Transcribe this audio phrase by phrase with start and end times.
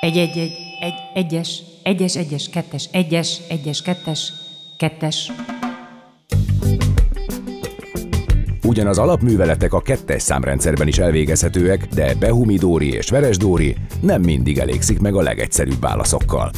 [0.00, 4.32] Egy, egy, egy, egy, egyes, egyes, egyes, kettes, egyes, egyes, kettes,
[4.76, 5.32] kettes.
[8.62, 14.22] Ugyan az alapműveletek a kettes számrendszerben is elvégezhetőek, de Behumi Dóri és Veres Dóri nem
[14.22, 16.50] mindig elégszik meg a legegyszerűbb válaszokkal.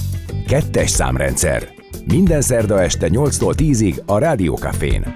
[0.47, 1.69] Kettes számrendszer.
[2.05, 5.13] Minden szerda este 8-tól 10-ig a Rádiókafén.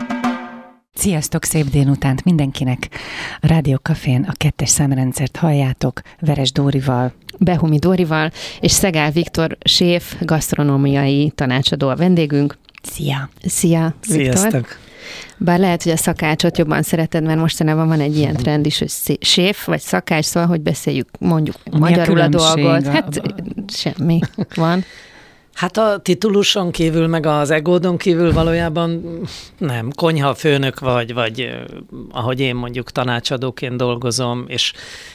[0.93, 2.89] Sziasztok, szép délutánt mindenkinek!
[3.41, 8.31] A Rádió Cafén a kettes számrendszert halljátok Veres Dórival, Behumi Dórival,
[8.61, 12.57] és Szegál Viktor, séf, gasztronómiai tanácsadó a vendégünk.
[12.83, 13.29] Szia!
[13.45, 14.37] Szia, Viktor!
[14.37, 14.79] Sziasztok!
[15.39, 19.19] Bár lehet, hogy a szakácsot jobban szereted, mert mostanában van egy ilyen trend is, hogy
[19.21, 22.87] séf vagy szakács, szóval, hogy beszéljük mondjuk Mi a magyarul a, különbség dolgot.
[22.87, 23.23] a- Hát
[23.69, 24.21] semmi
[24.55, 24.85] van.
[25.57, 29.21] Hát a tituluson kívül, meg az egódon kívül valójában
[29.59, 29.91] nem.
[29.95, 31.51] Konyha főnök vagy, vagy
[32.11, 34.73] ahogy én mondjuk tanácsadóként dolgozom, és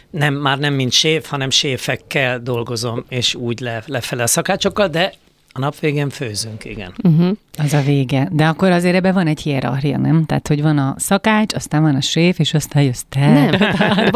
[0.10, 5.14] nem, már nem mint séf, hanem séfekkel dolgozom, és úgy le, lefele a szakácsokkal, de
[5.54, 6.94] a nap végén főzünk, igen.
[7.04, 7.38] Uh-huh.
[7.58, 8.30] Az a vége.
[8.32, 10.26] De akkor azért ebben van egy hierarchia, nem?
[10.26, 13.32] Tehát, hogy van a szakács, aztán van a séf, és aztán jössz te.
[13.32, 13.50] Nem.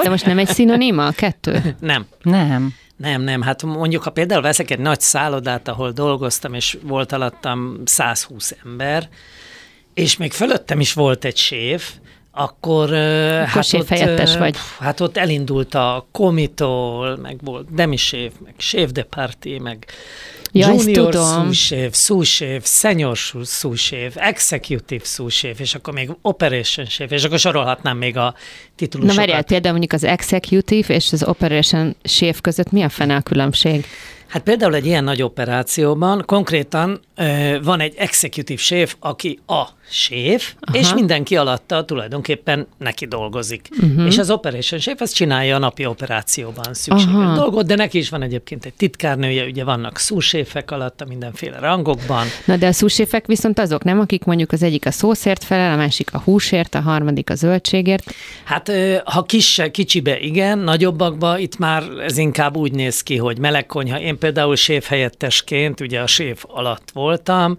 [0.04, 1.76] De most nem egy szinoníma a kettő?
[1.80, 2.06] Nem.
[2.22, 2.74] Nem.
[2.98, 7.82] Nem, nem, hát mondjuk, ha például veszek egy nagy szállodát, ahol dolgoztam, és volt alattam
[7.86, 9.10] 120 ember,
[9.94, 11.92] és még fölöttem is volt egy séf,
[12.32, 14.56] akkor, akkor hát ott, vagy.
[14.80, 19.86] Hát ott elindult a komitól, meg volt demi-séf, meg chef de party, meg
[20.58, 27.40] Ja, junior sous-chef, sous-chef, senior sous-chef, executive sous-chef, és akkor még operation chef, és akkor
[27.40, 28.34] sorolhatnám még a Na
[28.76, 29.18] titulusokat.
[29.18, 33.86] várjál, például mondjuk az executive és az operation chef között mi a fene a különbség?
[34.36, 40.54] Hát például egy ilyen nagy operációban konkrétan ö, van egy executive chef, aki a séf,
[40.60, 40.78] Aha.
[40.78, 43.68] és mindenki alatta tulajdonképpen neki dolgozik.
[43.82, 44.06] Uh-huh.
[44.06, 47.36] És az operation chef az csinálja a napi operációban szükséges Aha.
[47.36, 52.28] dolgot, de neki is van egyébként egy titkárnője, ugye vannak szúséfek alatta mindenféle rangokban.
[52.46, 55.76] Na de a szúséfek viszont azok nem, akik mondjuk az egyik a szószért felel, a
[55.76, 58.14] másik a húsért, a harmadik a zöldségért.
[58.44, 63.38] Hát ö, ha kis, kicsibe igen, nagyobbakba itt már ez inkább úgy néz ki, hogy
[63.38, 64.00] melegkonyha.
[64.00, 67.58] Én például séf helyettesként, ugye a séf alatt voltam,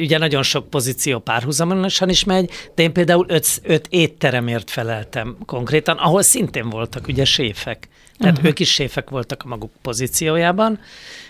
[0.00, 5.96] ugye nagyon sok pozíció párhuzamosan is megy, de én például öt, öt étteremért feleltem konkrétan,
[5.96, 7.88] ahol szintén voltak ugye séfek.
[8.18, 8.50] Tehát uh-huh.
[8.50, 10.80] ők is séfek voltak a maguk pozíciójában,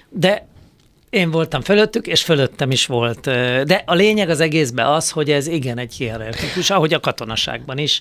[0.09, 0.47] de
[1.10, 3.21] én voltam fölöttük, és fölöttem is volt.
[3.65, 8.00] De a lényeg az egészben az, hogy ez igen egy hierarchikus, ahogy a katonaságban is.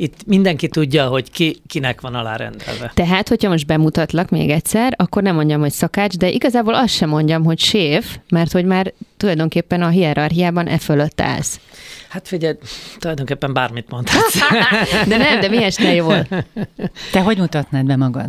[0.00, 2.92] Itt mindenki tudja, hogy ki, kinek van alárendelve.
[2.94, 7.08] Tehát, hogyha most bemutatlak még egyszer, akkor nem mondjam, hogy szakács, de igazából azt sem
[7.08, 11.60] mondjam, hogy séf, mert hogy már tulajdonképpen a hierarchiában e fölött állsz.
[12.08, 12.54] Hát figyelj,
[12.98, 14.38] tulajdonképpen bármit mondhatsz.
[15.08, 16.26] De nem, de mi esne jól?
[17.12, 18.26] Te hogy mutatnád be magad?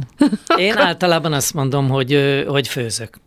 [0.56, 3.20] Én általában azt mondom, hogy, hogy főzök.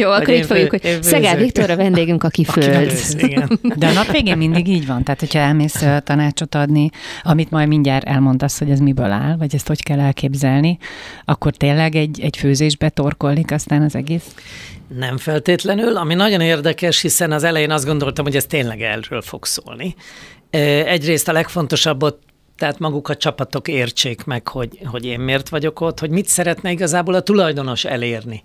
[0.00, 1.36] Jó, akkor így fogjuk, hogy Szegál.
[1.36, 2.76] Viktor a vendégünk, aki Aki főz.
[2.76, 3.58] főz, igen.
[3.76, 5.02] De a nap végén mindig így van.
[5.02, 6.90] Tehát, hogyha elmész tanácsot adni,
[7.22, 10.78] amit majd mindjárt elmondasz, hogy ez miből áll, vagy ezt hogy kell elképzelni,
[11.24, 14.34] akkor tényleg egy, egy főzésbe torkollik aztán az egész?
[14.98, 19.44] Nem feltétlenül, ami nagyon érdekes, hiszen az elején azt gondoltam, hogy ez tényleg erről fog
[19.44, 19.94] szólni.
[20.84, 22.18] Egyrészt a legfontosabbot
[22.60, 26.70] tehát maguk a csapatok értsék meg, hogy, hogy én miért vagyok ott, hogy mit szeretne
[26.70, 28.42] igazából a tulajdonos elérni.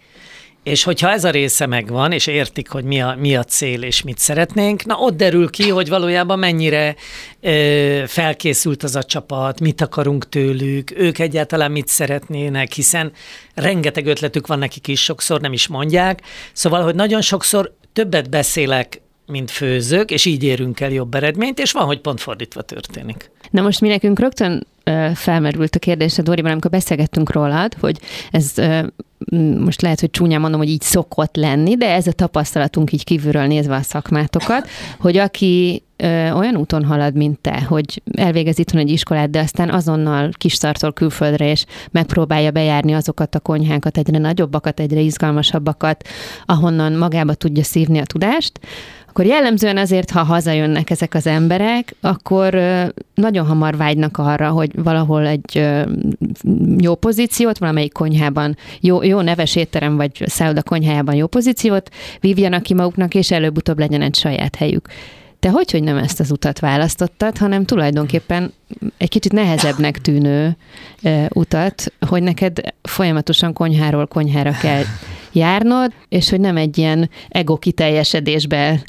[0.65, 4.01] És hogyha ez a része megvan, és értik, hogy mi a, mi a cél, és
[4.01, 6.95] mit szeretnénk, na ott derül ki, hogy valójában mennyire
[7.41, 13.11] ö, felkészült az a csapat, mit akarunk tőlük, ők egyáltalán mit szeretnének, hiszen
[13.53, 16.21] rengeteg ötletük van nekik is, sokszor nem is mondják.
[16.53, 21.71] Szóval, hogy nagyon sokszor többet beszélek, mint főzők, és így érünk el jobb eredményt, és
[21.71, 23.31] van, hogy pont fordítva történik.
[23.51, 24.67] Na most mi nekünk rögtön
[25.13, 27.99] felmerült a kérdés a Doriban, amikor beszélgettünk rólad, hogy
[28.31, 28.53] ez
[29.59, 33.45] most lehet, hogy csúnyán mondom, hogy így szokott lenni, de ez a tapasztalatunk így kívülről
[33.45, 34.67] nézve a szakmátokat,
[34.99, 35.83] hogy aki
[36.33, 41.49] olyan úton halad, mint te, hogy elvégez itthon egy iskolát, de aztán azonnal kistartól külföldre,
[41.49, 46.07] és megpróbálja bejárni azokat a konyhákat, egyre nagyobbakat, egyre izgalmasabbakat,
[46.45, 48.59] ahonnan magába tudja szívni a tudást,
[49.17, 52.53] akkor jellemzően azért, ha hazajönnek ezek az emberek, akkor
[53.13, 55.67] nagyon hamar vágynak arra, hogy valahol egy
[56.77, 61.89] jó pozíciót, valamelyik konyhában, jó, jó neves étterem vagy szálloda konyhájában jó pozíciót
[62.19, 64.87] vívjanak ki maguknak, és előbb-utóbb legyen egy saját helyük.
[65.39, 68.53] Te hogy, hogy nem ezt az utat választottad, hanem tulajdonképpen
[68.97, 70.57] egy kicsit nehezebbnek tűnő
[71.01, 74.83] ö, utat, hogy neked folyamatosan konyháról konyhára kell
[75.35, 78.83] járnod, és hogy nem egy ilyen ego kiteljesedésbe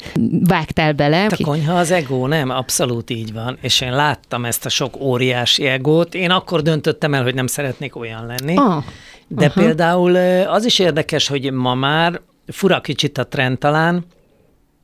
[0.47, 1.25] vágtál bele.
[1.25, 2.49] A konyha az ego, nem?
[2.49, 3.57] Abszolút így van.
[3.61, 6.15] És én láttam ezt a sok óriási egót.
[6.15, 8.55] Én akkor döntöttem el, hogy nem szeretnék olyan lenni.
[8.55, 8.83] Ah,
[9.27, 9.63] De uh-huh.
[9.63, 10.15] például
[10.45, 14.05] az is érdekes, hogy ma már fura kicsit a trend talán,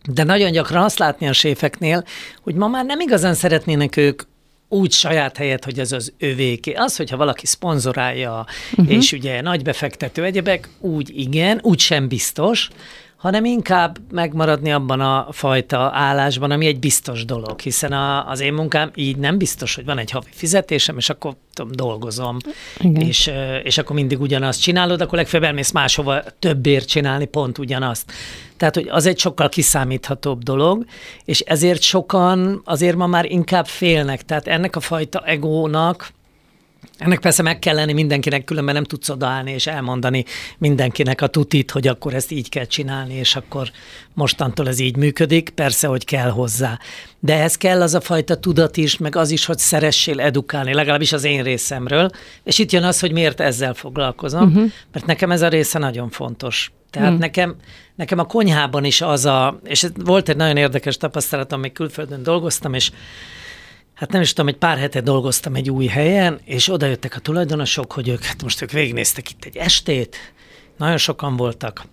[0.06, 2.04] de nagyon gyakran azt látni a séfeknél,
[2.42, 4.22] hogy ma már nem igazán szeretnének ők
[4.74, 6.74] úgy saját helyet, hogy ez az övéké.
[6.74, 8.96] Az, hogyha valaki szponzorálja, uh-huh.
[8.96, 12.70] és ugye nagy befektető egyebek, úgy igen, úgy sem biztos,
[13.24, 18.54] hanem inkább megmaradni abban a fajta állásban, ami egy biztos dolog, hiszen a, az én
[18.54, 22.38] munkám így nem biztos, hogy van egy havi fizetésem, és akkor tudom, dolgozom,
[22.94, 23.32] és,
[23.64, 28.12] és akkor mindig ugyanazt csinálod, akkor legfeljebb elmész máshova többért csinálni pont ugyanazt.
[28.58, 30.86] Tehát, hogy az egy sokkal kiszámíthatóbb dolog,
[31.26, 34.22] és ezért sokan azért ma már inkább félnek.
[34.22, 36.14] Tehát ennek a fajta egónak,
[37.04, 40.26] ennek persze meg kell lenni mindenkinek, különben nem tudsz odaállni és elmondani
[40.58, 43.72] mindenkinek a tutit, hogy akkor ezt így kell csinálni, és akkor
[44.14, 45.50] mostantól ez így működik.
[45.50, 46.80] Persze, hogy kell hozzá.
[47.20, 51.14] De ez kell az a fajta tudat is, meg az is, hogy szeressél edukálni, legalábbis
[51.14, 52.10] az én részemről.
[52.44, 54.72] És itt jön az, hogy miért ezzel foglalkozom, uh-huh.
[54.92, 56.72] mert nekem ez a része nagyon fontos.
[56.90, 57.18] Tehát hmm.
[57.18, 57.56] nekem,
[57.96, 62.74] nekem a konyhában is az a, és volt egy nagyon érdekes tapasztalatom, még külföldön dolgoztam,
[62.74, 62.92] és
[64.04, 67.20] hát nem is tudom, egy pár hete dolgoztam egy új helyen, és oda jöttek a
[67.20, 70.18] tulajdonosok, hogy ők, hát most ők végignéztek itt egy estét,
[70.78, 71.86] nagyon sokan voltak.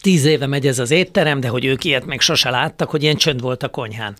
[0.00, 3.16] Tíz éve megy ez az étterem, de hogy ők ilyet még sose láttak, hogy ilyen
[3.16, 4.16] csönd volt a konyhán.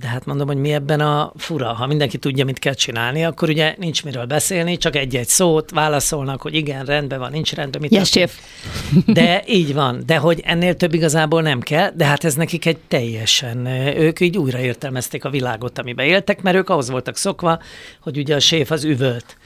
[0.00, 3.48] De hát mondom, hogy mi ebben a fura, ha mindenki tudja, mit kell csinálni, akkor
[3.48, 7.92] ugye nincs miről beszélni, csak egy-egy szót válaszolnak, hogy igen, rendben van, nincs rendben, mit
[7.92, 8.10] yes,
[9.06, 12.78] De így van, de hogy ennél több igazából nem kell, de hát ez nekik egy
[12.88, 13.66] teljesen,
[13.96, 17.58] ők így újra értelmezték a világot, amiben éltek, mert ők ahhoz voltak szokva,
[18.00, 19.36] hogy ugye a séf az üvölt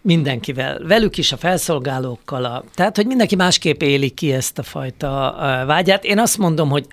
[0.00, 5.34] mindenkivel, velük is, a felszolgálókkal, a, tehát, hogy mindenki másképp éli ki ezt a fajta
[5.66, 6.04] vágyát.
[6.04, 6.86] Én azt mondom, hogy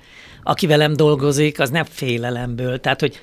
[0.47, 2.80] aki velem dolgozik, az nem félelemből.
[2.80, 3.19] Tehát, hogy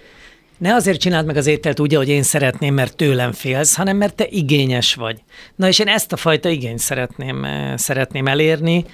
[0.59, 4.15] ne azért csináld meg az ételt úgy, ahogy én szeretném, mert tőlem félsz, hanem mert
[4.15, 5.23] te igényes vagy.
[5.57, 8.85] Na és én ezt a fajta igényt szeretném, eh, szeretném elérni,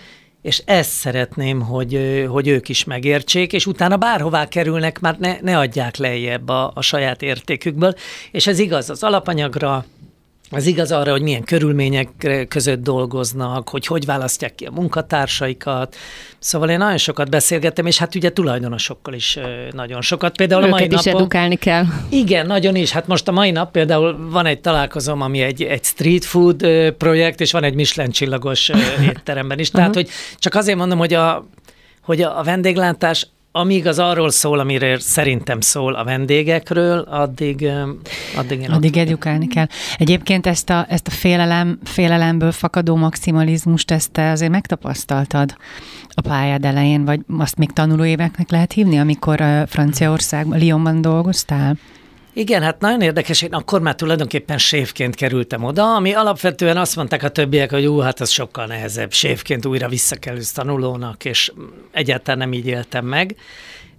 [0.43, 5.59] és ezt szeretném, hogy, hogy ők is megértsék, és utána bárhová kerülnek, már ne, ne
[5.59, 7.95] adják lejjebb a, a saját értékükből.
[8.33, 9.85] És ez igaz az alapanyagra,
[10.51, 12.09] az igaz arra, hogy milyen körülmények
[12.49, 15.97] között dolgoznak, hogy hogy választják ki a munkatársaikat.
[16.39, 19.39] Szóval én nagyon sokat beszélgettem, és hát ugye tulajdonosokkal is
[19.71, 20.37] nagyon sokat.
[20.37, 21.85] Például Őket a mai is napon, edukálni kell.
[22.09, 22.91] Igen, nagyon is.
[22.91, 26.67] Hát most a mai nap például van egy találkozom, ami egy, egy street food
[26.99, 28.71] projekt, és van egy Michelin csillagos
[29.03, 29.71] étteremben is.
[29.71, 31.49] Tehát, hogy csak azért mondom, hogy a,
[32.03, 33.27] hogy a vendéglátás
[33.59, 37.69] amíg az arról szól, amire szerintem szól a vendégekről, addig,
[38.37, 39.67] addig én Addig edukálni kell.
[39.97, 45.57] Egyébként ezt a, ezt a félelem, félelemből fakadó maximalizmust, ezt te azért megtapasztaltad
[46.09, 51.77] a pályád elején, vagy azt még tanuló éveknek lehet hívni, amikor Franciaországban, Lyonban dolgoztál?
[52.39, 57.23] Igen, hát nagyon érdekes, én akkor már tulajdonképpen séfként kerültem oda, ami alapvetően azt mondták
[57.23, 61.53] a többiek, hogy ú, hát az sokkal nehezebb, séfként újra visszakerülsz tanulónak, és
[61.93, 63.37] egyáltalán nem így éltem meg.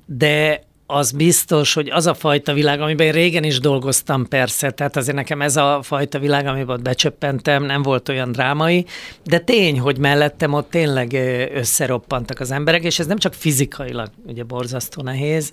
[0.06, 4.98] De az biztos, hogy az a fajta világ, amiben én régen is dolgoztam persze, tehát
[4.98, 8.86] azért nekem ez a fajta világ, amiben becsöppentem, nem volt olyan drámai,
[9.24, 11.14] de tény, hogy mellettem ott tényleg
[11.54, 15.52] összeroppantak az emberek, és ez nem csak fizikailag ugye borzasztó nehéz,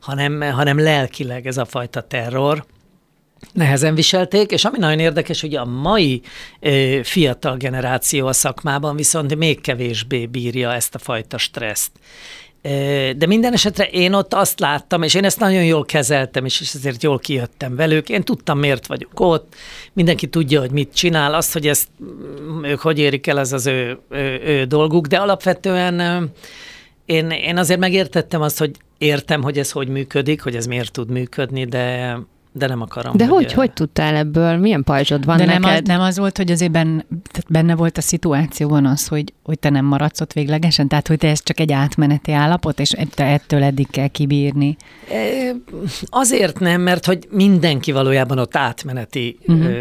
[0.00, 2.64] hanem, hanem lelkileg ez a fajta terror,
[3.52, 6.22] nehezen viselték, és ami nagyon érdekes, hogy a mai
[6.60, 11.90] ö, fiatal generáció a szakmában viszont még kevésbé bírja ezt a fajta stresszt.
[13.16, 17.02] De minden esetre én ott azt láttam, és én ezt nagyon jól kezeltem, és ezért
[17.02, 18.08] jól kijöttem velük.
[18.08, 19.54] Én tudtam, miért vagyok ott,
[19.92, 23.66] mindenki tudja, hogy mit csinál, azt, hogy ezt mm, ők hogy érik el, ez az
[23.66, 26.30] ő, ő, ő dolguk, de alapvetően
[27.04, 31.10] én, én azért megértettem azt, hogy értem, hogy ez hogy működik, hogy ez miért tud
[31.10, 32.16] működni, de
[32.56, 33.16] de nem akarom.
[33.16, 34.56] De hogy, hogy, hogy tudtál ebből?
[34.56, 35.62] Milyen pajzsod van De neked?
[35.62, 37.04] nem az, nem az volt, hogy azért benne,
[37.48, 40.88] benne volt a szituációban az, hogy, hogy te nem maradsz ott véglegesen?
[40.88, 44.76] Tehát, hogy te ez csak egy átmeneti állapot, és te ettől eddig kell kibírni?
[46.06, 49.38] Azért nem, mert hogy mindenki valójában ott átmeneti.
[49.46, 49.74] Uh-huh.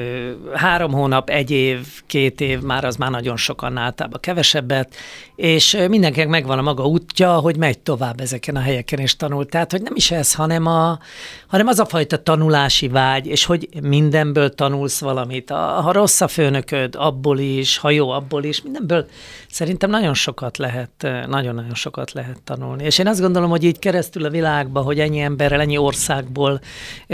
[0.54, 4.96] Három hónap, egy év, két év, már az már nagyon sokan általában kevesebbet,
[5.36, 9.46] és mindenkinek megvan a maga útja, hogy megy tovább ezeken a helyeken és tanul.
[9.46, 11.00] Tehát, hogy nem is ez, hanem, a,
[11.48, 15.52] hanem az a fajta tanulási vágy, és hogy mindenből tanulsz valamit.
[15.52, 19.06] A, ha rossz a főnököd, abból is, ha jó, abból is, mindenből
[19.50, 22.84] szerintem nagyon sokat lehet, nagyon-nagyon sokat lehet tanulni.
[22.84, 26.62] És én azt gondolom, hogy így keresztül a világban, hogy ennyi emberrel, ennyi országból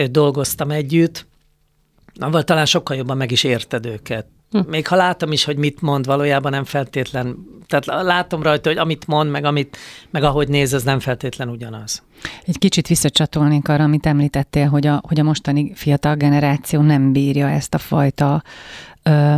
[0.10, 1.30] dolgoztam együtt,
[2.20, 4.26] avval talán sokkal jobban meg is érted őket.
[4.52, 4.60] Hm.
[4.68, 7.36] Még ha látom is, hogy mit mond, valójában nem feltétlen,
[7.68, 9.78] tehát látom rajta, hogy amit mond, meg, amit,
[10.10, 12.04] meg ahogy néz, az nem feltétlen ugyanaz.
[12.46, 17.50] Egy kicsit visszacsatolnék arra, amit említettél, hogy a, hogy a mostani fiatal generáció nem bírja
[17.50, 18.44] ezt a fajta
[19.04, 19.36] ö,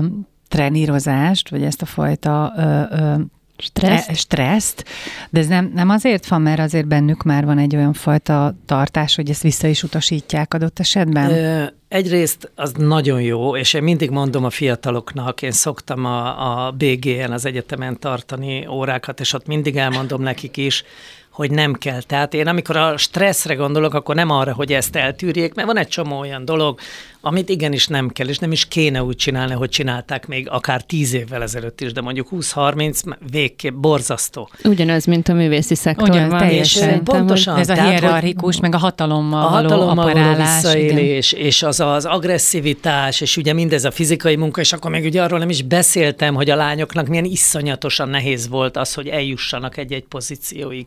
[0.47, 3.13] trenírozást, vagy ezt a fajta ö, ö,
[3.57, 4.09] Stresszt?
[4.09, 4.85] E, stresszt,
[5.29, 9.15] de ez nem, nem azért van, mert azért bennük már van egy olyan fajta tartás,
[9.15, 11.29] hogy ezt vissza is utasítják adott esetben?
[11.31, 16.71] Ö, egyrészt az nagyon jó, és én mindig mondom a fiataloknak, én szoktam a, a
[16.71, 20.83] BG-en, az egyetemen tartani órákat, és ott mindig elmondom nekik is,
[21.29, 22.01] hogy nem kell.
[22.01, 25.87] Tehát én amikor a stresszre gondolok, akkor nem arra, hogy ezt eltűrjék, mert van egy
[25.87, 26.79] csomó olyan dolog,
[27.25, 31.13] amit igenis nem kell, és nem is kéne úgy csinálni, hogy csinálták még akár tíz
[31.13, 34.49] évvel ezelőtt is, de mondjuk 20-30 végképp borzasztó.
[34.63, 36.25] Ugyanaz, mint a művészi szektorban.
[36.25, 37.03] Ugyan, teljesen.
[37.03, 37.57] Pontosan.
[37.57, 40.61] Ez a hierarchikus, meg a hatalommal, a hatalommal való operálás.
[40.61, 45.23] visszaélés, és az az agresszivitás, és ugye mindez a fizikai munka, és akkor még ugye
[45.23, 50.05] arról nem is beszéltem, hogy a lányoknak milyen iszonyatosan nehéz volt az, hogy eljussanak egy-egy
[50.09, 50.85] pozícióig.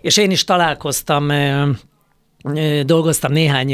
[0.00, 1.30] És én is találkoztam
[2.84, 3.66] dolgoztam néhány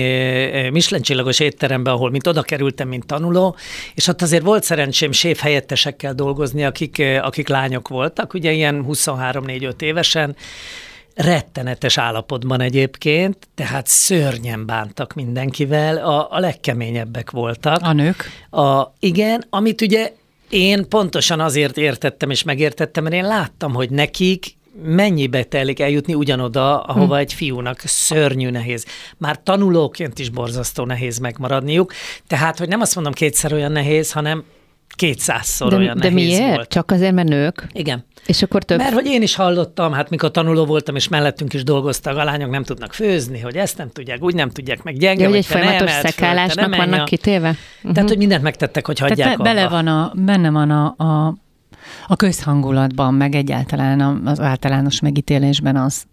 [0.73, 3.57] Michelin csillagos étteremben, ahol mint oda kerültem, mint tanuló,
[3.95, 9.83] és ott azért volt szerencsém séf helyettesekkel dolgozni, akik, akik lányok voltak, ugye ilyen 23-4-5
[9.83, 10.37] évesen,
[11.15, 17.83] rettenetes állapotban egyébként, tehát szörnyen bántak mindenkivel, a, a legkeményebbek voltak.
[17.83, 18.31] A nők?
[18.51, 20.13] A, igen, amit ugye
[20.49, 26.81] én pontosan azért értettem és megértettem, mert én láttam, hogy nekik mennyibe telik eljutni ugyanoda,
[26.81, 27.21] ahova hm.
[27.21, 28.87] egy fiúnak szörnyű nehéz.
[29.17, 31.93] Már tanulóként is borzasztó nehéz megmaradniuk,
[32.27, 34.45] tehát, hogy nem azt mondom kétszer olyan nehéz, hanem
[34.97, 36.55] kétszázszor de, olyan de nehéz miért?
[36.55, 36.69] volt.
[36.69, 37.67] Csak azért, mert nők?
[37.73, 38.05] Igen.
[38.27, 38.79] És akkor több...
[38.79, 42.51] Mert hogy én is hallottam, hát mikor tanuló voltam, és mellettünk is dolgoztak, a lányok
[42.51, 45.47] nem tudnak főzni, hogy ezt nem tudják, úgy nem tudják, meg gyenge, ja, hogy egy
[45.47, 47.39] folyamatos szekálásnak vannak kitéve?
[47.41, 48.09] Tehát, uh-huh.
[48.09, 51.35] hogy mindent megtettek, hogy hagyják Tehát be, bele van a, benne van a, a
[52.07, 56.05] a közhangulatban, meg egyáltalán az általános megítélésben az,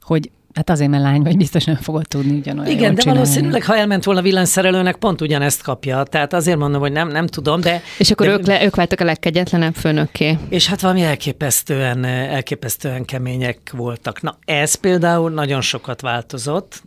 [0.00, 3.20] hogy Hát azért, mert lány vagy, biztos nem fogod tudni ugyanolyan Igen, de csinálni.
[3.20, 6.02] valószínűleg, ha elment volna villanyszerelőnek, pont ugyanezt kapja.
[6.02, 7.82] Tehát azért mondom, hogy nem, nem tudom, de...
[7.98, 10.38] És akkor de, ők, le, ők váltak a legkegyetlenebb főnökké.
[10.48, 14.22] És hát valami elképesztően, elképesztően kemények voltak.
[14.22, 16.82] Na, ez például nagyon sokat változott,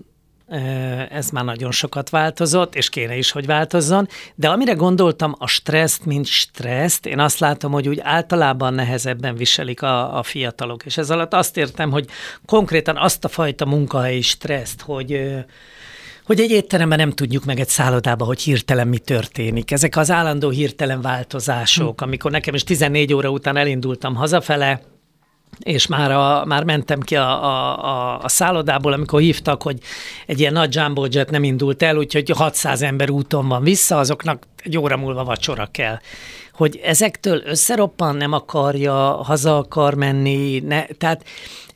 [1.10, 6.06] ez már nagyon sokat változott, és kéne is, hogy változzon, de amire gondoltam a stresszt,
[6.06, 11.10] mint stresszt, én azt látom, hogy úgy általában nehezebben viselik a, a fiatalok, és ez
[11.10, 12.06] alatt azt értem, hogy
[12.46, 15.22] konkrétan azt a fajta munkahelyi stresszt, hogy
[16.26, 19.72] hogy egy étteremben nem tudjuk meg egy szállodába, hogy hirtelen mi történik.
[19.72, 22.06] Ezek az állandó hirtelen változások, hm.
[22.06, 24.82] amikor nekem is 14 óra után elindultam hazafele,
[25.60, 29.78] és már, a, már mentem ki a, a, a szállodából, amikor hívtak, hogy
[30.26, 34.48] egy ilyen nagy jumbo jet nem indult el, úgyhogy 600 ember úton van vissza, azoknak
[34.64, 36.00] egy óra múlva vacsora kell.
[36.54, 38.94] Hogy ezektől összeroppan, nem akarja,
[39.24, 41.24] haza akar menni, ne, tehát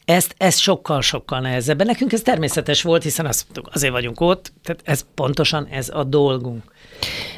[0.05, 1.85] ezt, ez sokkal-sokkal nehezebb.
[1.85, 6.03] Nekünk ez természetes volt, hiszen azt mondtuk, azért vagyunk ott, tehát ez pontosan ez a
[6.03, 6.63] dolgunk.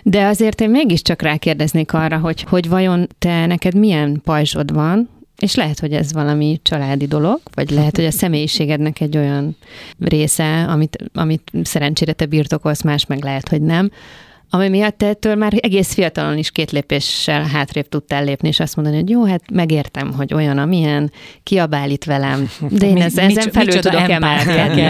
[0.03, 5.55] De azért én mégiscsak rákérdeznék arra, hogy, hogy vajon te neked milyen pajzsod van, és
[5.55, 9.55] lehet, hogy ez valami családi dolog, vagy lehet, hogy a személyiségednek egy olyan
[9.99, 13.91] része, amit, amit szerencsére te birtokolsz, más meg lehet, hogy nem,
[14.49, 18.75] ami miatt te ettől már egész fiatalon is két lépéssel hátrébb tudtál lépni, és azt
[18.75, 21.11] mondani, hogy jó, hát megértem, hogy olyan, amilyen,
[21.43, 24.81] kiabál itt velem, de én mi, ez, ezen mi, felül tudok emelkedni.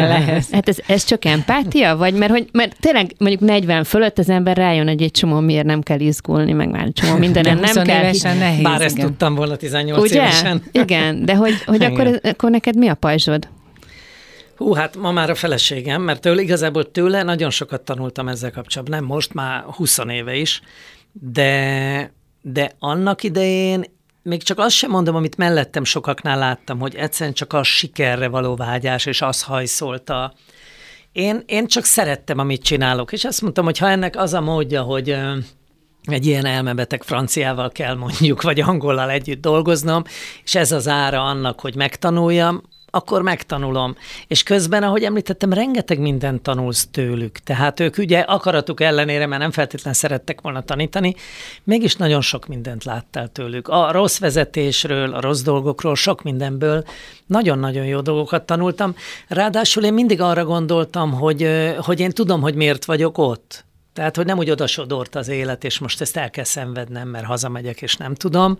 [0.51, 1.97] Hát ez, ez csak empátia?
[1.97, 5.65] Vagy mert, hogy, mert tényleg mondjuk 40 fölött az ember rájön, hogy egy csomó miért
[5.65, 8.03] nem kell izgulni, meg már egy csomó mindenen nem kell.
[8.03, 9.07] Évesen nehéz, Bár ezt igen.
[9.07, 10.15] tudtam volna 18 Ugye?
[10.15, 10.63] évesen.
[10.71, 13.47] Igen, de hogy, hogy akkor, akkor neked mi a pajzsod?
[14.59, 18.99] Hú, hát ma már a feleségem, mert tőle, igazából tőle nagyon sokat tanultam ezzel kapcsolatban,
[18.99, 20.61] nem most, már 20 éve is,
[21.11, 23.83] de, de annak idején
[24.23, 28.55] még csak azt sem mondom, amit mellettem sokaknál láttam, hogy egyszerűen csak a sikerre való
[28.55, 30.33] vágyás, és az hajszolta.
[31.11, 34.81] Én, én csak szerettem, amit csinálok, és azt mondtam, hogy ha ennek az a módja,
[34.81, 35.17] hogy
[36.03, 40.03] egy ilyen elmebeteg franciával kell mondjuk, vagy angollal együtt dolgoznom,
[40.43, 43.95] és ez az ára annak, hogy megtanuljam, akkor megtanulom.
[44.27, 47.37] És közben, ahogy említettem, rengeteg mindent tanulsz tőlük.
[47.37, 51.15] Tehát ők ugye akaratuk ellenére, mert nem feltétlenül szerettek volna tanítani,
[51.63, 53.67] mégis nagyon sok mindent láttál tőlük.
[53.67, 56.83] A rossz vezetésről, a rossz dolgokról, sok mindenből
[57.25, 58.95] nagyon-nagyon jó dolgokat tanultam.
[59.27, 63.67] Ráadásul én mindig arra gondoltam, hogy, hogy én tudom, hogy miért vagyok ott.
[63.93, 67.81] Tehát, hogy nem úgy odasodort az élet, és most ezt el kell szenvednem, mert hazamegyek,
[67.81, 68.57] és nem tudom.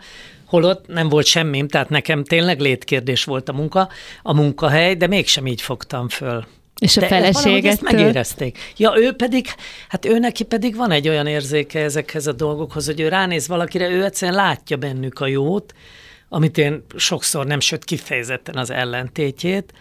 [0.50, 3.90] Holott nem volt semmim, tehát nekem tényleg létkérdés volt a munka,
[4.24, 6.46] a munkahely, de mégsem így fogtam föl.
[6.80, 8.58] És a feleséget ezt megérezték.
[8.78, 9.48] Ja, ő pedig,
[9.88, 13.90] hát ő neki pedig van egy olyan érzéke ezekhez a dolgokhoz, hogy ő ránéz valakire,
[13.90, 15.74] ő egyszerűen látja bennük a jót,
[16.30, 19.74] amit én sokszor nem, sőt kifejezetten az ellentétjét,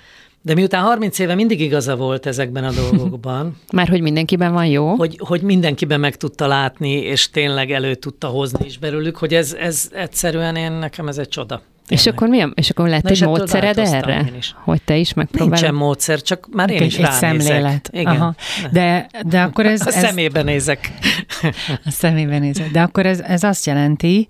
[0.48, 3.56] De miután 30 éve mindig igaza volt ezekben a dolgokban.
[3.72, 4.94] Már hogy mindenkiben van jó?
[4.94, 9.56] Hogy, hogy mindenkiben meg tudta látni, és tényleg elő tudta hozni is belőlük, hogy ez,
[9.60, 11.62] ez egyszerűen én, nekem ez egy csoda.
[11.88, 12.44] És akkor mi?
[12.54, 14.30] És akkor lett egy módszered erre?
[14.64, 15.52] Hogy te is megpróbálod?
[15.52, 17.88] Nincsen módszer, csak már én egy, is egy szemlélet.
[17.92, 18.06] Igen.
[18.06, 18.34] Aha.
[18.72, 19.80] De, de akkor ez...
[19.80, 20.92] A ez, szemébe nézek.
[21.84, 22.70] A szemébe nézek.
[22.70, 24.28] De akkor ez, ez azt jelenti,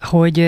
[0.00, 0.38] hogy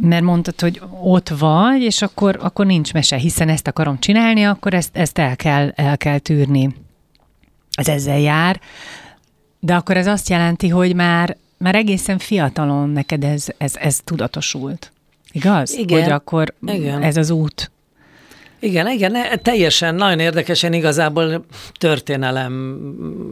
[0.00, 4.74] mert mondtad, hogy ott vagy, és akkor, akkor nincs mese, hiszen ezt akarom csinálni, akkor
[4.74, 6.74] ezt, ezt el, kell, el kell tűrni.
[7.70, 8.60] Ez ezzel jár.
[9.60, 14.92] De akkor ez azt jelenti, hogy már, már egészen fiatalon neked ez, ez, ez tudatosult.
[15.32, 15.74] Igaz?
[15.74, 16.02] Igen.
[16.02, 17.02] Hogy akkor Igen.
[17.02, 17.70] ez az út.
[18.60, 22.52] Igen, igen, teljesen, nagyon érdekesen igazából történelem,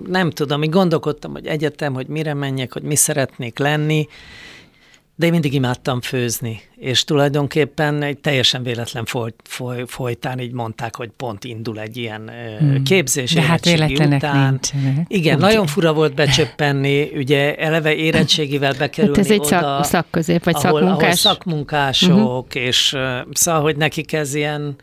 [0.06, 4.08] nem tudom, így gondolkodtam, hogy egyetem, hogy mire menjek, hogy mi szeretnék lenni,
[5.16, 10.96] de én mindig imádtam főzni, és tulajdonképpen egy teljesen véletlen foly, foly, folytán így mondták,
[10.96, 12.82] hogy pont indul egy ilyen hmm.
[12.82, 13.32] képzés.
[13.32, 14.48] De hát véletlenek után.
[14.50, 15.06] nincsenek.
[15.08, 15.46] Igen, ugye?
[15.46, 20.54] nagyon fura volt becsöppenni, ugye eleve érettségivel bekerülni hát ez egy oda, szak, szakközép, vagy
[20.54, 21.02] ahol, szakmunkás.
[21.02, 22.62] Ahol szakmunkások, uh-huh.
[22.62, 22.96] és
[23.32, 24.76] szóval, hogy nekik ez ilyen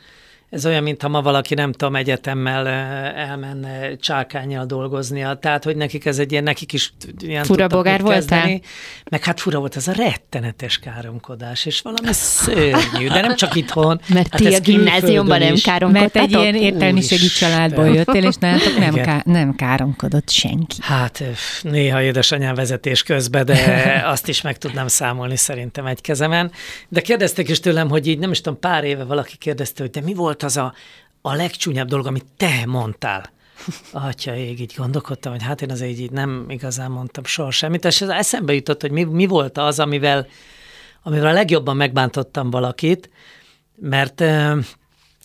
[0.52, 2.68] ez olyan, mintha ma valaki, nem tudom, egyetemmel
[3.16, 5.34] elmenne csákányjal dolgoznia.
[5.34, 8.60] Tehát, hogy nekik ez egy ilyen, nekik is ilyen Fura bogár voltál?
[9.10, 14.02] Meg hát fura volt ez a rettenetes káromkodás, és valami szörnyű, de nem csak itthon.
[14.14, 16.14] Mert hát ti a gimnáziumban nem káromkodtatok?
[16.14, 20.76] Mert egy ilyen értelmiségi családból jöttél, és nálatok nem, ká- nem káromkodott senki.
[20.82, 21.24] Hát
[21.62, 23.56] néha édesanyám vezetés közben, de
[24.14, 26.52] azt is meg tudnám számolni szerintem egy kezemen.
[26.90, 30.02] De kérdezték is tőlem, hogy így nem is tudom, pár éve valaki kérdezte, hogy de
[30.02, 30.74] mi volt volt az a,
[31.22, 33.30] a legcsúnyabb dolog, amit te mondtál?
[33.92, 38.02] Atya ég, így gondolkodtam, hogy hát én azért így nem igazán mondtam soha semmit, és
[38.02, 40.28] eszembe jutott, hogy mi, mi volt az, amivel,
[41.04, 43.10] amivel a legjobban megbántottam valakit,
[43.76, 44.24] mert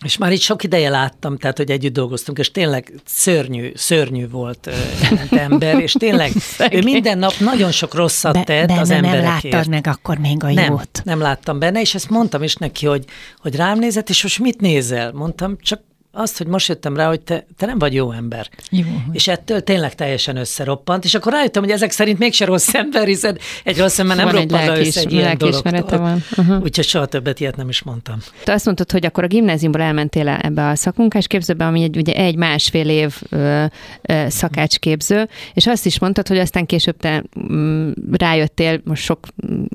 [0.04, 4.66] és már itt sok ideje láttam, tehát, hogy együtt dolgoztunk, és tényleg szörnyű, szörnyű volt
[4.66, 6.32] uh, ember, és tényleg
[6.70, 9.42] ő minden nap nagyon sok rosszat Be, tett benne az emberekért.
[9.42, 11.00] nem láttad meg akkor még a nem, jót.
[11.04, 13.04] Nem láttam benne, és ezt mondtam is neki, hogy,
[13.38, 15.12] hogy rám nézett, és most mit nézel?
[15.12, 15.80] Mondtam, csak
[16.16, 18.48] azt, hogy most jöttem rá, hogy te, te nem vagy jó ember.
[18.70, 18.84] Jó.
[19.12, 23.38] És ettől tényleg teljesen összeroppant, és akkor rájöttem, hogy ezek szerint mégse rossz ember, hiszen
[23.64, 25.98] egy rossz ember nem roppan le össze egy ilyen dologtól.
[25.98, 26.22] Van.
[26.36, 26.62] Uh-huh.
[26.62, 28.18] Úgyhogy soha többet ilyet nem is mondtam.
[28.44, 32.36] Te azt mondtad, hogy akkor a gimnáziumból elmentél ebbe a szakmunkásképzőbe, ami egy, ugye egy
[32.36, 33.64] másfél év ö,
[34.02, 39.26] ö, szakácsképző, és azt is mondtad, hogy aztán később te m, rájöttél, most sok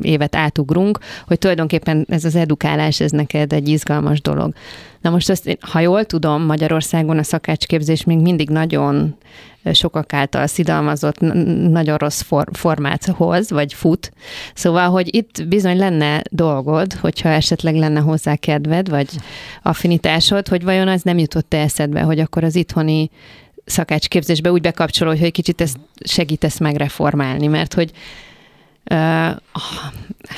[0.02, 4.54] évet átugrunk, hogy tulajdonképpen ez az edukálás, ez neked egy izgalmas dolog.
[5.02, 9.16] Na most azt, ha jól tudom, Magyarországon a szakácsképzés még mindig nagyon
[9.74, 11.20] sokak által szidalmazott,
[11.70, 14.12] nagyon rossz for, formát hoz, vagy fut.
[14.54, 19.10] Szóval, hogy itt bizony lenne dolgod, hogyha esetleg lenne hozzá kedved, vagy
[19.62, 23.10] affinitásod, hogy vajon az nem jutott eszedbe, hogy akkor az itthoni
[23.66, 27.92] szakácsképzésbe úgy bekapcsolódj, hogy kicsit ezt segítesz megreformálni, mert hogy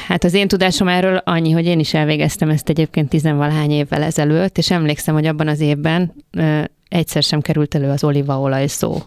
[0.08, 4.58] Hát az én tudásom erről annyi, hogy én is elvégeztem ezt egyébként tizenvalahány évvel ezelőtt,
[4.58, 6.14] és emlékszem, hogy abban az évben
[6.94, 9.02] egyszer sem került elő az olívaolaj szó.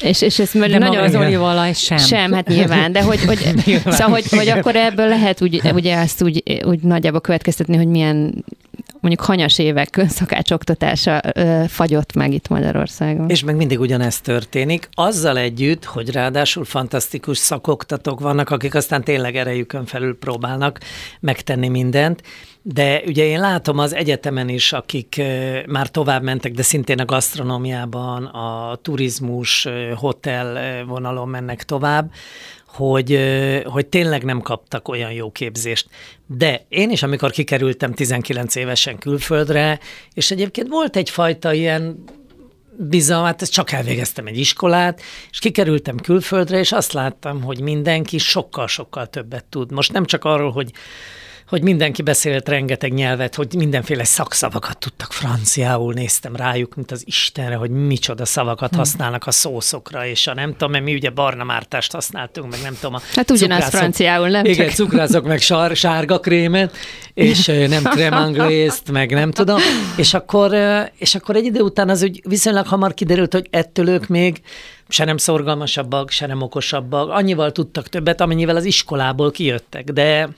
[0.00, 1.98] és, és ez de nagyon az olívaolaj sem.
[1.98, 3.38] Sem, hát nyilván, de hogy, hogy,
[3.84, 8.44] szóval, hogy, hogy akkor ebből lehet úgy, ugye azt úgy, úgy nagyjából következtetni, hogy milyen
[9.00, 13.28] mondjuk hanyas évek szakácsoktatása ö, fagyott meg itt Magyarországon.
[13.28, 19.36] És meg mindig ugyanezt történik, azzal együtt, hogy ráadásul fantasztikus szakoktatók vannak, akik aztán tényleg
[19.36, 20.80] erejükön felül próbálnak
[21.20, 22.22] megtenni mindent,
[22.62, 25.22] de ugye én látom az egyetemen is, akik
[25.66, 32.10] már tovább mentek, de szintén a gasztronómiában, a turizmus, hotel vonalon mennek tovább,
[32.74, 33.18] hogy,
[33.64, 35.88] hogy tényleg nem kaptak olyan jó képzést.
[36.26, 39.78] De én is, amikor kikerültem 19 évesen külföldre,
[40.14, 42.04] és egyébként volt egyfajta ilyen
[42.76, 49.06] bizalmat, hát csak elvégeztem egy iskolát, és kikerültem külföldre, és azt láttam, hogy mindenki sokkal-sokkal
[49.06, 49.72] többet tud.
[49.72, 50.70] Most nem csak arról, hogy
[51.50, 57.54] hogy mindenki beszélt rengeteg nyelvet, hogy mindenféle szakszavakat tudtak franciául, néztem rájuk, mint az Istenre,
[57.54, 58.76] hogy micsoda szavakat hm.
[58.76, 62.74] használnak a szószokra, és a nem tudom, mert mi ugye barna mártást használtunk, meg nem
[62.80, 62.94] tudom.
[62.94, 64.74] A hát ugyanaz franciául, nem Igen, csak...
[64.74, 66.76] cukrászok meg sár, sárga krémet,
[67.14, 69.60] és nem kremanglészt, meg nem tudom,
[69.96, 70.54] és akkor,
[70.98, 74.40] és akkor egy idő után az úgy viszonylag hamar kiderült, hogy ettől ők még
[74.88, 80.28] se nem szorgalmasabbak, se nem okosabbak, annyival tudtak többet, amennyivel az iskolából kijöttek, de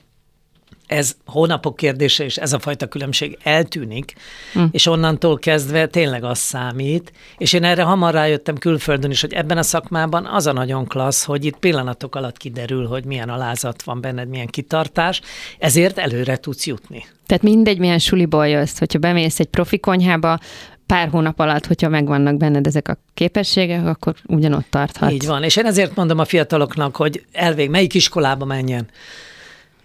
[0.87, 4.13] ez hónapok kérdése, és ez a fajta különbség eltűnik,
[4.53, 4.63] hm.
[4.71, 9.57] és onnantól kezdve tényleg az számít, és én erre hamar rájöttem külföldön is, hogy ebben
[9.57, 14.01] a szakmában az a nagyon klassz, hogy itt pillanatok alatt kiderül, hogy milyen alázat van
[14.01, 15.21] benned, milyen kitartás,
[15.59, 17.05] ezért előre tudsz jutni.
[17.25, 20.39] Tehát mindegy, milyen suliból jössz, hogyha bemész egy profi konyhába,
[20.85, 25.13] pár hónap alatt, hogyha megvannak benned ezek a képességek, akkor ugyanott tarthatsz.
[25.13, 28.87] Így van, és én ezért mondom a fiataloknak, hogy elvég melyik iskolába menjen.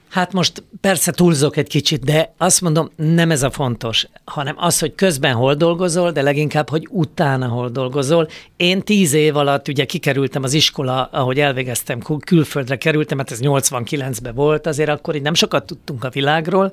[0.09, 4.79] Hát most persze túlzok egy kicsit, de azt mondom, nem ez a fontos, hanem az,
[4.79, 8.29] hogy közben hol dolgozol, de leginkább, hogy utána hol dolgozol.
[8.57, 14.35] Én tíz év alatt ugye kikerültem az iskola, ahogy elvégeztem, külföldre kerültem, mert ez 89-ben
[14.35, 16.73] volt, azért akkor így nem sokat tudtunk a világról,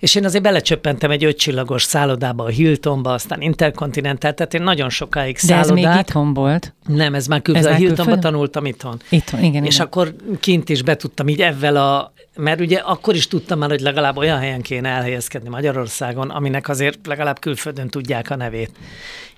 [0.00, 5.38] és én azért belecsöppentem egy ötcsillagos szállodába, a Hiltonba, aztán Intercontinental, tehát én nagyon sokáig
[5.38, 5.74] szállodát...
[5.74, 6.74] De ez még itthon volt?
[6.86, 7.72] Nem, ez már külföldön.
[7.72, 8.20] A Hiltonba külföld?
[8.20, 9.00] tanultam itthon.
[9.08, 9.64] Itthon, igen.
[9.64, 9.86] És igen.
[9.86, 12.12] akkor kint is betudtam így ezzel a...
[12.36, 17.06] Mert ugye akkor is tudtam már, hogy legalább olyan helyen kéne elhelyezkedni Magyarországon, aminek azért
[17.06, 18.70] legalább külföldön tudják a nevét.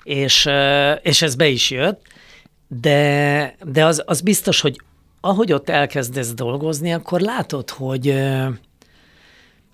[0.03, 0.48] És,
[1.03, 2.03] és ez be is jött,
[2.68, 4.81] de, de az, az biztos, hogy
[5.20, 8.14] ahogy ott elkezdesz dolgozni, akkor látod, hogy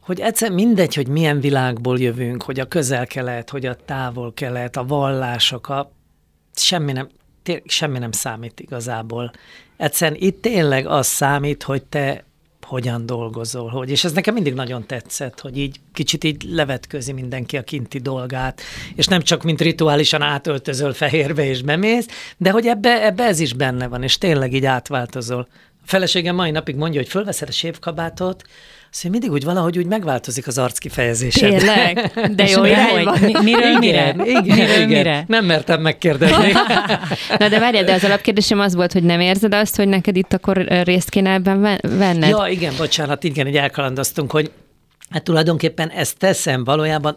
[0.09, 5.69] hogy egyszer mindegy, hogy milyen világból jövünk, hogy a közel-kelet, hogy a távol-kelet, a vallások,
[5.69, 5.93] a,
[6.55, 7.09] semmi nem,
[7.65, 9.33] semmi nem számít igazából.
[9.77, 12.25] Egyszerűen itt tényleg az számít, hogy te
[12.63, 17.57] hogyan dolgozol, hogy, és ez nekem mindig nagyon tetszett, hogy így kicsit így levetközi mindenki
[17.57, 18.61] a kinti dolgát,
[18.95, 23.53] és nem csak mint rituálisan átöltözöl fehérbe és bemész, de hogy ebbe, ebbe ez is
[23.53, 25.49] benne van, és tényleg így átváltozol.
[25.83, 28.45] A feleségem mai napig mondja, hogy fölveszed a sévkabátot,
[28.91, 31.57] Szóval mindig úgy valahogy úgy megváltozik az arc kifejezésed.
[31.57, 32.13] Tényleg?
[32.35, 33.17] De jó irányba.
[33.21, 34.15] Mi, miről mire?
[34.15, 34.89] Igen, igen, miről igen.
[34.89, 35.25] mire?
[35.27, 36.53] Nem mertem megkérdezni.
[37.39, 40.33] Na de várjál, de az alapkérdésem az volt, hogy nem érzed azt, hogy neked itt
[40.33, 42.29] akkor részt kéne ebben venned?
[42.29, 44.51] Ja, igen, bocsánat, igen, hogy elkalandoztunk, hogy
[45.11, 47.17] hát tulajdonképpen ezt teszem valójában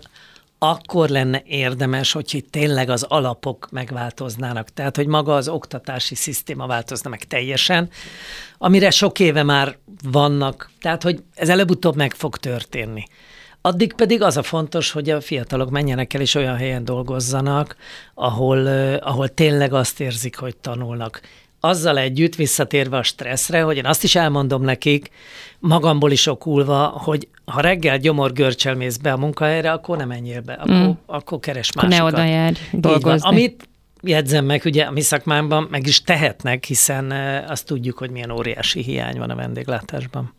[0.64, 4.70] akkor lenne érdemes, hogy itt tényleg az alapok megváltoznának.
[4.70, 7.90] Tehát, hogy maga az oktatási szisztéma változna meg teljesen,
[8.58, 10.70] amire sok éve már vannak.
[10.82, 13.04] Tehát, hogy ez előbb-utóbb meg fog történni.
[13.62, 17.76] Addig pedig az a fontos, hogy a fiatalok menjenek el és olyan helyen dolgozzanak,
[18.14, 21.22] ahol, ahol tényleg azt érzik, hogy tanulnak
[21.60, 25.10] azzal együtt visszatérve a stresszre, hogy én azt is elmondom nekik,
[25.62, 30.54] magamból is okulva, hogy ha reggel gyomorgörcsel mész be a munkahelyre, akkor nem menjél be,
[30.54, 30.90] akkor, mm.
[31.06, 31.98] akkor keres másikat.
[31.98, 33.30] ne oda jár dolgozni.
[33.30, 33.70] Amit
[34.02, 37.12] jegyzem meg, ugye a mi szakmámban meg is tehetnek, hiszen
[37.48, 40.34] azt tudjuk, hogy milyen óriási hiány van a vendéglátásban.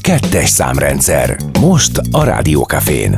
[0.00, 1.36] Kettes számrendszer.
[1.60, 3.14] Most a Rádiókafén.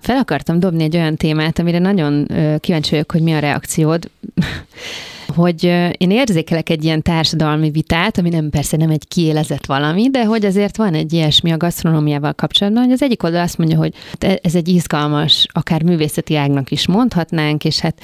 [0.00, 2.26] Fel akartam dobni egy olyan témát, amire nagyon
[2.60, 4.10] kíváncsi vagyok, hogy mi a reakciód
[5.38, 5.64] hogy
[5.96, 10.44] én érzékelek egy ilyen társadalmi vitát, ami nem persze nem egy kiélezett valami, de hogy
[10.44, 13.94] azért van egy ilyesmi a gasztronómiával kapcsolatban, hogy az egyik oldal azt mondja, hogy
[14.42, 18.00] ez egy izgalmas, akár művészeti ágnak is mondhatnánk, és hát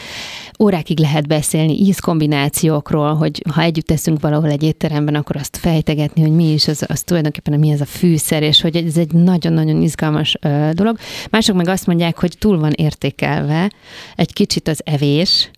[0.59, 6.35] órákig lehet beszélni ízkombinációkról, hogy ha együtt teszünk valahol egy étteremben, akkor azt fejtegetni, hogy
[6.35, 10.37] mi is, az, az tulajdonképpen mi ez a fűszer, és hogy ez egy nagyon-nagyon izgalmas
[10.40, 10.99] ö, dolog.
[11.31, 13.70] Mások meg azt mondják, hogy túl van értékelve
[14.16, 15.51] egy kicsit az evés,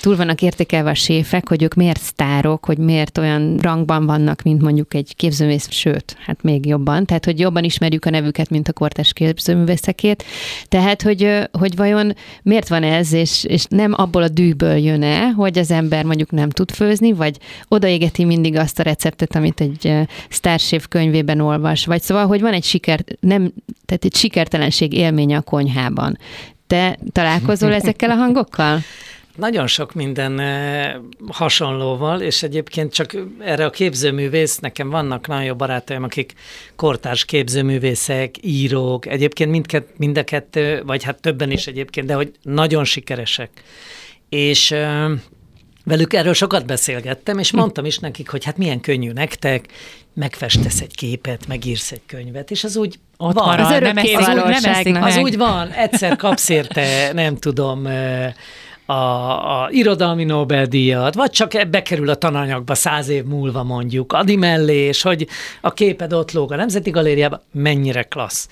[0.00, 4.62] túl vannak értékelve a séfek, hogy ők miért sztárok, hogy miért olyan rangban vannak, mint
[4.62, 8.72] mondjuk egy képzőművész, sőt, hát még jobban, tehát hogy jobban ismerjük a nevüket, mint a
[8.72, 10.24] kortes képzőművészekét.
[10.68, 15.58] Tehát, hogy, hogy vajon miért van ez, és, és nem abból a dűből jön-e, hogy
[15.58, 17.36] az ember mondjuk nem tud főzni, vagy
[17.68, 19.92] odaégeti mindig azt a receptet, amit egy
[20.28, 23.52] sztárséf könyvében olvas, vagy szóval, hogy van egy siker, nem,
[23.86, 26.18] tehát egy sikertelenség élménye a konyhában.
[26.66, 28.80] Te találkozol ezekkel a hangokkal?
[29.38, 30.40] Nagyon sok minden
[31.28, 36.32] hasonlóval, és egyébként csak erre a képzőművész, nekem vannak nagyon jó barátaim, akik
[36.76, 42.32] kortárs képzőművészek, írók, egyébként mindkett, mind a kettő, vagy hát többen is egyébként, de hogy
[42.42, 43.50] nagyon sikeresek.
[44.28, 44.74] És
[45.84, 49.66] velük erről sokat beszélgettem, és mondtam is nekik, hogy hát milyen könnyű nektek,
[50.14, 53.44] megfestesz egy képet, megírsz egy könyvet, és az úgy Ott van.
[53.44, 57.88] Marad, az, nem az, úgy, nem az úgy van, egyszer kapsz érte, nem tudom,
[58.90, 64.76] a, a irodalmi Nobel-díjat, vagy csak bekerül a tananyagba száz év múlva mondjuk, adi mellé,
[64.76, 65.26] és hogy
[65.60, 68.48] a képed ott lóg a Nemzeti Galériában, mennyire klassz.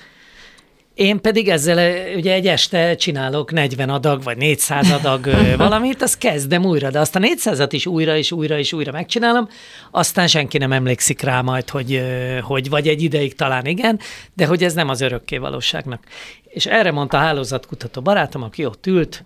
[0.94, 6.64] Én pedig ezzel ugye egy este csinálok 40 adag, vagy 400 adag valamit, azt kezdem
[6.64, 9.49] újra, de azt a 400-at is újra és újra és újra megcsinálom,
[9.90, 12.03] aztán senki nem emlékszik rá majd, hogy,
[12.42, 14.01] hogy vagy egy ideig talán igen,
[14.35, 16.05] de hogy ez nem az örökké valóságnak.
[16.44, 19.22] És erre mondta a hálózatkutató barátom, aki ott ült,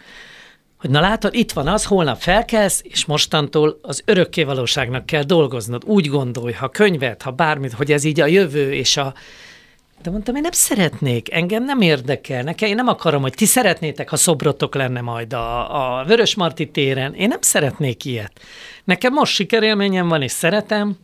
[0.81, 5.83] hogy na látod, itt van az, holnap felkelsz, és mostantól az örökké valóságnak kell dolgoznod.
[5.87, 9.15] Úgy gondolj, ha könyvet, ha bármit, hogy ez így a jövő, és a
[10.03, 14.09] De mondtam, én nem szeretnék, engem nem érdekel, nekem, én nem akarom, hogy ti szeretnétek,
[14.09, 17.15] ha szobrotok lenne majd a, a Vörös Marti téren.
[17.15, 18.41] Én nem szeretnék ilyet.
[18.85, 20.97] Nekem most sikerélményem van, és szeretem,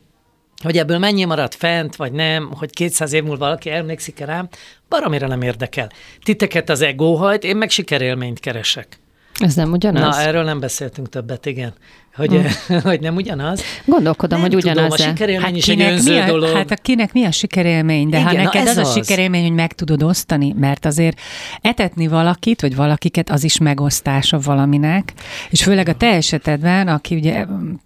[0.62, 4.48] hogy ebből mennyi marad fent, vagy nem, hogy 200 év múlva valaki emlékszik rám,
[4.88, 5.90] baromira nem érdekel.
[6.22, 8.98] Titeket az ego hajt, én meg sikerélményt keresek.
[9.38, 10.16] Ez nem ugyanaz?
[10.16, 11.74] Na, erről nem beszéltünk többet, igen.
[12.16, 12.80] Hogy, hmm.
[12.90, 13.62] hogy nem ugyanaz.
[13.84, 14.94] Gondolkodom, nem hogy ugyanaz.
[14.94, 16.56] Tudom, a sikerélmény Hát is egy önző mi a, dolog.
[16.56, 18.08] hát a kinek mi a sikerélmény?
[18.08, 18.88] De Igen, ha neked ez az, az.
[18.88, 21.20] a sikerélmény, hogy meg tudod osztani, mert azért
[21.60, 25.12] etetni valakit, vagy valakiket, az is megosztása valaminek,
[25.50, 27.44] és főleg a te esetedben, aki ugye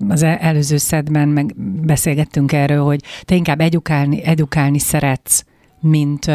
[0.08, 5.44] az e- előző szedben meg beszélgettünk erről, hogy te inkább edukálni, edukálni szeretsz,
[5.80, 6.26] mint,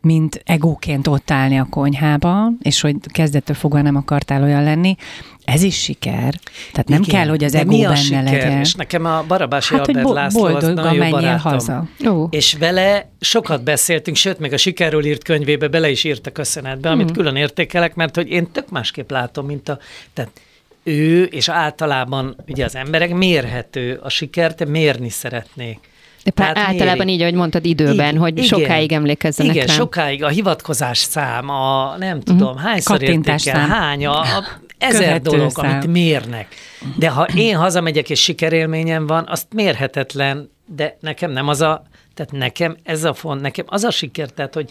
[0.00, 4.96] mint egóként ott állni a konyhába, és hogy kezdettől fogva nem akartál olyan lenni,
[5.44, 6.34] ez is siker.
[6.72, 8.22] Tehát nem Igen, kell, hogy az egó mi a benne siker?
[8.24, 8.58] legyen.
[8.60, 11.52] És nekem a Barabási Hát, Albert bo- László az nagyon jó barátom.
[11.52, 11.88] haza.
[12.08, 16.30] Ó, És vele sokat beszéltünk, sőt, még a sikerről írt könyvébe bele is írt a
[16.30, 17.14] köszönetbe, amit Hmm.
[17.16, 19.78] külön értékelek, mert hogy én tök másképp látom, mint a...
[20.12, 20.30] Tehát
[20.82, 25.78] ő, és általában ugye az emberek mérhető a sikert, mérni szeretnék.
[26.34, 27.14] Tehát általában mérik.
[27.14, 28.44] így, ahogy mondtad, időben, Igen, hogy igen.
[28.44, 29.76] sokáig emlékezzenek Igen, rám.
[29.76, 33.78] sokáig a hivatkozás szám, a nem tudom, hányszor Kattintás értékel, szám.
[33.78, 34.44] hány, a, a
[34.78, 35.70] ezer Követő dolog, szám.
[35.70, 36.54] amit mérnek.
[36.96, 41.82] De ha én hazamegyek és sikerélményem van, azt mérhetetlen, de nekem nem az a,
[42.14, 44.70] tehát nekem ez a font, nekem az a siker, tehát hogy,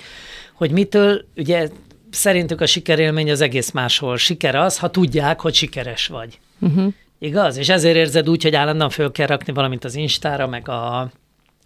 [0.54, 1.70] hogy mitől, ugye
[2.12, 4.18] szerintük a sikerélmény az egész máshol.
[4.18, 6.40] Siker az, ha tudják, hogy sikeres vagy.
[6.60, 6.94] Uh-huh.
[7.20, 7.58] Igaz?
[7.58, 11.10] És ezért érzed úgy, hogy állandóan föl kell rakni valamit az Instára, meg a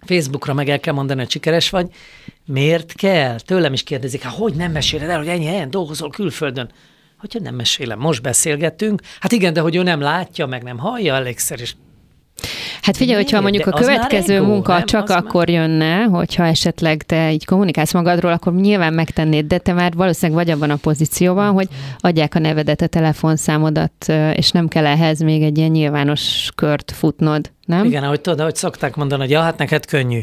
[0.05, 1.87] Facebookra, meg el kell mondani, hogy sikeres vagy.
[2.45, 3.39] Miért kell?
[3.39, 6.69] Tőlem is kérdezik, hát hogy nem meséled el, hogy ennyi helyen dolgozol külföldön?
[7.19, 9.01] Hogyha nem mesélem, most beszélgettünk.
[9.19, 11.73] Hát igen, de hogy ő nem látja, meg nem hallja elégszer, és
[12.81, 14.85] Hát figyelj, hogyha mondjuk De a következő ego, munka nem?
[14.85, 19.57] csak Az már- akkor jönne, hogyha esetleg te így kommunikálsz magadról, akkor nyilván megtennéd, de
[19.57, 21.67] te már valószínűleg vagy abban a pozícióban, hogy
[21.99, 27.51] adják a nevedet, a telefonszámodat, és nem kell ehhez még egy ilyen nyilvános kört futnod,
[27.65, 27.85] nem?
[27.85, 30.21] igen, ahogy tudod, ahogy szokták mondani, hogy ja, hát neked könnyű.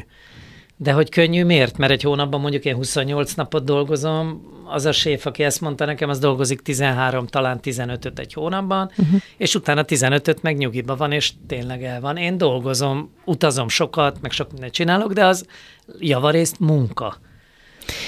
[0.77, 1.79] De hogy könnyű miért?
[1.79, 6.09] Mert egy hónapban mondjuk én 28 napot dolgozom, az a séf, aki ezt mondta nekem,
[6.09, 9.21] az dolgozik 13, talán 15-öt egy hónapban, uh-huh.
[9.37, 12.17] és utána 15-öt meg nyugiba van, és tényleg el van.
[12.17, 15.47] Én dolgozom, utazom sokat, meg sok mindent csinálok, de az
[15.99, 17.17] javarészt munka.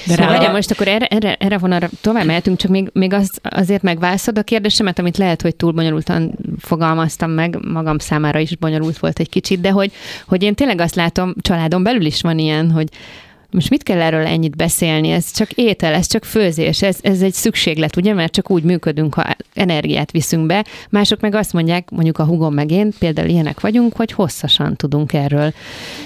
[0.05, 3.31] De Szóval- várjál, most akkor erre, erre, erre vonalra tovább mehetünk, csak még, még az,
[3.43, 8.97] azért megválaszod a kérdésemet, amit lehet, hogy túl bonyolultan fogalmaztam meg, magam számára is bonyolult
[8.97, 9.91] volt egy kicsit, de hogy,
[10.27, 12.87] hogy én tényleg azt látom, családon belül is van ilyen, hogy
[13.53, 15.09] most mit kell erről ennyit beszélni?
[15.09, 18.13] Ez csak étel, ez csak főzés, ez, ez egy szükséglet, ugye?
[18.13, 20.65] Mert csak úgy működünk, ha energiát viszünk be.
[20.89, 25.13] Mások meg azt mondják, mondjuk a hugom meg én, például ilyenek vagyunk, hogy hosszasan tudunk
[25.13, 25.53] erről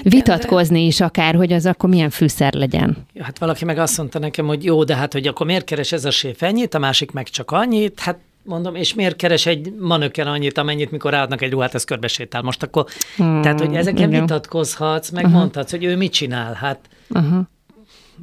[0.04, 2.98] vitatkozni is akár, hogy az akkor milyen fűszer legyen.
[3.14, 5.92] Ja, Hát valaki meg azt mondta nekem, hogy jó, de hát, hogy akkor miért keres
[5.92, 9.74] ez a séf ennyit, a másik meg csak annyit, hát mondom, és miért keres egy
[9.80, 12.42] manöken annyit, amennyit, mikor ráadnak egy ruhát, ez körbesétál.
[12.42, 14.22] Most akkor, Hmm, hmm, tehát, hogy ezeken igen.
[14.22, 15.40] vitatkozhatsz, meg uh-huh.
[15.40, 17.50] mondhatsz, hogy ő mit csinál, hát Aha.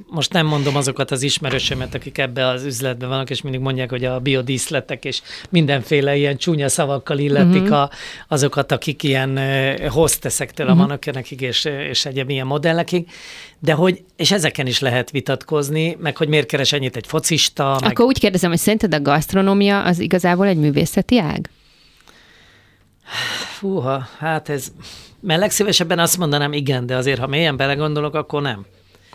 [0.06, 4.04] Most nem mondom azokat az ismerősömet, akik ebbe az üzletben vannak, és mindig mondják, hogy
[4.04, 7.78] a biodíszletek és mindenféle ilyen csúnya szavakkal illetik uh-huh.
[7.78, 7.90] a,
[8.28, 9.40] azokat, akik ilyen
[9.88, 10.80] hosteszektől uh-huh.
[10.80, 13.08] a manökenekig és, és egyéb ilyen modellekig,
[13.58, 17.90] de hogy, és ezeken is lehet vitatkozni, meg hogy miért keres ennyit egy focista, meg
[17.90, 21.50] Akkor úgy kérdezem, hogy szerinted a gasztronómia az igazából egy művészeti ág?
[23.58, 24.72] fúha, hát ez,
[25.20, 28.66] mert legszívesebben azt mondanám igen, de azért, ha mélyen belegondolok, akkor nem.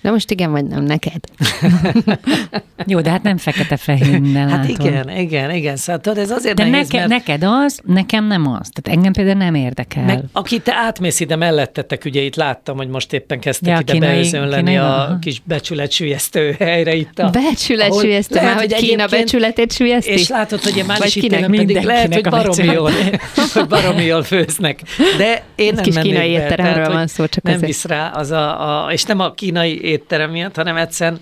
[0.01, 1.19] De most igen vagy nem neked?
[2.85, 4.85] Jó, de hát nem fekete-fehér minden Hát látod.
[4.85, 7.09] igen, igen, igen, szóval tudod, ez azért De nehéz, neke, mert...
[7.25, 8.69] neked az, nekem nem az.
[8.73, 10.03] Tehát engem például nem érdekel.
[10.03, 13.91] Meg aki te átmész ide mellettetek, ugye itt láttam, hogy most éppen kezdtek Ja, ide
[13.91, 15.19] kínai- beözönleni kínai van, a aha.
[15.19, 17.29] kis becsületsülyeztő helyre itt a...
[17.29, 20.11] Becsület ahol sülyezte lehet, már, hogy Kína becsületét sülyezti?
[20.11, 21.49] És látod, hogy én már is kinek?
[21.49, 22.91] pedig lehet, hogy baromi jól,
[23.53, 24.81] hogy baromi jól főznek.
[25.17, 28.87] De én Egy nem kis kínai étteremről van szó, csak Nem visz rá az a,
[28.91, 31.19] és nem a kínai étterem miatt, hanem egyszerűen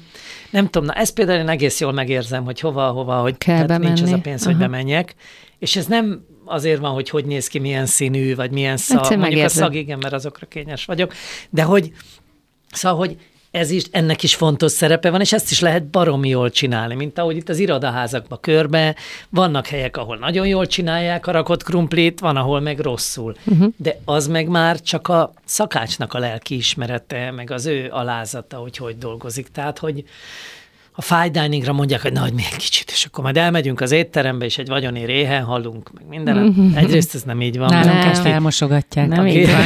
[0.49, 3.81] nem tudom, na ezt például én egész jól megérzem, hogy hova, hova, hogy Kell tehát
[3.81, 4.21] nincs az a bemenni.
[4.21, 4.61] pénz, hogy Aha.
[4.61, 5.15] bemenjek.
[5.59, 8.97] És ez nem azért van, hogy hogy néz ki, milyen színű, vagy milyen szag.
[8.97, 9.63] Egyszerűen Mondjuk a megérzed.
[9.63, 11.13] szag, igen, mert azokra kényes vagyok.
[11.49, 11.91] De hogy,
[12.71, 13.17] szóval, hogy
[13.57, 17.19] ez is, ennek is fontos szerepe van, és ezt is lehet baromi jól csinálni, mint
[17.19, 18.95] ahogy itt az irodaházakba körbe,
[19.29, 23.35] vannak helyek, ahol nagyon jól csinálják a rakott krumplit, van, ahol meg rosszul.
[23.45, 23.73] Uh-huh.
[23.77, 28.77] De az meg már csak a szakácsnak a lelki ismerete, meg az ő alázata, hogy
[28.77, 29.47] hogy dolgozik.
[29.47, 30.03] Tehát, hogy
[30.99, 34.45] a fine diningra mondják, hogy na, hogy még kicsit, és akkor majd elmegyünk az étterembe,
[34.45, 36.73] és egy vagyoni réhen halunk, meg minden.
[36.75, 37.69] Egyrészt ez nem így van.
[37.69, 39.07] Nálunk ezt elmosogatják.
[39.07, 39.65] Nem így van.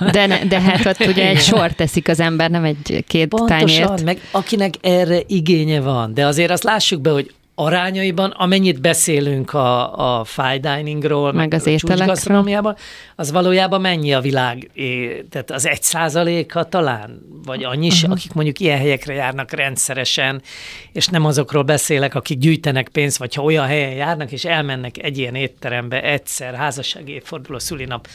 [0.12, 3.66] de, ne, de hát ott ugye egy sor teszik az ember, nem egy két Pontosan,
[3.66, 4.04] tányért.
[4.04, 6.14] meg akinek erre igénye van.
[6.14, 11.66] De azért azt lássuk be, hogy arányaiban, amennyit beszélünk a, a fine diningról, meg az
[11.66, 12.76] ételekről,
[13.16, 14.70] az valójában mennyi a világ,
[15.30, 18.10] tehát az egy százaléka talán, vagy annyi, uh-huh.
[18.10, 20.42] akik mondjuk ilyen helyekre járnak rendszeresen,
[20.92, 25.18] és nem azokról beszélek, akik gyűjtenek pénzt, vagy ha olyan helyen járnak, és elmennek egy
[25.18, 28.08] ilyen étterembe egyszer, házassági évforduló, szülinap,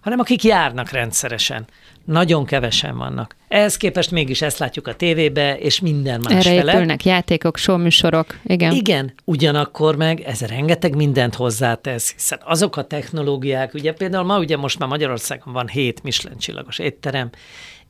[0.00, 1.66] hanem akik járnak rendszeresen.
[2.04, 3.36] Nagyon kevesen vannak.
[3.50, 6.72] Ehhez képest mégis ezt látjuk a tévébe, és minden más Erre fele.
[6.72, 8.72] épülnek játékok, showműsorok, igen.
[8.72, 14.56] Igen, ugyanakkor meg ez rengeteg mindent hozzátesz, hiszen azok a technológiák, ugye például ma ugye
[14.56, 17.30] most már Magyarországon van hét Michelin csillagos étterem,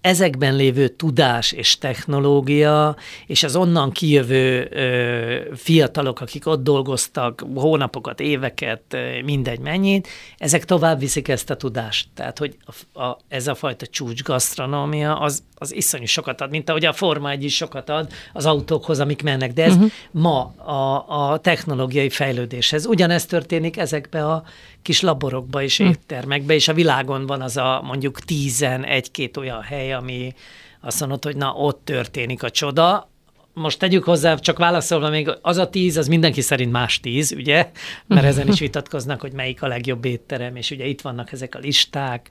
[0.00, 8.20] ezekben lévő tudás és technológia, és az onnan kijövő ö, fiatalok, akik ott dolgoztak hónapokat,
[8.20, 10.08] éveket, mindegy mennyit,
[10.38, 12.08] ezek tovább viszik ezt a tudást.
[12.14, 12.56] Tehát, hogy
[12.92, 17.30] a, a, ez a fajta csúcsgasztronómia, az, az iszonyú sokat ad, mint ahogy a Forma
[17.30, 19.52] egy is sokat ad az autókhoz, amik mennek.
[19.52, 19.90] De ez uh-huh.
[20.10, 22.86] ma a, a technológiai fejlődéshez.
[22.86, 24.42] Ugyanezt történik ezekbe a
[24.82, 25.94] kis laborokba és uh-huh.
[25.94, 30.34] éttermekbe, és a világon van az a mondjuk tízen egy-két olyan hely, ami
[30.80, 33.10] azt mondod, hogy na, ott történik a csoda,
[33.54, 37.70] most tegyük hozzá, csak válaszolva még, az a tíz, az mindenki szerint más tíz, ugye?
[38.06, 41.58] Mert ezen is vitatkoznak, hogy melyik a legjobb étterem, és ugye itt vannak ezek a
[41.58, 42.30] listák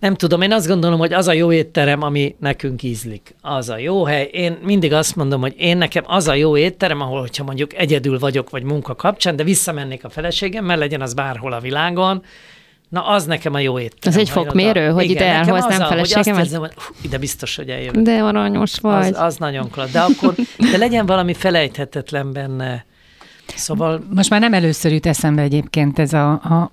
[0.00, 3.78] nem tudom, én azt gondolom, hogy az a jó étterem, ami nekünk ízlik, az a
[3.78, 4.28] jó hely.
[4.32, 8.18] Én mindig azt mondom, hogy én nekem az a jó étterem, ahol, hogyha mondjuk egyedül
[8.18, 12.22] vagyok, vagy munka kapcsán, de visszamennék a feleségem, mert legyen az bárhol a világon,
[12.90, 14.18] Na, az nekem a jó étterem.
[14.18, 16.34] Az egy fokmérő, hogy igen, ide elhoznám feleségem?
[16.34, 16.72] Hogy érzem, hogy
[17.02, 18.02] ide biztos, hogy eljövök.
[18.02, 19.06] De aranyos vagy.
[19.06, 19.92] Az, az nagyon klassz.
[19.92, 20.34] De akkor,
[20.70, 22.84] de legyen valami felejthetetlen benne.
[23.46, 24.04] Szóval...
[24.14, 26.70] Most már nem először jut eszembe egyébként ez a, a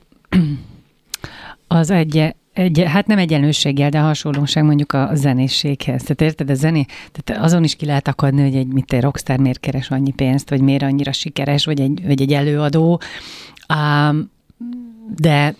[1.67, 6.01] az egy egy, hát nem egyenlőséggel, de hasonlóság mondjuk a zenészséghez.
[6.01, 9.37] Tehát érted, a zené, tehát azon is ki lehet akadni, hogy egy, mit egy rockstar
[9.37, 13.01] miért keres annyi pénzt, vagy miért annyira sikeres, vagy egy, vagy egy előadó.
[13.75, 14.31] Um,
[15.15, 15.55] de,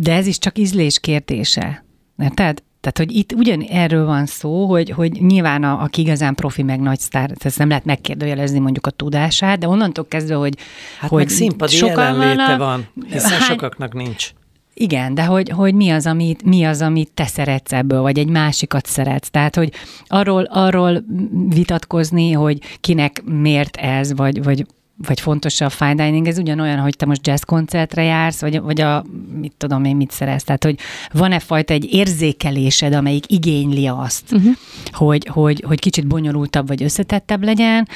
[0.00, 1.84] de ez is csak ízlés kérdése.
[2.18, 2.62] Érted?
[2.80, 6.80] Tehát, hogy itt ugyan erről van szó, hogy, hogy nyilván a, aki igazán profi meg
[6.80, 10.54] nagy sztár, ezt nem lehet megkérdőjelezni mondjuk a tudását, de onnantól kezdve, hogy
[10.98, 14.30] Hát hogy meg színpadi sokan jelenléte van, hiszen hát, sokaknak nincs.
[14.74, 18.28] Igen, de hogy, hogy mi, az, amit, mi az, amit te szeretsz ebből, vagy egy
[18.28, 19.30] másikat szeretsz.
[19.30, 19.72] Tehát, hogy
[20.06, 21.04] arról, arról
[21.48, 24.66] vitatkozni, hogy kinek miért ez, vagy, vagy
[25.06, 28.80] vagy fontos a fine dining, ez ugyanolyan, hogy te most jazz koncertre jársz, vagy, vagy
[28.80, 29.04] a,
[29.40, 30.44] mit tudom én, mit szeretsz.
[30.44, 30.78] Tehát, hogy
[31.12, 34.52] van-e fajta egy érzékelésed, amelyik igényli azt, uh-huh.
[34.92, 37.88] hogy, hogy, hogy kicsit bonyolultabb vagy összetettebb legyen,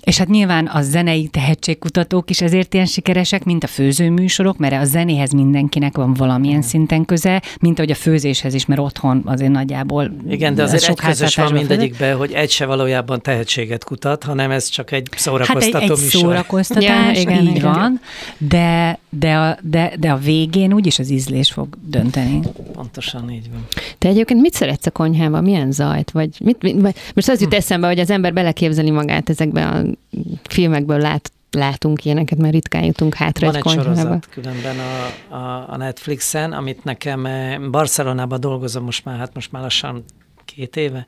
[0.00, 4.84] és hát nyilván a zenei tehetségkutatók is ezért ilyen sikeresek, mint a főzőműsorok, mert a
[4.84, 10.10] zenéhez mindenkinek van valamilyen szinten köze, mint ahogy a főzéshez is, mert otthon azért nagyjából
[10.28, 14.50] Igen, de azért sok egy közös van mindegyikben, hogy egy se valójában tehetséget kutat, hanem
[14.50, 17.72] ez csak egy szórakoztató hát egy, egy műsor szórakoztatás, ja, igen, így igen.
[17.72, 18.00] van,
[18.38, 22.40] de, de, a, de, de a végén úgyis az ízlés fog dönteni.
[22.72, 23.66] Pontosan így van.
[23.98, 25.42] Te egyébként mit szeretsz a konyhában?
[25.42, 26.10] Milyen zajt?
[26.10, 27.56] Vagy mit, mit, most az jut hm.
[27.56, 33.14] eszembe, hogy az ember beleképzeli magát ezekben a filmekből lát, látunk ilyeneket, mert ritkán jutunk
[33.14, 38.84] hátra Van egy, egy sorozat különben a, a, a Netflixen, amit nekem eh, Barcelonában dolgozom
[38.84, 40.04] most már, hát most már lassan
[40.44, 41.06] két éve,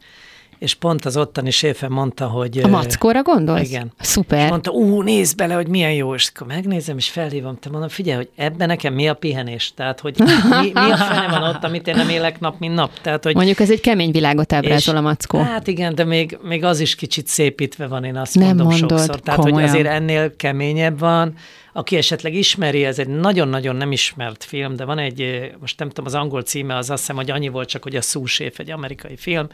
[0.60, 2.58] és pont az ottani séfe mondta, hogy...
[2.58, 3.68] A mackóra gondolsz?
[3.68, 3.92] Igen.
[3.98, 4.42] Szuper.
[4.42, 7.88] És mondta, ú, nézd bele, hogy milyen jó, és akkor megnézem, és felhívom, te mondom,
[7.88, 9.72] figyelj, hogy ebben nekem mi a pihenés?
[9.74, 13.00] Tehát, hogy mi, mi a fene van ott, amit én nem élek nap, mint nap?
[13.02, 15.38] Tehát, hogy, Mondjuk ez egy kemény világot ábrázol a mackó.
[15.38, 18.88] Hát igen, de még, még az is kicsit szépítve van, én azt nem mondom mondod,
[18.88, 19.20] sokszor.
[19.20, 19.68] Tehát, komolyan.
[19.68, 21.34] hogy azért ennél keményebb van,
[21.72, 26.04] aki esetleg ismeri, ez egy nagyon-nagyon nem ismert film, de van egy, most nem tudom,
[26.04, 29.16] az angol címe az azt hiszem, hogy annyi volt csak, hogy a Szúséf, egy amerikai
[29.16, 29.48] film.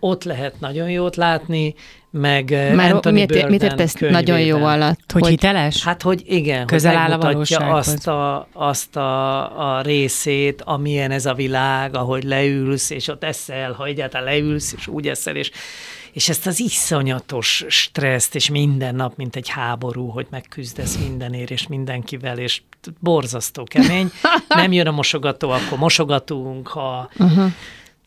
[0.00, 1.74] Ott lehet nagyon jót látni,
[2.10, 5.12] meg Már Anthony miért, Burden mit értesz nagyon jó alatt?
[5.12, 5.84] Hogy, hogy hiteles?
[5.84, 11.26] Hát, hogy igen, Közel hogy áll a azt, a, azt a, a részét, amilyen ez
[11.26, 15.50] a világ, ahogy leülsz, és ott eszel, ha egyáltalán leülsz, és úgy eszel, és
[16.18, 21.66] és ezt az iszonyatos stresszt, és minden nap, mint egy háború, hogy megküzdesz mindenért, és
[21.66, 22.62] mindenkivel, és
[23.00, 24.10] borzasztó kemény.
[24.48, 27.10] Nem jön a mosogató, akkor mosogatunk, ha...
[27.18, 27.52] Uh-huh.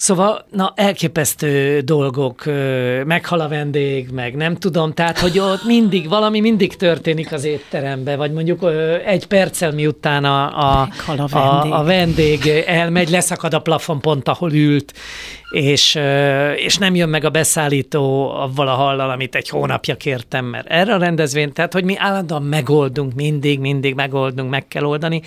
[0.02, 2.44] Szóval, na, elképesztő dolgok,
[3.06, 8.18] meghal a vendég, meg nem tudom, tehát, hogy ott mindig, valami mindig történik az étteremben,
[8.18, 8.66] vagy mondjuk
[9.06, 11.72] egy perccel miután a, a, a, vendég.
[11.72, 14.94] a, a vendég elmegy, leszakad a plafon pont, ahol ült,
[15.52, 16.00] és,
[16.56, 20.94] és nem jön meg a beszállító avval a hallal, amit egy hónapja kértem, mert erre
[20.94, 25.22] a rendezvény, tehát, hogy mi állandóan megoldunk, mindig, mindig megoldunk, meg kell oldani,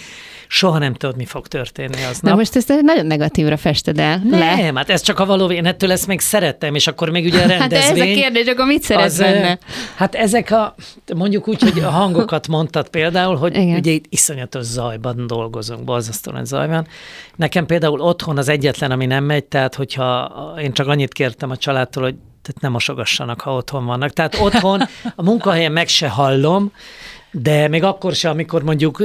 [0.49, 2.39] soha nem tudod, mi fog történni az Na nap.
[2.39, 4.23] most ezt nagyon negatívra fested el.
[4.65, 7.43] Nem, hát ez csak a való, én ettől ezt még szerettem, és akkor még ugye
[7.45, 7.81] a rendezvény.
[7.81, 9.59] Hát ez a kérdés, akkor mit szeretsz az, benne?
[9.95, 10.75] Hát ezek a,
[11.15, 13.77] mondjuk úgy, hogy a hangokat mondtad például, hogy Igen.
[13.77, 16.87] ugye itt iszonyatos zajban dolgozunk, borzasztóan egy zajban.
[17.37, 21.57] Nekem például otthon az egyetlen, ami nem megy, tehát hogyha én csak annyit kértem a
[21.57, 24.11] családtól, hogy tehát nem mosogassanak, ha otthon vannak.
[24.11, 24.83] Tehát otthon
[25.15, 26.73] a munkahelyen meg se hallom,
[27.43, 29.03] de még akkor sem, amikor mondjuk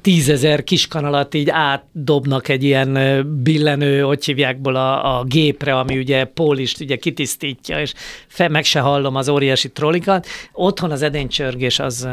[0.00, 2.98] tízezer kiskanalat így átdobnak egy ilyen
[3.42, 7.92] billenő, hogy hívjákból a, a gépre, ami ugye pólist ugye kitisztítja, és
[8.26, 10.26] fe, meg se hallom az óriási trollikat.
[10.52, 12.08] Otthon az edénycsörgés az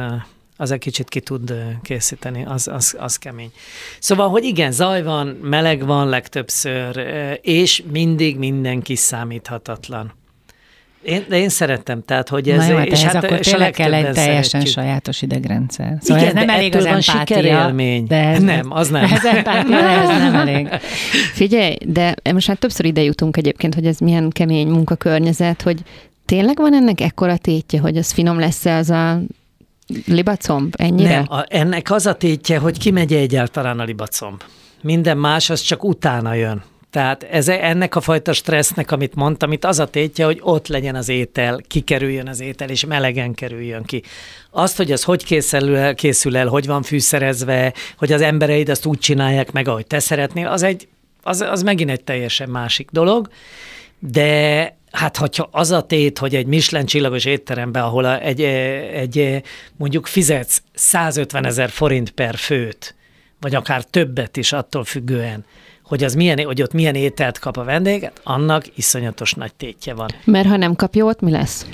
[0.57, 3.51] az egy kicsit ki tud készíteni, az, az, az kemény.
[3.99, 7.07] Szóval, hogy igen, zaj van, meleg van legtöbbször,
[7.41, 10.13] és mindig mindenki számíthatatlan.
[11.03, 12.57] Én, de én szerettem, tehát, hogy ez...
[12.57, 14.73] Na jó, hát és hát akkor tényleg kell egy teljesen szeretjük.
[14.73, 15.97] sajátos idegrendszer.
[16.01, 18.05] Szóval Igen, ez nem elég az van sikerélmény.
[18.05, 19.03] De ez, nem, az nem.
[19.13, 20.67] Ez empátia, ez nem elég.
[21.33, 25.79] Figyelj, de most már többször ide jutunk egyébként, hogy ez milyen kemény munkakörnyezet, hogy
[26.25, 29.21] tényleg van ennek ekkora tétje, hogy az finom lesz az a
[30.05, 31.09] libacomb ennyire?
[31.09, 34.41] Nem, a, ennek az a tétje, hogy kimegy egyáltalán a libacomb.
[34.81, 36.63] Minden más, az csak utána jön.
[36.91, 40.95] Tehát ez, ennek a fajta stressznek, amit mondtam, itt az a tétje, hogy ott legyen
[40.95, 44.03] az étel, kikerüljön az étel, és melegen kerüljön ki.
[44.49, 48.85] Azt, hogy az hogy készül el, készül el, hogy van fűszerezve, hogy az embereid azt
[48.85, 50.87] úgy csinálják meg, ahogy te szeretnél, az, egy,
[51.23, 53.29] az, az megint egy teljesen másik dolog,
[53.99, 59.41] de Hát, hogyha az a tét, hogy egy Michelin csillagos étteremben, ahol egy, egy,
[59.77, 62.95] mondjuk fizetsz 150 ezer forint per főt,
[63.39, 65.45] vagy akár többet is attól függően,
[65.91, 70.09] hogy, az milyen, hogy ott milyen ételt kap a vendéget, annak iszonyatos nagy tétje van.
[70.23, 71.65] Mert ha nem kapja ott, mi lesz?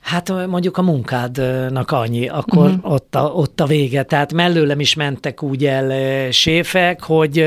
[0.00, 2.92] Hát mondjuk a munkádnak annyi, akkor uh-huh.
[2.92, 4.02] ott, a, ott a vége.
[4.02, 7.44] Tehát mellőlem is mentek úgy el séfek, hogy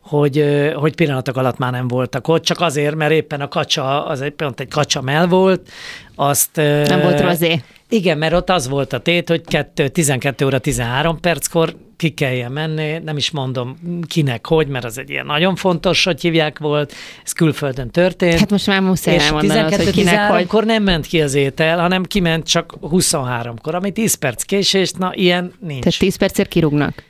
[0.00, 0.44] hogy,
[0.74, 4.32] hogy pillanatok alatt már nem voltak ott, csak azért, mert éppen a kacsa, az egy,
[4.32, 5.68] pont egy kacsa mell volt,
[6.14, 6.56] azt...
[6.56, 7.62] Nem volt rozé.
[7.88, 12.52] Igen, mert ott az volt a tét, hogy 2, 12 óra 13 perckor ki kelljen
[12.52, 13.76] menni, nem is mondom
[14.06, 16.92] kinek, hogy, mert az egy ilyen nagyon fontos, hogy hívják volt,
[17.24, 18.38] ez külföldön történt.
[18.38, 20.42] Hát most már muszáj és 12 hogy kinek, hogy...
[20.42, 25.10] akkor nem ment ki az étel, hanem kiment csak 23-kor, ami 10 perc késést, na
[25.14, 25.82] ilyen nincs.
[25.82, 27.04] Tehát 10 percért kirúgnak?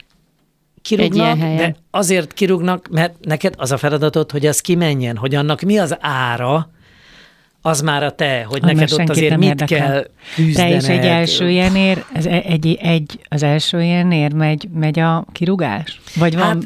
[0.83, 5.79] kirúgnak, de azért kirúgnak, mert neked az a feladatod, hogy az kimenjen, hogy annak mi
[5.79, 6.71] az ára,
[7.67, 9.79] az már a te, hogy Ami neked ott azért mit érdekel.
[9.79, 10.71] kell küzdened.
[10.71, 16.01] Te is egy első ilyenér, ez egy, egy, az első ilyenér megy, megy a kirúgás?
[16.17, 16.57] Vagy van hát,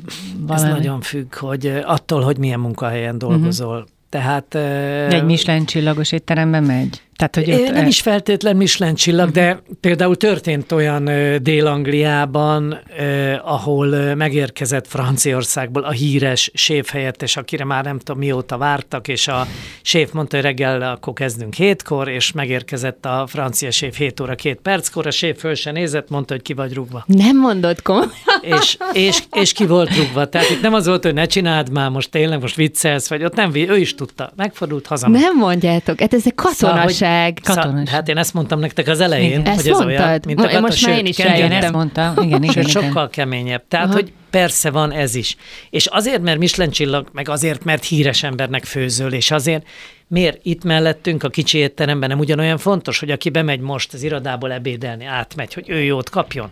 [0.47, 0.69] valami?
[0.69, 3.75] Ez nagyon függ, hogy attól, hogy milyen munkahelyen dolgozol.
[3.75, 3.89] Uh-huh.
[4.09, 4.47] Tehát...
[4.49, 7.03] De egy Michelin csillagos étteremben megy?
[7.21, 11.05] Tehát, hogy ott nem is feltétlen Michelin csillag, de például történt olyan
[11.43, 12.79] Dél-Angliában,
[13.45, 19.47] ahol megérkezett Franciaországból a híres séfhelyettes, akire már nem tudom mióta vártak, és a
[19.83, 24.59] séf mondta, hogy reggel akkor kezdünk hétkor, és megérkezett a francia séf 7 óra 2
[24.63, 27.05] perckor, a séf föl se nézett, mondta, hogy ki vagy rúgva.
[27.07, 28.11] Nem mondott komolyan.
[28.41, 30.29] És, és, és ki volt rúgva.
[30.29, 33.35] Tehát itt nem az volt, hogy ne csináld már, most tényleg most viccelsz, vagy ott
[33.35, 35.09] nem, ő is tudta, megfordult haza.
[35.09, 36.91] Nem mondjátok, hát ez egy katonaság.
[36.91, 37.39] Szóval, meg.
[37.43, 37.89] Katonás.
[37.89, 39.55] Hát én ezt mondtam nektek az elején, igen.
[39.55, 42.13] hogy ez olyan, mint a katon, Most már én is ezt mondtam.
[42.17, 42.65] Igen, igen, igen.
[42.65, 43.63] sokkal keményebb.
[43.69, 43.95] Tehát, Aha.
[43.95, 45.37] hogy persze van ez is.
[45.71, 49.67] És azért, mert Michelin csillag, meg azért, mert híres embernek főzöl, és azért,
[50.07, 54.53] miért itt mellettünk a kicsi étteremben nem ugyanolyan fontos, hogy aki bemegy most az irodából
[54.53, 56.51] ebédelni, átmegy, hogy ő jót kapjon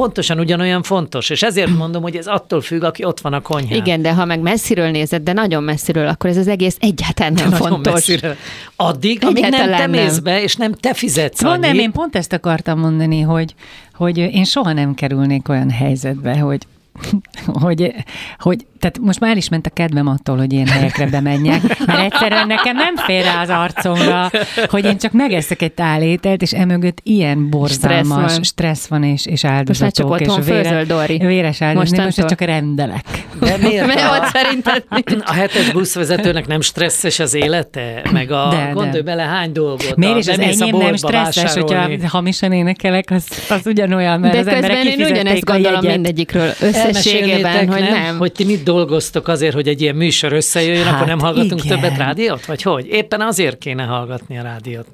[0.00, 3.78] pontosan ugyanolyan fontos, és ezért mondom, hogy ez attól függ, aki ott van a konyhán.
[3.78, 7.48] Igen, de ha meg messziről nézed, de nagyon messziről, akkor ez az egész egyáltalán nem
[7.48, 7.92] nagyon fontos.
[7.92, 8.36] Messziről.
[8.76, 11.60] Addig, amíg nem te mész be, és nem te fizetsz annyit.
[11.60, 13.54] Nem, én pont ezt akartam mondani, hogy,
[13.94, 16.66] hogy én soha nem kerülnék olyan helyzetbe, hogy
[17.64, 17.94] hogy,
[18.38, 22.46] hogy tehát most már is ment a kedvem attól, hogy ilyen helyekre bemenjek, mert egyszerűen
[22.46, 24.30] nekem nem fér rá az arcomra,
[24.68, 29.26] hogy én csak megeszek egy tálételt, és emögött ilyen borzalmas stressz van, stressz van és,
[29.26, 30.08] és áldozatok.
[30.08, 31.18] Most csak és vére, Dori.
[31.18, 33.04] véres áldozatok, most, most csak rendelek.
[33.40, 33.86] De miért?
[33.86, 34.84] Mert a, szerinted
[35.24, 38.02] a hetes buszvezetőnek nem stresszes az élete?
[38.12, 39.02] Meg a de, gondolj de.
[39.02, 39.96] bele hány dolgot.
[39.96, 41.94] Miért is az enyém nem stresszes, vásárolni.
[41.94, 46.52] hogyha hamisan énekelek, az, az ugyanolyan, mert de az emberek én ugyanezt gondolom mindegyikről.
[46.60, 48.18] Össze összességében, hogy nem, nem.
[48.18, 51.80] hogy ti mit dolgoztok azért, hogy egy ilyen műsor összejöjjön, hát akkor nem hallgatunk igen.
[51.80, 52.46] többet rádiót?
[52.46, 52.86] Vagy hogy?
[52.86, 54.86] Éppen azért kéne hallgatni a rádiót.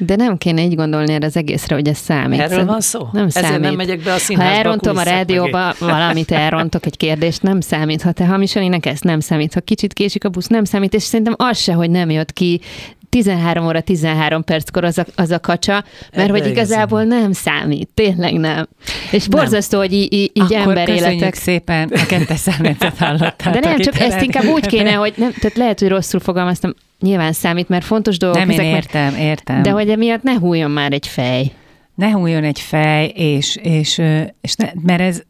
[0.00, 2.40] De nem kéne így gondolni erre az egészre, hogy ez számít.
[2.40, 3.08] Erről van szó?
[3.12, 3.60] Nem Ezért számít.
[3.60, 8.02] nem megyek be a Ha színházba elrontom a rádióba valamit, elrontok egy kérdést, nem számít.
[8.02, 9.54] Ha te hamisan énekelsz, nem számít.
[9.54, 10.94] Ha kicsit késik a busz, nem számít.
[10.94, 12.60] És szerintem az se, hogy nem jött ki
[13.08, 17.88] 13 óra 13 perckor az a, az a kacsa, mert Ebbe hogy igazából nem számít.
[17.94, 18.68] Tényleg nem.
[19.10, 21.34] És borzasztó, hogy így, így Akkor emberéletek.
[21.34, 23.52] szépen, a kettes számjegyzet hallottátok.
[23.62, 26.74] De nem, csak ezt eredeti- inkább úgy kéne, hogy nem, tehát lehet, hogy rosszul fogalmaztam,
[27.00, 29.62] nyilván számít, mert fontos dolgok Nem, én ezek, mert- értem, értem.
[29.62, 31.52] de hogy emiatt ne hújjon már egy fej.
[31.94, 34.02] ne hújjon egy fej, és, és,
[34.40, 35.22] és ne, mert ez,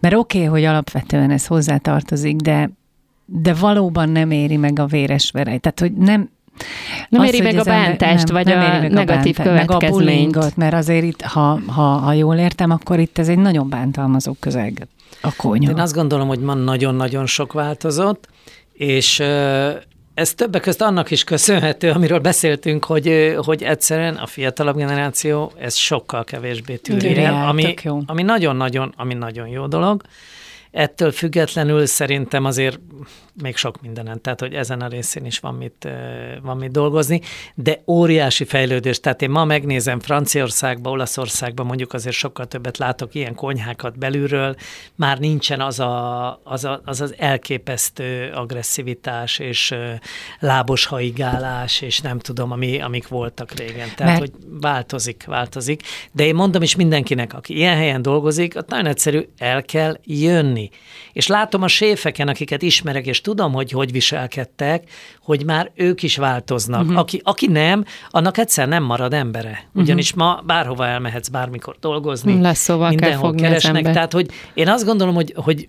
[0.00, 2.70] mert oké, okay, hogy alapvetően ez hozzátartozik, de,
[3.24, 5.58] de valóban nem éri meg a véres verej.
[5.58, 6.30] Tehát, hogy nem,
[7.08, 8.56] Nem éri meg a bántást, vagy a
[8.88, 9.92] negatív bántást, Meg a következményt.
[9.92, 14.34] bullyingot, mert azért itt, ha, ha, ha jól értem, akkor itt ez egy nagyon bántalmazó
[14.40, 14.86] közeg.
[15.20, 15.70] A konyha.
[15.70, 18.28] Én azt gondolom, hogy ma nagyon-nagyon sok változott,
[18.72, 19.22] és
[20.14, 25.74] ez többek között annak is köszönhető, amiről beszéltünk, hogy, hogy egyszerűen a fiatalabb generáció ez
[25.74, 27.74] sokkal kevésbé tűri el, ami,
[28.06, 30.02] ami nagyon-nagyon, ami nagyon jó dolog.
[30.70, 32.78] Ettől függetlenül szerintem azért
[33.42, 35.88] még sok mindenen, tehát hogy ezen a részén is van mit,
[36.42, 37.20] van mit dolgozni,
[37.54, 39.00] de óriási fejlődés.
[39.00, 44.56] Tehát én ma megnézem Franciaországba, Olaszországba mondjuk azért sokkal többet látok ilyen konyhákat belülről,
[44.94, 49.74] már nincsen az a, az, a, az, az elképesztő agresszivitás és
[50.38, 53.88] lábos haigálás, és nem tudom, ami, amik voltak régen.
[53.96, 55.82] Tehát, Mert- hogy változik, változik.
[56.12, 60.70] De én mondom is mindenkinek, aki ilyen helyen dolgozik, ott nagyon egyszerű, el kell jönni.
[61.12, 64.90] És látom a séfeken, akiket ismerek, és tudom, hogy hogy viselkedtek,
[65.22, 66.82] hogy már ők is változnak.
[66.82, 66.98] Uh-huh.
[66.98, 69.64] Aki, aki nem, annak egyszer nem marad embere.
[69.74, 70.26] Ugyanis uh-huh.
[70.26, 72.40] ma bárhova elmehetsz bármikor dolgozni.
[72.40, 73.82] Lasszóval kell mindenhol keresnek.
[73.82, 75.68] Tehát, hogy én azt gondolom, hogy, hogy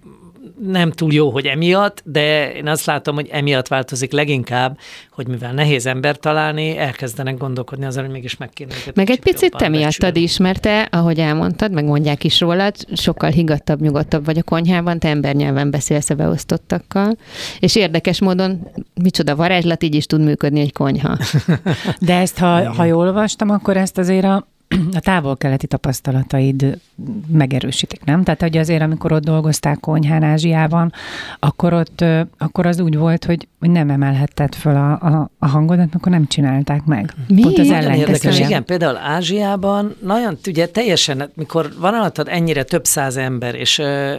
[0.66, 4.78] nem túl jó, hogy emiatt, de én azt látom, hogy emiatt változik leginkább,
[5.12, 9.56] hogy mivel nehéz ember találni, elkezdenek gondolkodni azon, hogy mégis meg kéne Meg egy picit
[9.56, 14.38] te miattad is, mert te, ahogy elmondtad, meg mondják is rólad, sokkal higgadtabb, nyugodtabb vagy
[14.38, 17.18] a konyhában, te embernyelven beszélsz a beosztottakkal,
[17.60, 18.68] és érdekes módon,
[19.04, 21.18] micsoda varázslat, így is tud működni egy konyha.
[22.00, 24.48] De ezt, ha, ha jól olvastam, akkor ezt azért a,
[24.94, 26.80] a távol-keleti tapasztalataid
[27.28, 28.24] megerősítik, nem?
[28.24, 30.94] Tehát, hogy azért, amikor ott dolgoztál konyhán Ázsiában,
[31.40, 32.04] akkor ott,
[32.38, 36.86] akkor az úgy volt, hogy nem emelhetted föl a, a, a hangodat, akkor nem csinálták
[36.86, 37.14] meg.
[37.28, 37.42] Mi?
[37.42, 42.86] Pont az Nagyon érdekes, igen, például Ázsiában nagyon, ugye teljesen, mikor van alattad ennyire több
[42.86, 44.16] száz ember, és ö,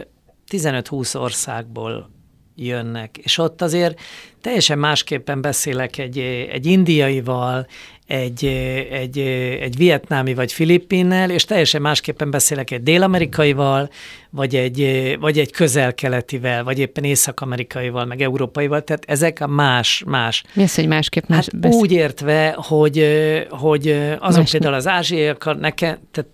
[0.51, 2.09] 15-20 országból
[2.55, 3.99] jönnek, és ott azért
[4.41, 6.17] teljesen másképpen beszélek egy,
[6.51, 7.67] egy indiaival,
[8.09, 8.45] egy,
[8.91, 9.17] egy,
[9.61, 13.89] egy vietnámi vagy filippinnel, és teljesen másképpen beszélek egy dél-amerikaival,
[14.29, 20.43] vagy egy, vagy egy közel-keletivel, vagy éppen észak-amerikaival, meg európaival, tehát ezek a más, más.
[20.53, 21.79] Mi az, hogy másképp más Hát beszél?
[21.79, 23.07] úgy értve, hogy,
[23.49, 23.87] hogy
[24.19, 26.29] azok Más- például az ázsiaiak, nekem, tehát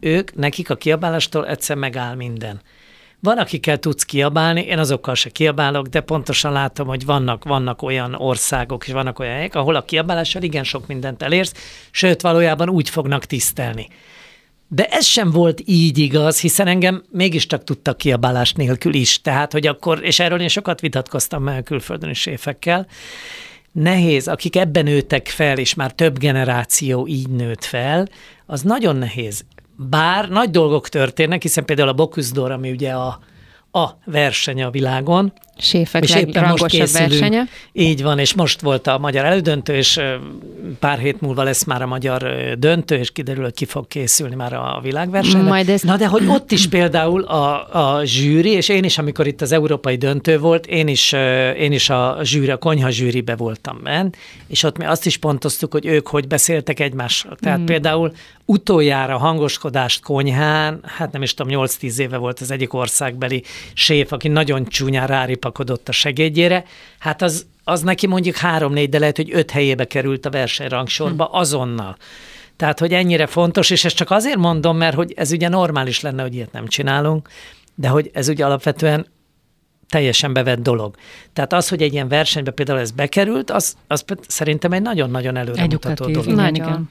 [0.00, 2.60] ők, nekik a kiabálástól egyszer megáll minden.
[3.20, 8.14] Van, akikkel tudsz kiabálni, én azokkal se kiabálok, de pontosan látom, hogy vannak, vannak olyan
[8.14, 11.52] országok és vannak olyan helyek, ahol a kiabálással igen sok mindent elérsz,
[11.90, 13.88] sőt, valójában úgy fognak tisztelni.
[14.68, 19.20] De ez sem volt így igaz, hiszen engem mégiscsak tudtak kiabálás nélkül is.
[19.20, 22.86] Tehát, hogy akkor, és erről én sokat vitatkoztam a külföldön is séfekkel,
[23.72, 28.08] nehéz, akik ebben nőttek fel, és már több generáció így nőtt fel,
[28.46, 29.44] az nagyon nehéz.
[29.78, 33.18] Bár nagy dolgok történnek, hiszen például a Bocuse ami ugye a,
[33.72, 37.10] a verseny a világon, Séfek és éppen most készülünk.
[37.10, 37.44] versenye.
[37.72, 40.00] Így van, és most volt a magyar elődöntő, és
[40.78, 42.22] pár hét múlva lesz már a magyar
[42.58, 45.48] döntő, és kiderül, hogy ki fog készülni már a világversenyre.
[45.48, 49.26] Majd ezt- Na de hogy ott is például a, a zsűri, és én is, amikor
[49.26, 51.12] itt az európai döntő volt, én is,
[51.58, 55.72] én is a zsűri, a konyha zsűribe voltam bent, és ott mi azt is pontoztuk,
[55.72, 57.36] hogy ők hogy beszéltek egymással.
[57.40, 57.64] Tehát mm.
[57.64, 58.12] például
[58.44, 63.42] utoljára hangoskodást konyhán, hát nem is tudom, 8-10 éve volt az egyik országbeli
[63.74, 65.06] séf, aki nagyon csúnyán
[65.46, 66.64] ráripakodott a segédjére,
[66.98, 71.96] hát az, az neki mondjuk három-négy, de lehet, hogy öt helyébe került a versenyrangsorba azonnal.
[72.56, 76.22] Tehát, hogy ennyire fontos, és ezt csak azért mondom, mert hogy ez ugye normális lenne,
[76.22, 77.28] hogy ilyet nem csinálunk,
[77.74, 79.06] de hogy ez ugye alapvetően
[79.88, 80.94] teljesen bevett dolog.
[81.32, 86.06] Tehát az, hogy egy ilyen versenybe például ez bekerült, az, az szerintem egy nagyon-nagyon előremutató
[86.06, 86.26] dolog.
[86.26, 86.54] Nagyon.
[86.54, 86.90] igen.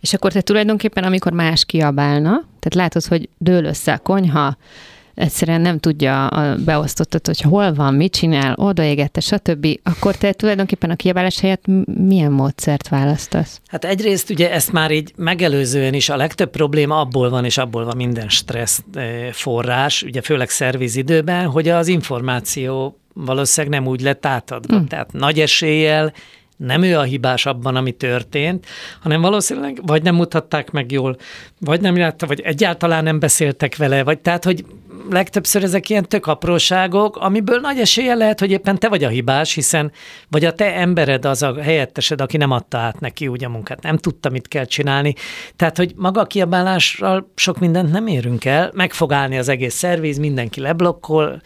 [0.00, 4.56] És akkor te tulajdonképpen, amikor más kiabálna, tehát látod, hogy dől össze a konyha,
[5.14, 10.90] egyszerűen nem tudja a beosztottat, hogy hol van, mit csinál, odaégette, stb., akkor te tulajdonképpen
[10.90, 13.60] a kiabálás helyett milyen módszert választasz?
[13.66, 17.84] Hát egyrészt ugye ezt már így megelőzően is a legtöbb probléma abból van, és abból
[17.84, 18.82] van minden stressz
[19.32, 24.78] forrás, ugye főleg szervizidőben, hogy az információ valószínűleg nem úgy lett átadva.
[24.78, 24.84] Mm.
[24.84, 26.12] Tehát nagy eséllyel
[26.56, 28.66] nem ő a hibás abban, ami történt,
[29.00, 31.16] hanem valószínűleg vagy nem mutatták meg jól,
[31.58, 34.64] vagy nem látta, vagy egyáltalán nem beszéltek vele, vagy tehát, hogy
[35.10, 39.54] legtöbbször ezek ilyen tök apróságok, amiből nagy esélye lehet, hogy éppen te vagy a hibás,
[39.54, 39.92] hiszen
[40.28, 43.82] vagy a te embered az a helyettesed, aki nem adta át neki úgy a munkát,
[43.82, 45.14] nem tudta, mit kell csinálni.
[45.56, 49.74] Tehát, hogy maga a kiabálással sok mindent nem érünk el, meg fog állni az egész
[49.74, 51.40] szerviz, mindenki leblokkol,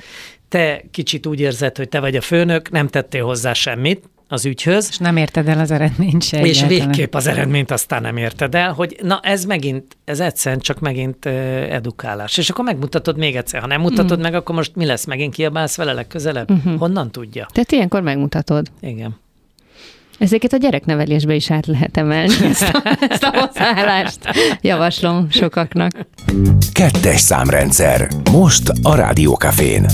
[0.48, 4.86] te kicsit úgy érzed, hogy te vagy a főnök, nem tettél hozzá semmit, az ügyhöz.
[4.90, 6.40] És nem érted el az eredményt se.
[6.40, 6.86] És egyáltalán.
[6.86, 11.26] végképp az eredményt aztán nem érted el, hogy na ez megint, ez egyszerűen csak megint
[11.70, 12.38] edukálás.
[12.38, 13.60] És akkor megmutatod még egyszer.
[13.60, 14.22] Ha nem mutatod mm.
[14.22, 15.04] meg, akkor most mi lesz?
[15.04, 16.52] Megint kiabálsz vele legközelebb?
[16.52, 16.76] Mm-hmm.
[16.76, 17.48] Honnan tudja?
[17.52, 18.66] Tehát ilyenkor megmutatod.
[18.80, 19.22] Igen.
[20.18, 24.18] Ezeket a gyereknevelésbe is át lehet emelni, ezt a, ezt a hozzáállást.
[24.60, 25.92] Javaslom sokaknak.
[26.72, 28.08] Kettes számrendszer.
[28.32, 29.86] Most a Rádiókafén.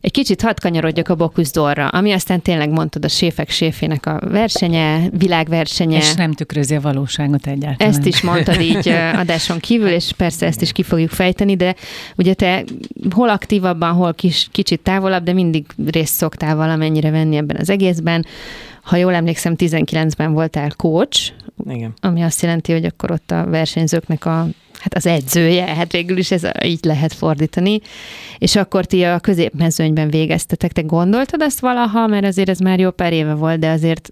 [0.00, 5.08] Egy kicsit hadd kanyarodjak a Bocuse ami aztán tényleg mondtad a séfek séfének a versenye,
[5.12, 5.96] világversenye.
[5.96, 7.92] És nem tükrözi a valóságot egyáltalán.
[7.92, 11.74] Ezt is mondtad így adáson kívül, és persze ezt is ki fogjuk fejteni, de
[12.16, 12.64] ugye te
[13.10, 18.26] hol aktívabban, hol kis, kicsit távolabb, de mindig részt szoktál valamennyire venni ebben az egészben.
[18.82, 21.32] Ha jól emlékszem, 19-ben voltál coach,
[21.68, 21.94] Igen.
[22.00, 24.46] ami azt jelenti, hogy akkor ott a versenyzőknek a
[24.80, 27.80] hát az edzője, hát végül is ez így lehet fordítani,
[28.38, 30.72] és akkor ti a középmezőnyben végeztetek.
[30.72, 34.08] Te gondoltad ezt valaha, mert azért ez már jó pár éve volt, de azért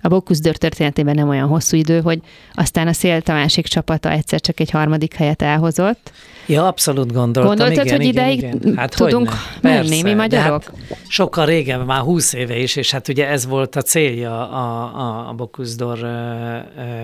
[0.00, 2.20] a Bocuse történetében nem olyan hosszú idő, hogy
[2.54, 6.12] aztán a Szél a másik csapata egyszer csak egy harmadik helyet elhozott.
[6.50, 7.56] Ja, abszolút gondoltam.
[7.56, 8.76] Gondoltad, igen, hogy igen, ideig igen.
[8.76, 9.30] Hát tudunk
[9.60, 10.64] menni, mi magyarok?
[10.64, 14.98] Hát sokkal régen, már húsz éve is, és hát ugye ez volt a célja a,
[15.00, 15.98] a, a Bokuszdor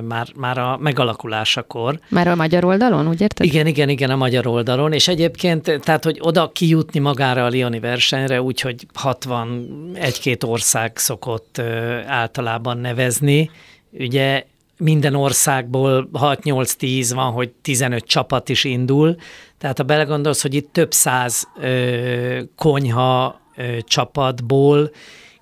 [0.03, 1.99] már, már a megalakulásakor.
[2.09, 3.47] Már a magyar oldalon, úgy érted?
[3.47, 7.81] Igen, igen, igen, a magyar oldalon, és egyébként, tehát, hogy oda kijutni magára a Lioni
[7.81, 11.63] versenyre, úgyhogy 61-két ország szokott
[12.07, 13.51] általában nevezni,
[13.99, 14.45] ugye
[14.79, 19.17] minden országból 6-8-10 van, hogy 15 csapat is indul,
[19.59, 24.91] tehát ha belegondolsz, hogy itt több száz ö, konyha ö, csapatból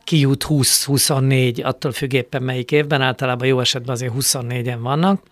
[0.04, 5.22] kijut 20-24, attól függ éppen melyik évben, általában jó esetben azért 24-en vannak,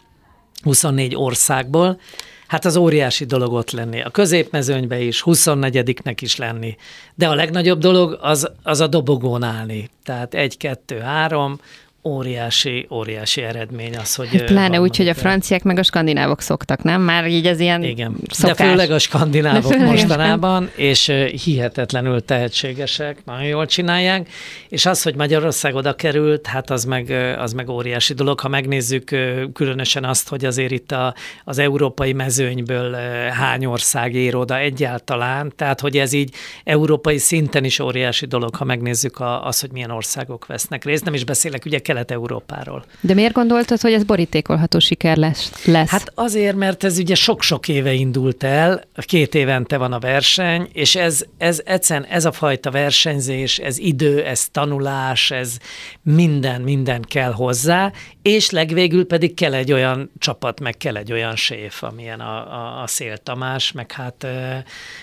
[0.63, 2.01] 24 országból,
[2.47, 4.03] hát az óriási dolog ott lenni.
[4.03, 6.77] A középmezőnybe is, 24-nek is lenni.
[7.15, 9.91] De a legnagyobb dolog az, az a dobogón állni.
[10.05, 11.61] Tehát egy, kettő, három,
[12.05, 14.29] óriási, óriási eredmény az, hogy...
[14.29, 17.03] Hát pláne úgy, hogy a franciák meg a skandinávok szoktak, nem?
[17.03, 18.57] Már így ez ilyen Igen, szokás.
[18.57, 21.13] de főleg a skandinávok mostanában, és
[21.45, 24.29] hihetetlenül tehetségesek, nagyon jól csinálják,
[24.69, 28.41] és az, hogy Magyarország oda került, hát az meg, az meg óriási dolog.
[28.41, 29.05] Ha megnézzük
[29.53, 32.93] különösen azt, hogy azért itt a, az európai mezőnyből
[33.31, 36.35] hány ország ér oda egyáltalán, tehát hogy ez így
[36.65, 41.05] európai szinten is óriási dolog, ha megnézzük a, az, hogy milyen országok vesznek részt.
[41.05, 42.85] Nem is beszélek ugye Kelet-Európáról.
[43.01, 45.65] De miért gondoltad, hogy ez borítékolható siker lesz?
[45.65, 45.89] lesz?
[45.89, 50.97] Hát azért, mert ez ugye sok-sok éve indult el, két évente van a verseny, és
[50.97, 55.57] ez, ez egyszerűen ez a fajta versenyzés, ez idő, ez tanulás, ez
[56.03, 61.37] minden, minden kell hozzá, és legvégül pedig kell egy olyan csapat, meg kell egy olyan
[61.37, 64.27] séf, amilyen a, a, a Szél Tamás, meg hát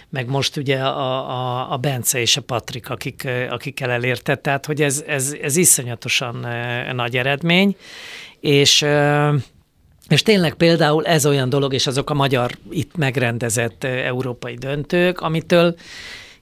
[0.09, 4.81] meg most ugye a, a, a Bence és a Patrik, akik, akikkel elérte, tehát hogy
[4.81, 6.47] ez, ez, ez iszonyatosan
[6.93, 7.75] nagy eredmény,
[8.39, 8.85] és
[10.09, 15.75] és tényleg például ez olyan dolog, és azok a magyar itt megrendezett európai döntők, amitől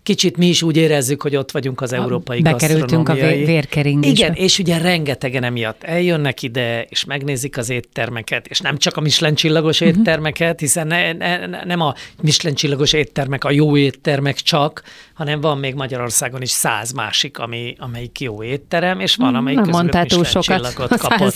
[0.08, 4.26] kicsit mi is úgy érezzük, hogy ott vagyunk az európai Bekerültünk a vérkeringésbe.
[4.26, 9.02] Igen, és ugye rengetegen emiatt eljönnek ide, és megnézik az éttermeket, és nem csak a
[9.02, 9.98] Michelin csillagos uh-huh.
[9.98, 14.84] éttermeket, hiszen ne, ne, nem a Michelin csillagos éttermek a jó éttermek csak,
[15.14, 19.70] hanem van még Magyarországon is száz másik, ami, amelyik jó étterem, és van, amelyik nem
[19.70, 21.36] mondtál túl sokat kapott.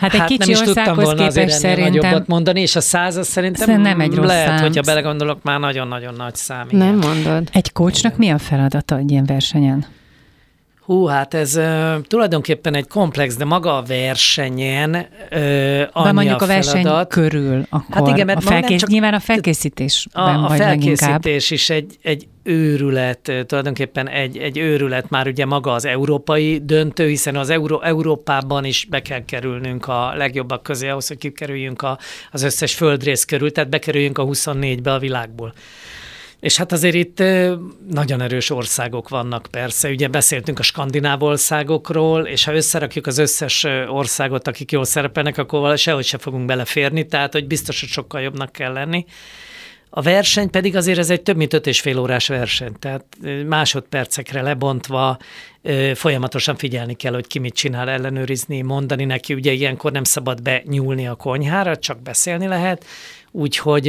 [0.00, 1.92] Hát egy hát kicsi nem is tudtam volna azért szerintem...
[1.92, 4.60] nagyobbat mondani, és a száz az szerintem nem egy rossz lehet, szám.
[4.60, 6.66] hogyha belegondolok, már nagyon-nagyon nagy szám.
[6.70, 6.78] Igen.
[6.78, 7.37] Nem mondod.
[7.52, 9.86] Egy coachnak mi a feladata egy ilyen versenyen?
[10.88, 14.90] Hú, hát ez uh, tulajdonképpen egy komplex, de maga a versenyen
[15.32, 17.08] uh, annyi mondjuk a, a verseny feladat.
[17.08, 21.70] körül, akkor hát igen, mert a felkész, csak, nyilván a felkészítésben a, a felkészítés is
[21.70, 27.50] egy, egy őrület, tulajdonképpen egy, egy őrület már ugye maga az európai döntő, hiszen az
[27.50, 31.98] Euró, Európában is be kell kerülnünk a legjobbak közé ahhoz, hogy kikerüljünk a,
[32.30, 35.52] az összes földrész körül, tehát bekerüljünk a 24-be a világból.
[36.40, 37.22] És hát azért itt
[37.90, 39.88] nagyon erős országok vannak persze.
[39.88, 45.78] Ugye beszéltünk a skandináv országokról, és ha összerakjuk az összes országot, akik jól szerepelnek, akkor
[45.78, 49.04] sehogy se fogunk beleférni, tehát hogy biztos, hogy sokkal jobbnak kell lenni.
[49.90, 53.04] A verseny pedig azért ez egy több mint öt és fél órás verseny, tehát
[53.46, 55.18] másodpercekre lebontva
[55.94, 61.06] folyamatosan figyelni kell, hogy ki mit csinál, ellenőrizni, mondani neki, ugye ilyenkor nem szabad benyúlni
[61.06, 62.84] a konyhára, csak beszélni lehet,
[63.30, 63.88] úgyhogy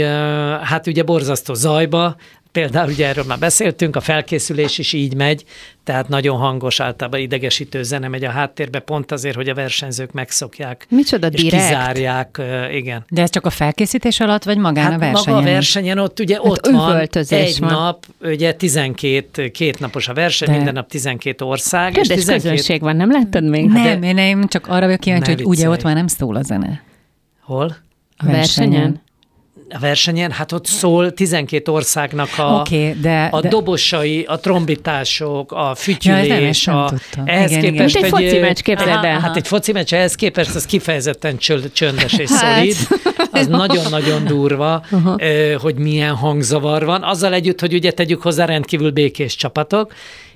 [0.63, 2.15] hát ugye borzasztó zajba,
[2.51, 5.43] Például ugye erről már beszéltünk, a felkészülés is így megy,
[5.83, 10.85] tehát nagyon hangos, általában idegesítő zene megy a háttérbe, pont azért, hogy a versenyzők megszokják.
[10.89, 11.63] Micsoda és direkt.
[11.63, 12.41] kizárják,
[12.71, 13.05] igen.
[13.09, 15.35] De ez csak a felkészítés alatt, vagy magán hát a versenyen?
[15.35, 17.69] Maga a versenyen ott ugye hát ott van egy van.
[17.69, 20.55] nap, ugye 12, két napos a verseny, De...
[20.55, 21.91] minden nap 12 ország.
[21.91, 22.41] Kedves és 12...
[22.41, 23.67] közönség van, nem láttad még?
[23.67, 24.07] Nem, de...
[24.07, 26.83] én, én csak arra vagyok kíváncsi, hogy ugye ott már nem szól a zene.
[27.41, 27.77] Hol?
[28.17, 28.71] A versenyen?
[28.71, 29.01] versenyen?
[29.69, 33.47] A versenyen, hát ott szól 12 országnak a, okay, de, a de...
[33.47, 36.93] dobosai, a trombitások, a fütyülés, ja, a,
[37.25, 38.13] ehhez igen, képest igen.
[38.13, 39.19] egy, egy foci meccs, képzeld el.
[39.19, 41.37] Hát egy foci meccs ehhez képest az kifejezetten
[41.73, 42.55] csöndes és hát.
[42.55, 42.75] szolid.
[43.31, 45.53] Az nagyon-nagyon durva, uh-huh.
[45.53, 47.03] hogy milyen hangzavar van.
[47.03, 49.93] Azzal együtt, hogy ugye tegyük hozzá rendkívül békés csapatok,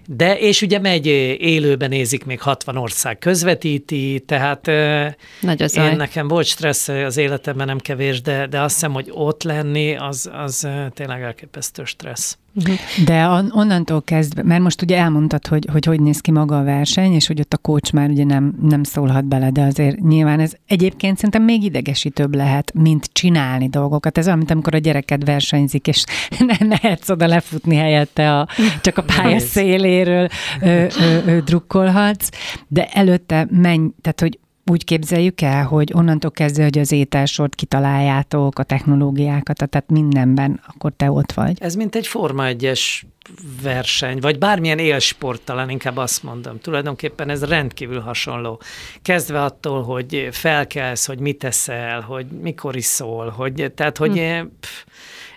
[0.08, 1.06] de, és ugye megy
[1.40, 4.66] élőben nézik, még 60 ország közvetíti, tehát
[5.42, 9.10] Nagy az én nekem volt stressz az életemben nem kevés, de, de azt hiszem, hogy
[9.12, 12.38] ott lenni, az, az tényleg elképesztő stressz.
[12.56, 12.76] Uh-huh.
[13.06, 16.64] De on, onnantól kezdve, mert most ugye elmondtad, hogy, hogy hogy néz ki maga a
[16.64, 20.40] verseny, és hogy ott a coach már ugye nem, nem szólhat bele, de azért nyilván
[20.40, 24.18] ez egyébként szerintem még idegesítőbb lehet, mint csinálni dolgokat.
[24.18, 26.04] Ez olyan, mint amikor a gyereked versenyzik, és
[26.48, 28.48] ne lehetsz oda lefutni helyette, a,
[28.82, 30.28] csak a pálya széléről
[30.62, 32.30] ö, ö, ö, drukkolhatsz,
[32.68, 38.60] de előtte menj, tehát hogy úgy képzeljük el, hogy onnantól kezdve, hogy az ételsort kitaláljátok,
[38.60, 41.58] a technológiákat, tehát mindenben, akkor te ott vagy.
[41.60, 42.80] Ez mint egy Forma 1
[43.62, 46.60] verseny, vagy bármilyen élsport, talán inkább azt mondom.
[46.60, 48.62] Tulajdonképpen ez rendkívül hasonló.
[49.02, 54.46] Kezdve attól, hogy felkelsz, hogy mit teszel, hogy mikor iszol, hogy, tehát, hogy hm.
[54.60, 54.84] pff,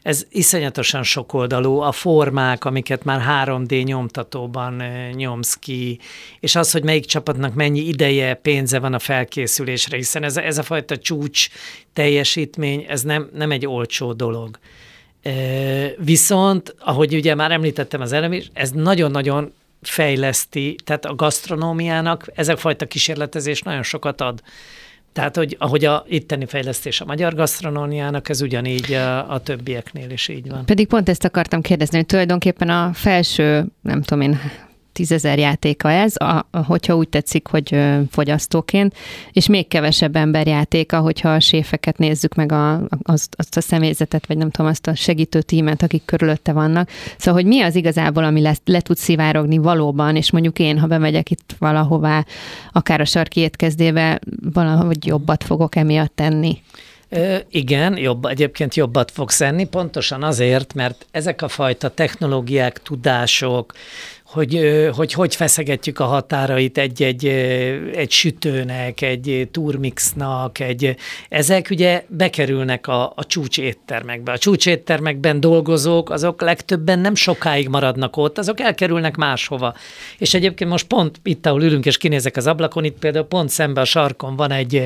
[0.07, 4.83] ez iszonyatosan sokoldalú, a formák, amiket már 3D nyomtatóban
[5.13, 5.99] nyomsz ki,
[6.41, 10.63] és az, hogy melyik csapatnak mennyi ideje, pénze van a felkészülésre, hiszen ez, ez a
[10.63, 11.49] fajta csúcs
[11.93, 14.59] teljesítmény, ez nem, nem egy olcsó dolog.
[15.99, 19.53] Viszont, ahogy ugye már említettem az előbb is, ez nagyon-nagyon
[19.83, 24.43] fejleszti, tehát a gasztronómiának ez a fajta kísérletezés nagyon sokat ad.
[25.17, 30.29] Tehát, hogy ahogy a itteni fejlesztés a magyar gasztronómiának, ez ugyanígy a, a többieknél is
[30.29, 30.65] így van.
[30.65, 34.39] Pedig pont ezt akartam kérdezni, hogy tulajdonképpen a felső, nem tudom én,
[34.97, 37.79] tízezer játéka ez, a, hogyha úgy tetszik, hogy
[38.11, 38.95] fogyasztóként,
[39.33, 44.27] és még kevesebb ember játéka, hogyha a séfeket nézzük meg a, azt, azt a személyzetet,
[44.27, 46.91] vagy nem tudom, azt a segítő tímet, akik körülötte vannak.
[47.19, 50.87] Szóval, hogy mi az igazából, ami le, le tud szivárogni valóban, és mondjuk én, ha
[50.87, 52.25] bemegyek itt valahová,
[52.73, 54.21] akár a sarki étkezdébe,
[54.53, 56.63] valahogy jobbat fogok emiatt tenni.
[57.09, 63.73] Ö, igen, jobb, egyébként jobbat fogsz enni, pontosan azért, mert ezek a fajta technológiák, tudások,
[64.37, 67.27] hogy, hogy hogy feszegetjük a határait egy-egy
[67.95, 70.97] egy sütőnek, egy turmixnak, egy,
[71.29, 74.33] ezek ugye bekerülnek a, a csúcs éttermekbe.
[74.33, 79.75] A csúcs éttermekben dolgozók, azok legtöbben nem sokáig maradnak ott, azok elkerülnek máshova.
[80.19, 83.81] És egyébként most pont itt, ahol ülünk és kinézek az ablakon, itt például pont szembe
[83.81, 84.83] a sarkon van egy,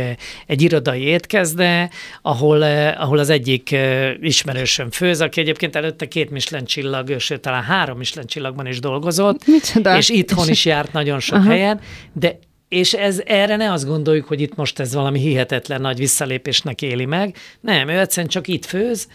[0.47, 1.91] egy irodai étkezde,
[2.23, 2.63] ahol,
[2.99, 3.77] ahol az egyik
[4.21, 9.40] ismerősöm főz, aki egyébként előtte két Michelin csillag, sőt talán három Michelin csillagban is dolgozott,
[9.47, 9.97] Micsoda?
[9.97, 11.51] És itthon is járt nagyon sok Aha.
[11.51, 11.81] helyen,
[12.13, 12.39] de
[12.69, 17.05] és ez, erre ne azt gondoljuk, hogy itt most ez valami hihetetlen nagy visszalépésnek éli
[17.05, 17.37] meg.
[17.61, 19.09] Nem, ő egyszerűen csak itt főz,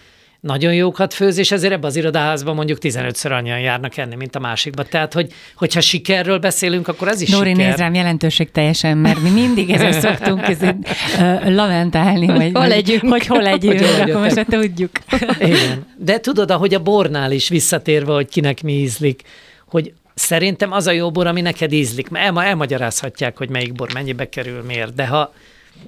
[0.45, 4.39] nagyon jókat főz, és ezért ebbe az irodaházban mondjuk 15-ször annyian járnak enni, mint a
[4.39, 4.84] másikba.
[4.84, 7.67] Tehát, hogy, hogyha sikerről beszélünk, akkor ez is Nóri, siker.
[7.67, 10.76] néz rám jelentőség teljesen, mert mi mindig ezen szoktunk ezért,
[11.19, 13.07] uh, lamentálni, hogy hol legyünk.
[13.09, 14.91] Hogy hol legyünk, hogy akkor most tudjuk.
[15.39, 15.86] Igen.
[15.97, 19.21] De tudod, ahogy a bornál is visszatérve, hogy kinek mi ízlik,
[19.67, 22.07] hogy Szerintem az a jó bor, ami neked ízlik.
[22.11, 24.93] El, elmagyarázhatják, hogy melyik bor mennyibe kerül, miért.
[24.93, 25.34] De ha,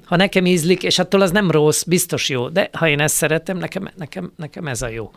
[0.07, 3.57] ha nekem ízlik, és attól az nem rossz, biztos jó, de ha én ezt szeretem,
[3.57, 5.11] nekem, nekem, nekem ez a jó.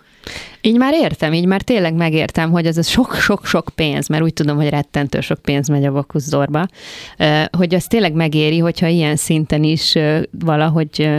[0.61, 4.57] Így már értem, így már tényleg megértem, hogy ez a sok-sok-sok pénz, mert úgy tudom,
[4.57, 6.67] hogy rettentő sok pénz megy a vakuzdorba,
[7.51, 9.95] hogy az tényleg megéri, hogyha ilyen szinten is
[10.31, 11.11] valahogy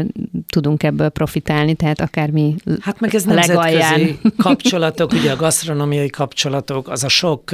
[0.49, 7.03] tudunk ebből profitálni, tehát akármi Hát meg ez nemzetközi kapcsolatok, ugye a gasztronómiai kapcsolatok, az
[7.03, 7.51] a sok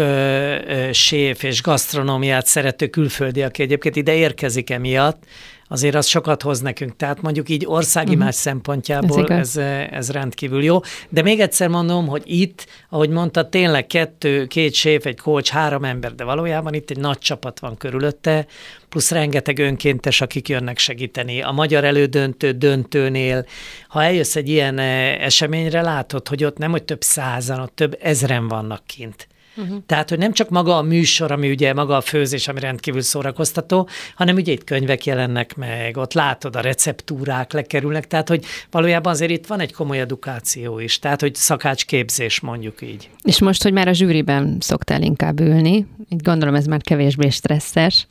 [0.92, 5.24] séf és gasztronómiát szerető külföldi, aki egyébként ide érkezik emiatt,
[5.68, 6.96] azért az sokat hoz nekünk.
[6.96, 8.42] Tehát mondjuk így országimás uh-huh.
[8.42, 10.80] szempontjából ez, ez, ez rendkívül jó.
[11.10, 15.84] De még egyszer mondom, hogy itt, ahogy mondta, tényleg kettő, két séf, egy coach, három
[15.84, 18.46] ember, de valójában itt egy nagy csapat van körülötte,
[18.90, 21.42] plusz rengeteg önkéntes, akik jönnek segíteni.
[21.42, 23.46] A magyar elődöntő döntőnél,
[23.88, 24.80] ha eljössz egy ilyen
[25.20, 29.28] eseményre, látod, hogy ott nem, hogy több százan, ott több ezren vannak kint.
[29.58, 29.78] Uh-huh.
[29.86, 33.90] Tehát, hogy nem csak maga a műsor, ami ugye maga a főzés, ami rendkívül szórakoztató,
[34.16, 39.32] hanem ugye itt könyvek jelennek meg, ott látod, a receptúrák lekerülnek, tehát, hogy valójában azért
[39.32, 43.10] itt van egy komoly edukáció is, tehát, hogy szakácsképzés mondjuk így.
[43.24, 48.08] És most, hogy már a zsűriben szoktál inkább ülni, így gondolom ez már kevésbé stresszes.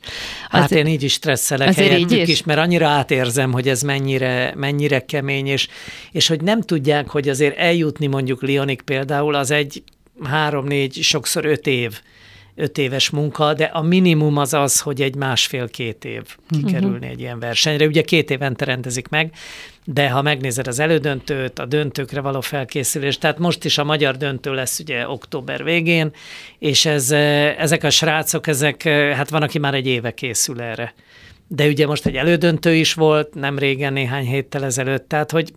[0.49, 2.27] Az, hát én így is stresszelek azért így is?
[2.27, 5.67] is, mert annyira átérzem, hogy ez mennyire, mennyire kemény, és,
[6.11, 9.83] és hogy nem tudják, hogy azért eljutni mondjuk Lionik például, az egy
[10.23, 12.01] három-négy, sokszor öt év
[12.59, 17.11] öt éves munka, de a minimum az az, hogy egy másfél-két év kikerülni uh-huh.
[17.11, 17.85] egy ilyen versenyre.
[17.85, 19.33] Ugye két évente rendezik meg,
[19.85, 24.53] de ha megnézed az elődöntőt, a döntőkre való felkészülést, tehát most is a magyar döntő
[24.53, 26.11] lesz ugye október végén,
[26.59, 27.11] és ez,
[27.57, 30.93] ezek a srácok, ezek, hát van, aki már egy éve készül erre.
[31.47, 35.53] De ugye most egy elődöntő is volt, nem régen, néhány héttel ezelőtt, tehát hogy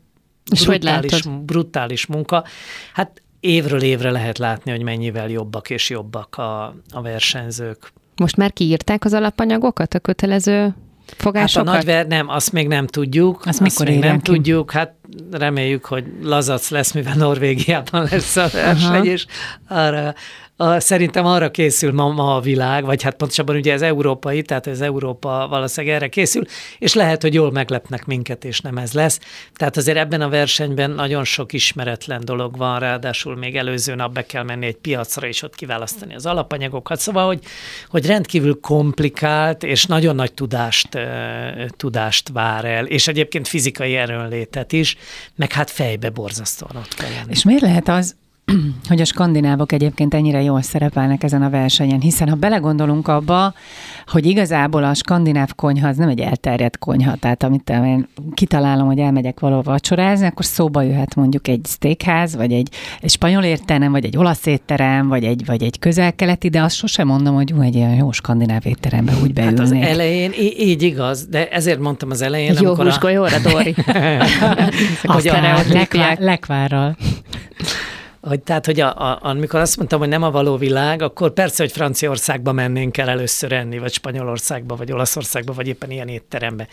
[0.64, 2.44] brutális, brutális munka.
[2.92, 7.92] Hát évről évre lehet látni, hogy mennyivel jobbak és jobbak a, a versenyzők.
[8.16, 10.74] Most már kiírták az alapanyagokat, a kötelező
[11.16, 11.68] fogásokat?
[11.68, 13.36] Hát a nagyver, nem, azt még nem tudjuk.
[13.36, 14.32] Azt, azt mikor még nem ki?
[14.32, 14.94] tudjuk, hát
[15.30, 19.04] reméljük, hogy lazac lesz, mivel Norvégiában lesz a verseny, Aha.
[19.04, 19.26] és
[19.68, 20.14] arra
[20.60, 24.66] a, szerintem arra készül ma, ma a világ, vagy hát pontosabban ugye az európai, tehát
[24.66, 26.42] az Európa valószínűleg erre készül,
[26.78, 29.20] és lehet, hogy jól meglepnek minket, és nem ez lesz.
[29.54, 34.26] Tehát azért ebben a versenyben nagyon sok ismeretlen dolog van, ráadásul még előző nap be
[34.26, 37.00] kell menni egy piacra, és ott kiválasztani az alapanyagokat.
[37.00, 37.40] Szóval, hogy,
[37.88, 40.88] hogy rendkívül komplikált, és nagyon nagy tudást,
[41.76, 44.96] tudást vár el, és egyébként fizikai erőnlétet is,
[45.36, 47.30] meg hát fejbe borzasztóan ott kell lenni.
[47.30, 48.14] És miért lehet az,
[48.88, 53.54] hogy a skandinávok egyébként ennyire jól szerepelnek ezen a versenyen, hiszen ha belegondolunk abba,
[54.06, 58.98] hogy igazából a skandináv konyha az nem egy elterjedt konyha, tehát amit én kitalálom, hogy
[58.98, 62.68] elmegyek valahol vacsorázni, akkor szóba jöhet mondjuk egy steakház, vagy egy,
[63.00, 67.06] egy spanyol étterem, vagy egy olasz étterem, vagy egy, vagy egy közel-keleti, de azt sosem
[67.06, 69.58] mondom, hogy jó, egy ilyen jó skandináv étterembe úgy beülnék.
[69.58, 73.40] Hát az elején í- így igaz, de ezért mondtam az elején, egy jó húsgolyóra, a...
[73.40, 73.74] Dori.
[75.02, 76.96] hogy a lekvár, lekvárral
[78.20, 81.62] hogy tehát, hogy a, a, amikor azt mondtam, hogy nem a való világ, akkor persze,
[81.62, 86.66] hogy Franciaországba mennénk el először enni, vagy Spanyolországba, vagy Olaszországba, vagy éppen ilyen étterembe.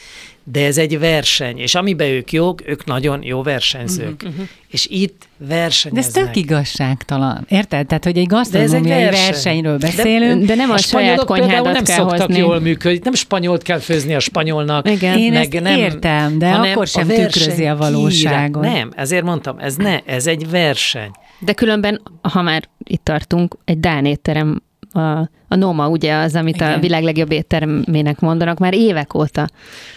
[0.43, 4.13] De ez egy verseny, és amiben ők jók, ők nagyon jó versenyzők.
[4.13, 4.47] Uh-huh, uh-huh.
[4.67, 6.13] És itt versenyeznek.
[6.13, 7.45] De ez tök igazságtalan.
[7.49, 7.87] Érted?
[7.87, 9.25] Tehát, hogy egy gasztronómiai verseny.
[9.25, 10.39] versenyről beszélünk.
[10.39, 12.37] De, de nem a, a saját konyhádat nem kell szoktak hozni.
[12.37, 12.99] jól működni.
[13.03, 14.89] Nem spanyolt kell főzni a spanyolnak.
[14.89, 15.17] Igen.
[15.17, 18.63] Én meg ezt nem, értem, de akkor sem tükrözi a valóságot.
[18.63, 21.11] Nem, ezért mondtam, ez ne, ez egy verseny.
[21.39, 24.61] De különben, ha már itt tartunk, egy Dán étterem
[24.91, 24.99] a,
[25.47, 26.73] a Noma ugye az, amit Igen.
[26.73, 29.47] a világ legjobb éttermének mondanak már évek óta.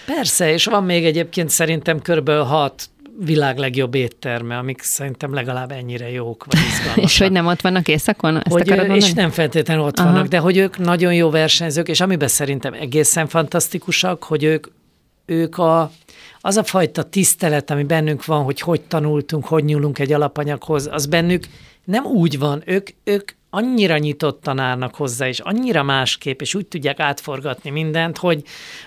[0.07, 2.91] Persze, és van még egyébként szerintem körülbelül hat
[3.25, 6.61] világ legjobb étterme, amik szerintem legalább ennyire jók, vagy
[7.05, 8.37] És hogy nem ott vannak éjszakon?
[8.37, 10.13] Ezt hogy, és nem feltétlenül ott Aha.
[10.13, 14.67] vannak, de hogy ők nagyon jó versenyzők, és amiben szerintem egészen fantasztikusak, hogy ők,
[15.27, 15.91] ők a,
[16.41, 21.07] az a fajta tisztelet, ami bennünk van, hogy hogy tanultunk, hogy nyúlunk egy alapanyaghoz, az
[21.07, 21.45] bennük
[21.85, 22.63] nem úgy van.
[22.67, 28.43] Ők, ők annyira nyitottan állnak hozzá, és annyira másképp, és úgy tudják átforgatni mindent, hogy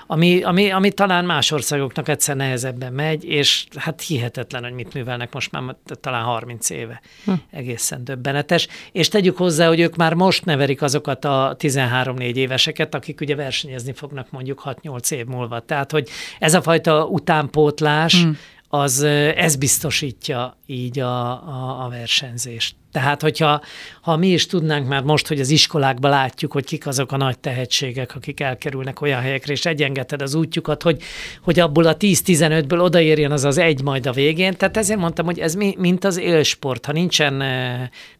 [0.08, 5.34] ami, ami, ami talán más országoknak egyszer nehezebben megy, és hát hihetetlen, hogy mit művelnek
[5.34, 7.02] most már talán 30 éve.
[7.26, 7.34] Hm.
[7.52, 8.68] Egészen döbbenetes.
[8.92, 13.94] És tegyük hozzá, hogy ők már most neverik azokat a 13-4 éveseket, akik ugye versenyezni
[13.94, 15.60] fognak mondjuk 6-8 év múlva.
[15.60, 16.10] Tehát, hogy
[16.40, 18.30] ez a fajta utánpótlás, hm
[18.76, 19.04] az
[19.36, 22.76] ez biztosítja így a, a, a versenyzést.
[22.94, 23.62] Tehát, hogyha
[24.02, 27.40] ha mi is tudnánk már most, hogy az iskolákban látjuk, hogy kik azok a nagy
[27.40, 31.02] tehetségek, akik elkerülnek olyan helyekre, és egyengeted az útjukat, hogy,
[31.42, 34.58] hogy abból a 10-15-ből odaérjen az az egy majd a végén.
[34.58, 36.86] Tehát ezért mondtam, hogy ez mi, mint az élsport.
[36.86, 37.44] Ha nincsen,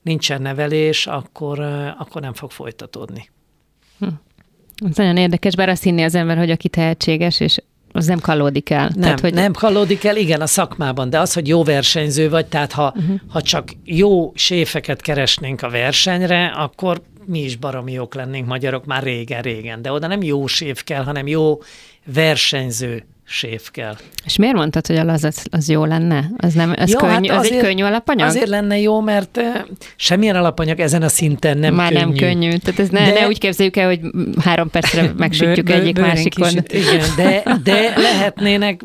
[0.02, 1.60] nincsen nevelés, akkor,
[1.98, 3.30] akkor nem fog folytatódni.
[4.00, 4.08] Hm.
[4.90, 7.60] Ez nagyon érdekes, bár azt hinni az ember, hogy aki tehetséges, és
[7.96, 8.90] az nem kallódik el.
[8.94, 9.34] Nem, tehát, hogy...
[9.34, 13.20] nem kallódik el, igen, a szakmában, de az, hogy jó versenyző vagy, tehát ha, uh-huh.
[13.30, 19.04] ha csak jó séfeket keresnénk a versenyre, akkor mi is baromi jók lennénk magyarok már
[19.04, 21.58] régen-régen, de oda nem jó séf kell, hanem jó
[22.06, 23.96] versenyző séf kell.
[24.26, 26.30] És miért mondtad, hogy a lazac az jó lenne?
[26.38, 28.28] Az, nem, az, Jó, könnyű, hát az azért- egy könnyű alapanyag?
[28.28, 29.42] Azért lenne jó, mert
[29.96, 32.04] semmilyen alapanyag ezen a szinten nem Már könnyű.
[32.06, 32.58] nem könnyű.
[32.58, 34.00] Tehát ez ne, De- ne úgy képzeljük el, hogy
[34.44, 36.48] három percre megsütjük Bőr- egyik bőrén másikon.
[36.48, 36.74] kisüt.
[36.74, 38.82] Igen, de, de lehetnének,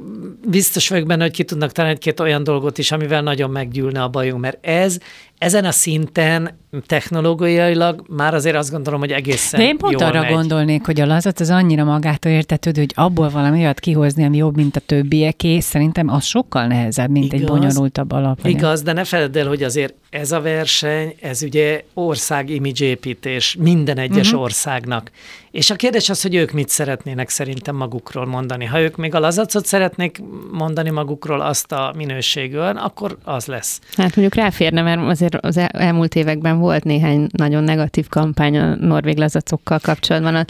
[0.48, 4.08] biztos vagyok benne, hogy ki tudnak találni egy-két olyan dolgot is, amivel nagyon meggyűlne a
[4.08, 4.98] bajunk, mert ez
[5.38, 10.20] ezen a szinten technológiailag már azért azt gondolom, hogy egészen De én pont jól arra
[10.20, 10.32] megy.
[10.32, 14.56] gondolnék, hogy a lazac az annyira magától értetődő, hogy abból valami olyat kihozni, ami jobb,
[14.56, 17.58] mint a többieké, szerintem az sokkal nehezebb, mint egy Igaz.
[17.58, 18.58] bonyolultabb alapanyag.
[18.58, 23.98] Igaz, de ne feledd el, hogy azért ez a verseny, ez ugye ország imidzsépítés minden
[23.98, 24.42] egyes uh-huh.
[24.42, 25.10] országnak.
[25.50, 28.64] És a kérdés az, hogy ők mit szeretnének szerintem magukról mondani.
[28.64, 30.22] Ha ők még a lazacot szeretnék
[30.52, 33.80] mondani magukról azt a minőségűen, akkor az lesz.
[33.96, 38.74] Hát mondjuk ráférne, mert azért az el- elmúlt években volt néhány nagyon negatív kampány a
[38.74, 40.34] norvég lazacokkal kapcsolatban.
[40.34, 40.44] A,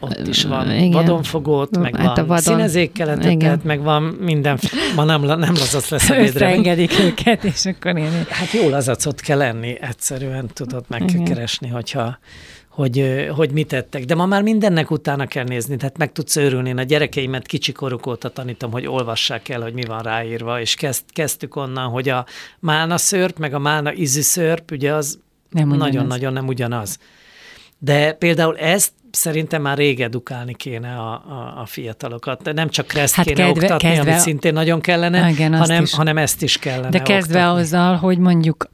[0.00, 0.90] Ott is van Igen.
[0.90, 3.38] Vadonfogót, meg Hát hát a van vadon- színezékkeletet, Igen.
[3.38, 4.58] tehát meg van minden,
[4.96, 6.46] ma nem, nem lazac lesz a védre.
[6.46, 8.10] Összeengedik őket, és akkor én...
[8.28, 11.24] Hát jó lazacot kell lenni, egyszerűen tudod meg Igen.
[11.24, 12.18] kell keresni, hogyha
[12.72, 14.04] hogy, hogy mit tettek.
[14.04, 16.68] De ma már mindennek utána kell nézni, tehát meg tudsz őrülni.
[16.68, 21.04] Én a gyerekeimet kicsikoruk óta tanítom, hogy olvassák el, hogy mi van ráírva, és kezd,
[21.12, 22.26] kezdtük onnan, hogy a
[22.58, 25.18] málna szörp, meg a málna ízű szörp, ugye az
[25.50, 26.98] nagyon-nagyon nem ugyanaz.
[27.78, 32.42] De például ezt szerintem már rég edukálni kéne a, a, a fiatalokat.
[32.42, 35.84] De nem csak kreszt Hát kéne kedve- oktatni, kezdve- amit szintén nagyon kellene, Igen, hanem,
[35.92, 37.60] hanem ezt is kellene De kezdve oktatni.
[37.60, 38.68] azzal, hogy mondjuk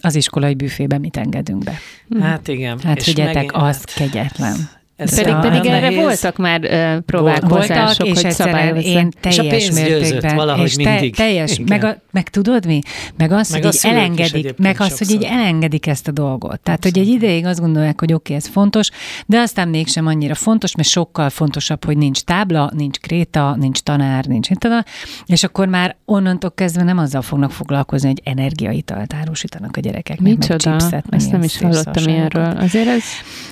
[0.00, 1.78] az iskolai büfébe mit engedünk be.
[2.20, 2.78] Hát igen.
[2.78, 4.56] Hát és figyeljetek, megint- az hát kegyetlen.
[4.96, 5.96] Ez pedig a- pedig erre nehéz.
[6.02, 8.84] voltak már uh, Voltak, próbálkozások, és hogy szabályozzák.
[8.84, 11.14] én És a teljes pénz győzött mértékben, valahogy és te, mindig.
[11.16, 11.64] teljes, Igen.
[11.68, 12.80] meg, a, meg tudod mi?
[13.16, 16.60] Meg az, Meg hogy így elengedik, meg az, hogy így elengedik ezt a dolgot.
[16.60, 18.90] Tehát, hogy egy ideig azt gondolják, hogy oké, ez fontos,
[19.26, 24.24] de aztán mégsem annyira fontos, mert sokkal fontosabb, hogy nincs tábla, nincs kréta, nincs tanár,
[24.24, 24.80] nincs tudom,
[25.26, 30.38] és akkor már onnantól kezdve nem azzal fognak foglalkozni, hogy energiaitalt árusítanak a gyerekeknek, meg
[30.38, 30.56] Micsoda?
[30.76, 32.56] chipset, meg Ezt nem is hallottam ilyenről.
[32.60, 33.02] Azért ez...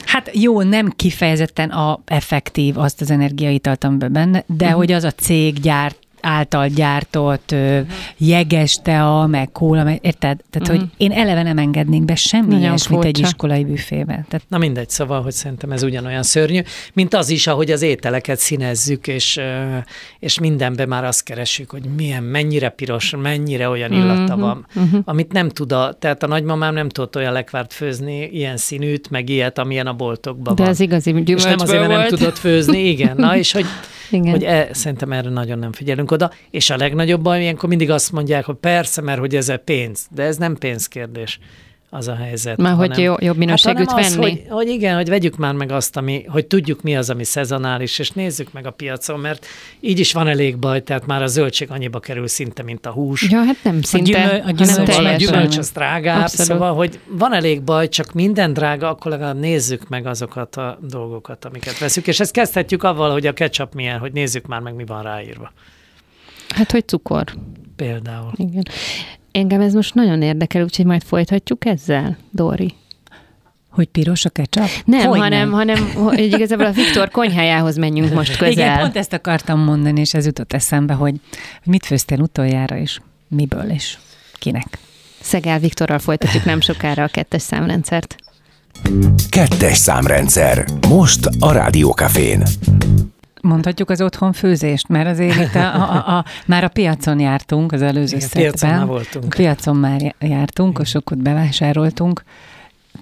[0.05, 1.33] Hát jó, nem kifejezetten
[1.71, 4.75] a effektív azt az energiaitalt, amiben benne, de Mhm.
[4.75, 7.81] hogy az a cég gyárt által gyártott ö,
[8.17, 10.41] jeges tea, meg kóla, meg, érted?
[10.51, 12.63] Tehát, hogy én eleve nem engednék be semmi Mhm.
[12.63, 14.25] Ilyesmit egy iskolai büfébe.
[14.29, 16.61] Tehát Na mindegy, szóval, hogy szerintem ez ugyanolyan szörnyű,
[16.93, 19.41] mint az is, ahogy az ételeket színezzük, és,
[20.19, 24.67] és mindenben már azt keresünk, hogy milyen, mennyire piros, mennyire olyan illata van,
[25.05, 29.29] amit nem tud a, tehát a nagymamám nem tudott olyan lekvárt főzni, ilyen színűt, meg
[29.29, 30.71] ilyet, amilyen a boltokban De van.
[30.71, 32.15] ez igazi és gyümölcsből nem azért, mert nem volt.
[32.19, 33.17] tudott főzni, igen.
[33.17, 33.65] Na, és hogy,
[34.11, 34.31] Igen.
[34.31, 36.31] hogy e, szerintem erre nagyon nem figyelünk oda.
[36.51, 40.07] És a legnagyobb baj, ilyenkor mindig azt mondják, hogy persze, mert hogy ez a pénz.
[40.11, 41.39] De ez nem pénzkérdés
[41.95, 42.57] az a helyzet.
[42.57, 44.31] Már hogy jó- jobb minőségűt hát, hanem az, venni.
[44.31, 47.99] hogy, hogy igen, hogy vegyük már meg azt, ami, hogy tudjuk mi az, ami szezonális,
[47.99, 49.47] és nézzük meg a piacon, mert
[49.81, 53.31] így is van elég baj, tehát már a zöldség annyiba kerül szinte, mint a hús.
[53.31, 56.47] Ja, hát nem szinte, gyümöl- a gyümölcs- Szóval a gyümölcs az drágább, Abszolút.
[56.53, 61.45] szóval, hogy van elég baj, csak minden drága, akkor legalább nézzük meg azokat a dolgokat,
[61.45, 62.07] amiket veszük.
[62.07, 65.53] És ezt kezdhetjük avval, hogy a ketchup milyen, hogy nézzük már meg, mi van ráírva.
[66.49, 67.25] Hát, hogy cukor.
[67.77, 68.31] Például.
[68.37, 68.63] Igen.
[69.35, 72.75] Engem ez most nagyon érdekel, úgyhogy majd folytatjuk ezzel, Dori.
[73.71, 74.69] hogy piros a ketchup?
[74.85, 78.53] Nem, hogy hanem, hanem hogy igazából a Viktor konyhájához menjünk most közel.
[78.53, 83.01] Igen, pont ezt akartam mondani, és ez jutott eszembe, hogy, hogy mit főztél utoljára, és
[83.29, 83.99] miből, és
[84.39, 84.79] kinek.
[85.21, 88.17] Szegál Viktorral folytatjuk nem sokára a kettes számrendszert.
[89.29, 90.65] Kettes számrendszer.
[90.89, 92.43] Most a Rádiókafén.
[93.45, 97.83] Mondhatjuk az otthon főzést, mert azért itt a, a, a, már a piacon jártunk az
[97.83, 98.79] előző Igen, piacon szettben.
[98.79, 99.25] már voltunk.
[99.25, 102.25] A piacon már já- jártunk, a sokat bevásároltunk.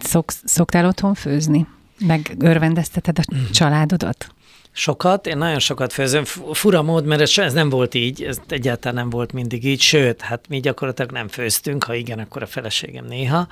[0.00, 1.66] Szok, szoktál otthon főzni?
[2.06, 3.22] Meg örvendezteted a
[3.52, 4.26] családodat?
[4.74, 6.24] Sokat, én nagyon sokat főzöm.
[6.24, 10.20] Fu- Fura mód, mert ez, nem volt így, ez egyáltalán nem volt mindig így, sőt,
[10.20, 13.48] hát mi gyakorlatilag nem főztünk, ha igen, akkor a feleségem néha.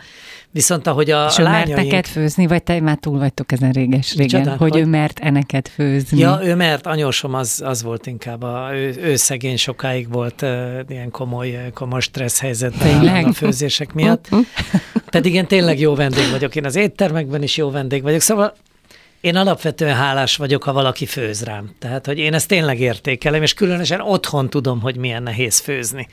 [0.50, 1.76] Viszont ahogy a És ő lányaink...
[1.76, 4.56] neked főzni, vagy te már túl vagytok ezen réges régen, Micsoda?
[4.56, 4.80] hogy, Hogy?
[4.80, 6.18] ő mert eneket főzni.
[6.18, 10.80] Ja, ő mert anyósom az, az volt inkább, a, ő, ő szegény sokáig volt uh,
[10.88, 14.28] ilyen komoly, komoly stressz helyzetben a főzések miatt.
[15.10, 18.54] Pedig én tényleg jó vendég vagyok, én az éttermekben is jó vendég vagyok, szóval
[19.20, 21.74] én alapvetően hálás vagyok, ha valaki főz rám.
[21.78, 26.08] Tehát, hogy én ezt tényleg értékelem, és különösen otthon tudom, hogy milyen nehéz főzni.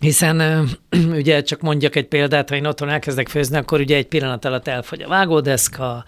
[0.00, 0.68] Hiszen
[1.20, 4.68] ugye csak mondjak egy példát, ha én otthon elkezdek főzni, akkor ugye egy pillanat alatt
[4.68, 6.04] elfogy a vágódeszka,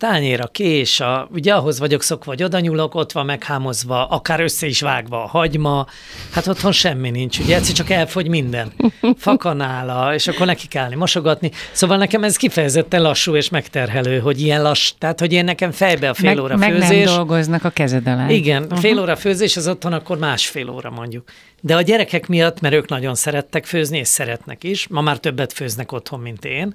[0.00, 4.40] tányér, a kés, a, ugye ahhoz vagyok szokva, hogy oda nyúlok, ott van meghámozva, akár
[4.40, 5.86] össze is vágva a hagyma,
[6.32, 8.72] hát otthon semmi nincs, ugye egyszer csak elfogy minden.
[9.16, 11.50] Fakanála, és akkor neki kell mosogatni.
[11.72, 16.08] Szóval nekem ez kifejezetten lassú és megterhelő, hogy ilyen lass, tehát hogy én nekem fejbe
[16.08, 17.04] a fél meg, óra meg főzés.
[17.04, 18.30] nem dolgoznak a kezed alá.
[18.30, 18.78] Igen, uh-huh.
[18.78, 21.28] fél óra főzés, az otthon akkor másfél óra mondjuk.
[21.60, 25.52] De a gyerekek miatt, mert ők nagyon szerettek főzni, és szeretnek is, ma már többet
[25.52, 26.74] főznek otthon, mint én,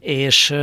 [0.00, 0.54] és,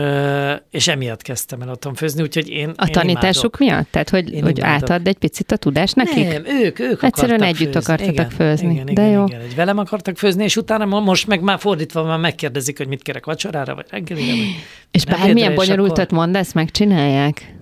[0.72, 3.78] és emiatt kezdtem el otthon főzni, úgyhogy én A én tanításuk imádok.
[3.78, 3.92] miatt?
[3.92, 4.90] Tehát, hogy, Én hogy imádok.
[4.90, 6.28] átad egy picit a tudást nekik?
[6.28, 7.94] Nem, ők, ők Egyszerűen akartak együtt főzni.
[7.94, 8.72] akartatok igen, főzni.
[8.74, 9.24] Igen, De igen, jó.
[9.26, 13.02] Igen, velem akartak főzni, és utána mo- most meg már fordítva már megkérdezik, hogy mit
[13.02, 14.56] kérek vacsorára, vagy reggelire, vagy
[14.92, 17.56] És bármilyen bonyolultat akkor mondasz, megcsinálják?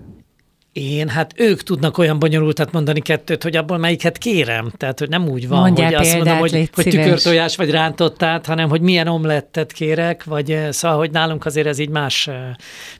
[0.76, 4.72] Én, hát ők tudnak olyan bonyolultat mondani kettőt, hogy abból melyiket kérem.
[4.76, 8.46] Tehát, hogy nem úgy van, Mondjál hogy azt mondom, példát, hogy, hogy tükörtojás vagy rántottát,
[8.46, 12.34] hanem hogy milyen omlettet kérek, vagy eh, szóval, hogy nálunk azért ez így más, eh,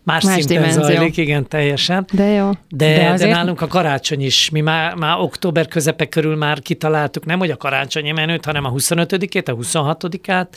[0.02, 0.82] más, Más szinten dimenzió.
[0.82, 2.06] zajlik, igen, teljesen.
[2.12, 2.50] De jó.
[2.68, 6.60] De de, azért- de nálunk a karácsony is, mi már, már október közepe körül már
[6.60, 10.56] kitaláltuk, nem hogy a karácsonyi menőt, hanem a 25-ét, a 26-át,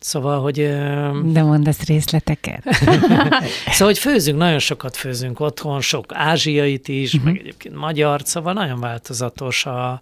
[0.00, 0.56] Szóval, hogy,
[1.32, 2.62] De mondasz részleteket.
[3.72, 7.30] szóval, hogy főzünk, nagyon sokat főzünk otthon, sok ázsiait is, uh-huh.
[7.30, 10.00] meg egyébként magyar, szóval nagyon változatos a,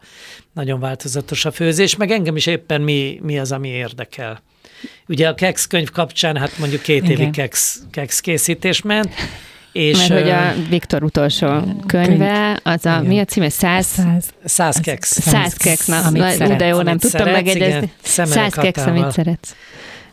[0.53, 4.42] nagyon változatos a főzés, meg engem is éppen mi, mi az, ami érdekel.
[5.09, 7.11] Ugye a kex könyv kapcsán, hát mondjuk két Igen.
[7.20, 9.14] évi kex, kex készítés ment,
[9.79, 11.47] és Mert hogy a Viktor utolsó
[11.87, 13.49] könyve, az a, mi a címe?
[13.49, 14.24] Száz, Száz.
[14.45, 15.20] száz kex.
[15.20, 16.59] száz keks, na, Amit na, szeretsz.
[16.59, 17.66] de jó, nem tudtam szeretsz, megegyezni.
[17.66, 19.01] igen, Száz keks, hatával.
[19.01, 19.55] amit szeretsz.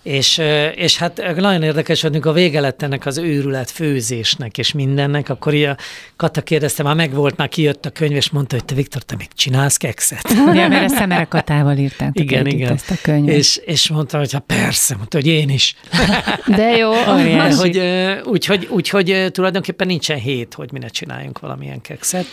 [0.06, 0.42] És,
[0.76, 5.54] és hát nagyon érdekes, hogy a vége lett ennek az őrület főzésnek és mindennek, akkor
[5.54, 5.78] a
[6.16, 9.28] Kata kérdezte, már megvolt, már kijött a könyv, és mondta, hogy te Viktor, te még
[9.34, 10.30] csinálsz kekszet?
[10.54, 12.72] Ja, mert a szemerekatával írtátok Igen, igen.
[12.72, 13.36] ezt a könyvet.
[13.36, 15.76] És, és mondta, hogy ha persze, mondta, hogy én is.
[16.56, 16.92] De jó.
[17.34, 17.82] De hogy,
[18.26, 22.26] úgyhogy, úgyhogy ö, tulajdonképpen nincsen hét, hogy mi ne csináljunk valamilyen kekszet.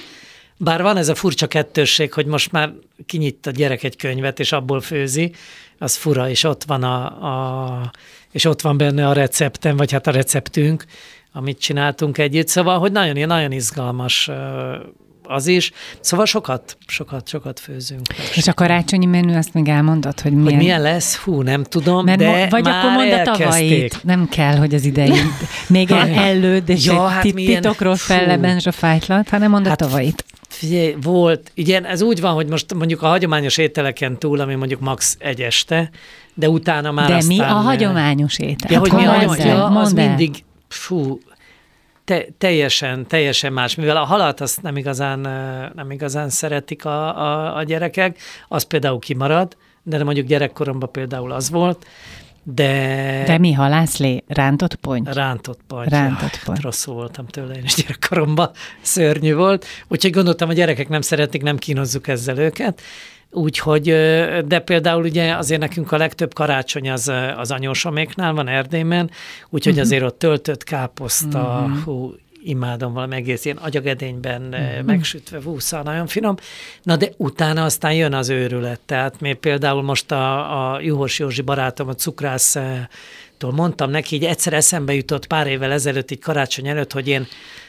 [0.56, 2.72] Bár van ez a furcsa kettősség, hogy most már
[3.06, 5.32] kinyit a gyerek egy könyvet, és abból főzi,
[5.82, 7.90] az fura, és ott van a, a
[8.30, 10.84] és ott van benne a receptem, vagy hát a receptünk,
[11.32, 12.48] amit csináltunk együtt.
[12.48, 14.30] Szóval, hogy nagyon, nagyon izgalmas
[15.22, 15.72] az is.
[16.00, 18.00] Szóval sokat, sokat, sokat főzünk.
[18.34, 20.44] És a karácsonyi menü, azt még elmondod, hogy milyen...
[20.46, 21.16] Hogy milyen lesz?
[21.16, 24.04] Hú, nem tudom, Mert de vagy már akkor mondd a tavait.
[24.04, 25.12] Nem kell, hogy az idei
[25.68, 28.14] még el, ellőd, és Ja, ja, hát egy milyen- titokról fú.
[28.14, 30.24] fellebens a fájtlat, hanem mondd a Hát tavait.
[30.52, 34.80] Figyelj, volt, igen, ez úgy van, hogy most mondjuk a hagyományos ételeken túl, ami mondjuk
[34.80, 35.90] max egy este,
[36.34, 37.36] de utána már De aztán...
[37.36, 38.72] mi a hagyományos étel?
[38.72, 39.44] Ja, hogy mi a hagyományos?
[39.44, 40.06] Ja, az el.
[40.06, 41.20] mindig, fú,
[42.04, 43.74] te, teljesen, teljesen más.
[43.74, 45.18] Mivel a halat azt nem igazán,
[45.74, 51.50] nem igazán szeretik a, a, a gyerekek, az például kimarad, de mondjuk gyerekkoromban például az
[51.50, 51.86] volt,
[52.44, 54.22] de, De mi halászlé?
[54.26, 55.08] Rántott ponty?
[55.12, 55.88] Rántott ponty.
[55.88, 56.56] Rántott ponty.
[56.56, 59.66] hát rosszul voltam tőle, én is gyerekkoromban szörnyű volt.
[59.88, 62.80] Úgyhogy gondoltam, a gyerekek nem szeretik, nem kínozzuk ezzel őket.
[63.30, 63.82] Úgyhogy,
[64.46, 69.10] de például ugye azért nekünk a legtöbb karácsony az, az anyósoméknál van Erdélyben,
[69.50, 69.86] úgyhogy uh-huh.
[69.86, 71.82] azért ott töltött káposzta, uh-huh.
[71.84, 72.14] hú,
[72.44, 74.84] imádom valami egész ilyen agyagedényben uh-huh.
[74.84, 76.36] megsütve vúszal, nagyon finom.
[76.82, 78.80] Na de utána aztán jön az őrület.
[78.86, 82.56] Tehát még például most a, a Juhos Józsi barátom, a cukrász
[83.50, 87.26] mondtam neki, így egyszer eszembe jutott pár évvel ezelőtt, így karácsony előtt, hogy én,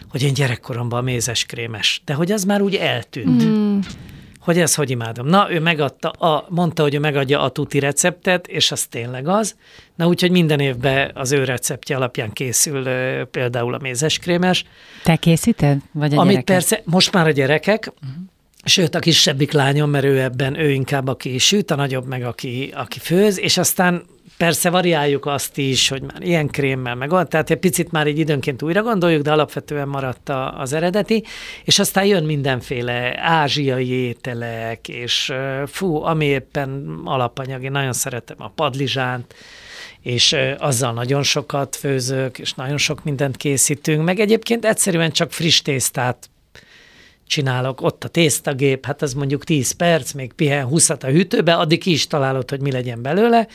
[0.09, 2.01] hogy én gyerekkoromban mézeskrémes.
[2.05, 3.43] De hogy az már úgy eltűnt.
[3.43, 3.80] Mm.
[4.43, 5.27] Hogy ez hogy imádom.
[5.27, 9.55] Na, ő megadta, a, mondta, hogy ő megadja a tuti receptet, és az tényleg az.
[9.95, 12.83] Na, úgyhogy minden évben az ő receptje alapján készül
[13.25, 14.65] például a mézeskrémes.
[15.03, 15.77] Te készíted?
[15.91, 16.55] Vagy a Amit gyerekek?
[16.55, 18.23] persze, most már a gyerekek, uh-huh.
[18.63, 22.71] sőt a kisebbik lányom, mert ő ebben, ő inkább aki süt, a nagyobb meg aki,
[22.75, 24.03] aki főz, és aztán
[24.38, 28.61] persze variáljuk azt is, hogy már ilyen krémmel, meg tehát egy picit már így időnként
[28.61, 31.23] újra gondoljuk, de alapvetően maradt a, az eredeti,
[31.63, 35.34] és aztán jön mindenféle ázsiai ételek, és
[35.65, 39.36] fú, ami éppen alapanyag, én nagyon szeretem a padlizsánt,
[40.01, 45.61] és azzal nagyon sokat főzök, és nagyon sok mindent készítünk, meg egyébként egyszerűen csak friss
[45.61, 46.29] tésztát
[47.27, 51.79] csinálok, ott a tésztagép, hát az mondjuk 10 perc, még pihen 20 a hűtőbe, addig
[51.79, 53.47] ki is találod, hogy mi legyen belőle,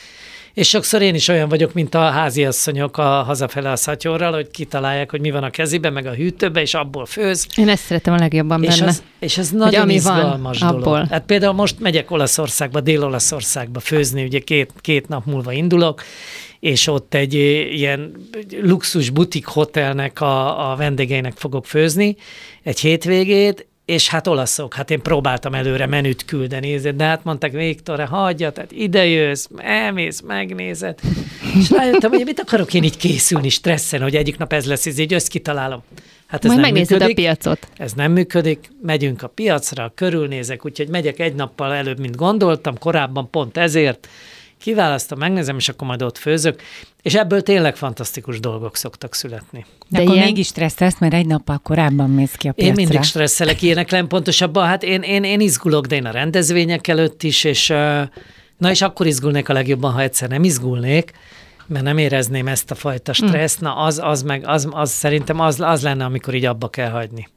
[0.59, 5.11] és sokszor én is olyan vagyok, mint a háziasszonyok a hazafele a szatyorral, hogy kitalálják,
[5.11, 8.17] hogy mi van a kezébe, meg a hűtőbe, és abból főz, Én ezt szeretem a
[8.17, 8.89] legjobban és benne.
[8.89, 10.75] az, és ez nagyon ami van, izgalmas dolog.
[10.75, 11.07] abból.
[11.09, 16.03] Hát például most megyek Olaszországba, Dél-Olaszországba főzni, ugye két, két nap múlva indulok,
[16.59, 17.33] és ott egy
[17.73, 18.27] ilyen
[18.61, 22.15] luxus butik hotelnek a, a vendégeinek fogok főzni
[22.63, 27.99] egy hétvégét, és hát olaszok, hát én próbáltam előre menüt küldeni, de hát mondták, Viktor,
[28.05, 30.99] hagyja, tehát ide jössz, elmész, megnézed.
[31.59, 34.97] És rájöttem, hogy mit akarok én így készülni stresszen, hogy egyik nap ez lesz, ez
[34.97, 35.83] így összkitalálom.
[36.27, 37.09] Hát ez Majd nem működik.
[37.09, 37.67] a piacot.
[37.77, 43.29] Ez nem működik, megyünk a piacra, körülnézek, úgyhogy megyek egy nappal előbb, mint gondoltam, korábban
[43.29, 44.07] pont ezért.
[44.59, 46.61] Kiválasztom, megnézem, és akkor majd ott főzök.
[47.01, 49.65] És ebből tényleg fantasztikus dolgok szoktak születni.
[49.87, 52.81] De, akkor ilyen- mégis stresszelsz, mert egy nappal korábban mész ki a Én piacra.
[52.81, 57.23] mindig stresszelek ilyenek lenn pontosabban, hát én, én, én izgulok, de én a rendezvények előtt
[57.23, 57.67] is, és
[58.57, 61.11] na és akkor izgulnék a legjobban, ha egyszer nem izgulnék,
[61.67, 65.59] mert nem érezném ezt a fajta stressz, na az, az meg, az, az szerintem az,
[65.59, 67.27] az lenne, amikor így abba kell hagyni.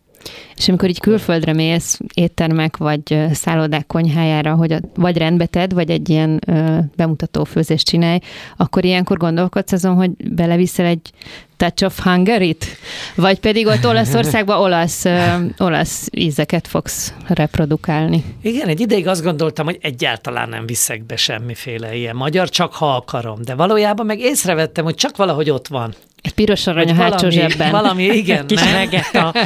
[0.56, 5.90] És amikor így külföldre mész, éttermek vagy szállodák konyhájára, hogy a, vagy rendbe tedd, vagy
[5.90, 8.18] egy ilyen ö, bemutató főzést csinálj,
[8.56, 11.10] akkor ilyenkor gondolkodsz azon, hogy beleviszel egy
[11.56, 12.66] touch of Hungary-t?
[13.14, 15.20] Vagy pedig ott Olaszországban olasz, ö,
[15.58, 18.24] olasz ízeket fogsz reprodukálni?
[18.42, 22.94] Igen, egy ideig azt gondoltam, hogy egyáltalán nem viszek be semmiféle ilyen magyar, csak ha
[22.94, 23.42] akarom.
[23.44, 25.94] De valójában meg észrevettem, hogy csak valahogy ott van.
[26.22, 27.70] Egy piros arany a hátsó zsebben.
[27.70, 28.88] valami, igen, Kis nem,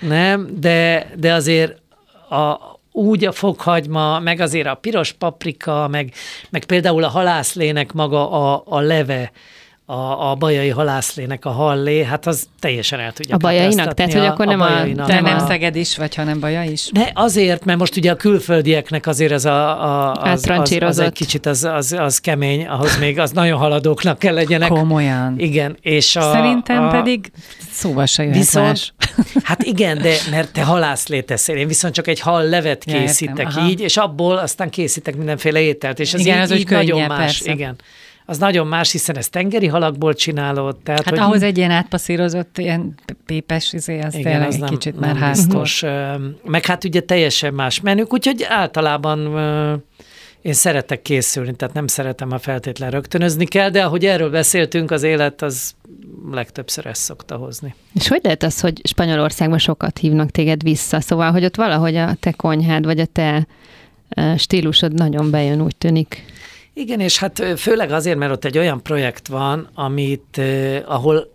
[0.00, 1.76] nem, de, de azért
[2.30, 2.58] a,
[2.92, 6.12] úgy a fokhagyma, meg azért a piros paprika, meg,
[6.50, 9.32] meg például a halászlének maga a, a leve,
[9.90, 13.94] a, a bajai halászlének a hallé, hát az teljesen el tudja A bajainak?
[13.94, 16.62] Tehát, hogy akkor nem a- bajainak De Nem nem a- Szeged is, vagy hanem Baja
[16.62, 16.88] is?
[16.92, 21.12] De azért, mert most ugye a külföldieknek azért ez a, a az, az, az egy
[21.12, 24.68] kicsit az, az, az kemény, ahhoz még az nagyon haladóknak kell legyenek.
[24.68, 25.34] Komolyan.
[25.38, 27.32] Igen, és a, Szerintem a, pedig
[27.70, 28.92] szóval se jöhet Viszont, más.
[29.42, 33.06] hát igen, de mert te halászlét teszel, én viszont csak egy hal levet Ja, értem,
[33.06, 33.68] készítek aha.
[33.68, 37.18] így, és abból aztán készítek mindenféle ételt, és ez Igen, így, az így nagyon más.
[37.18, 37.52] persze.
[37.52, 37.76] Igen.
[38.30, 40.76] Az nagyon más, hiszen ezt tengeri halakból csinálod.
[40.76, 42.94] Tehát, Hát hogy ahhoz egy ilyen átpasszírozott, ilyen
[43.26, 45.80] pépes, izé, az igen, tényleg az egy nem, kicsit nem már háztos.
[45.80, 46.42] biztos.
[46.44, 49.18] Meg hát ugye teljesen más menük, úgyhogy általában
[50.42, 55.02] én szeretek készülni, tehát nem szeretem, ha feltétlen rögtönözni kell, de ahogy erről beszéltünk, az
[55.02, 55.74] élet az
[56.30, 57.74] legtöbbször ezt szokta hozni.
[57.94, 61.00] És hogy lehet az, hogy Spanyolországban sokat hívnak téged vissza?
[61.00, 63.46] Szóval, hogy ott valahogy a te konyhád, vagy a te
[64.36, 66.24] stílusod nagyon bejön, úgy tűnik.
[66.80, 70.40] Igen, és hát főleg azért, mert ott egy olyan projekt van, amit,
[70.84, 71.32] ahol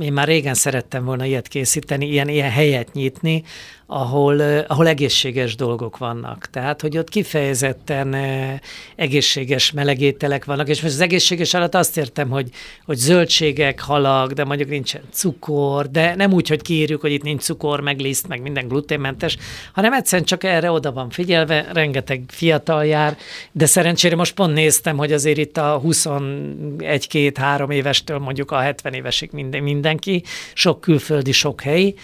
[0.00, 3.44] én már régen szerettem volna ilyet készíteni, ilyen, ilyen helyet nyitni,
[3.86, 6.48] ahol, eh, ahol egészséges dolgok vannak.
[6.50, 8.58] Tehát, hogy ott kifejezetten eh,
[8.96, 12.48] egészséges melegételek vannak, és most az egészséges alatt azt értem, hogy,
[12.84, 17.42] hogy zöldségek, halak, de mondjuk nincsen cukor, de nem úgy, hogy kiírjuk, hogy itt nincs
[17.42, 19.36] cukor, meg liszt, meg minden gluténmentes,
[19.72, 23.16] hanem egyszerűen csak erre oda van figyelve, rengeteg fiatal jár,
[23.52, 29.30] de szerencsére most pont néztem, hogy azért itt a 21-2-3 évestől mondjuk a 70 évesig
[29.32, 30.22] minden, mindenki,
[30.54, 31.94] sok külföldi, sok helyi,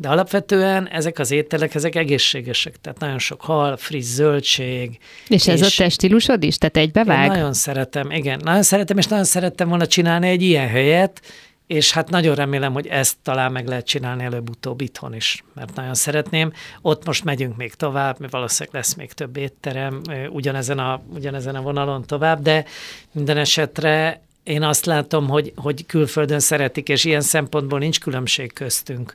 [0.00, 4.98] de alapvetően ezek az ételek, ezek egészségesek, tehát nagyon sok hal, friss zöldség.
[5.28, 6.58] És, ez a te stílusod is?
[6.58, 7.28] Tehát Én egybevág?
[7.28, 11.20] nagyon szeretem, igen, nagyon szeretem, és nagyon szerettem volna csinálni egy ilyen helyet,
[11.66, 15.94] és hát nagyon remélem, hogy ezt talán meg lehet csinálni előbb-utóbb itthon is, mert nagyon
[15.94, 16.52] szeretném.
[16.82, 20.00] Ott most megyünk még tovább, mert valószínűleg lesz még több étterem
[20.30, 22.64] ugyanezen a, ugyanezen a vonalon tovább, de
[23.12, 29.14] minden esetre én azt látom, hogy, hogy külföldön szeretik, és ilyen szempontból nincs különbség köztünk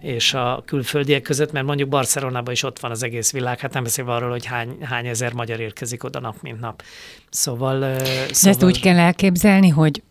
[0.00, 3.82] és a külföldiek között, mert mondjuk Barcelonában is ott van az egész világ, hát nem
[3.82, 6.82] beszélve arról, hogy hány, hány ezer magyar érkezik oda nap, mint nap.
[7.30, 7.78] Szóval...
[7.78, 10.02] De szóval ezt úgy kell elképzelni, hogy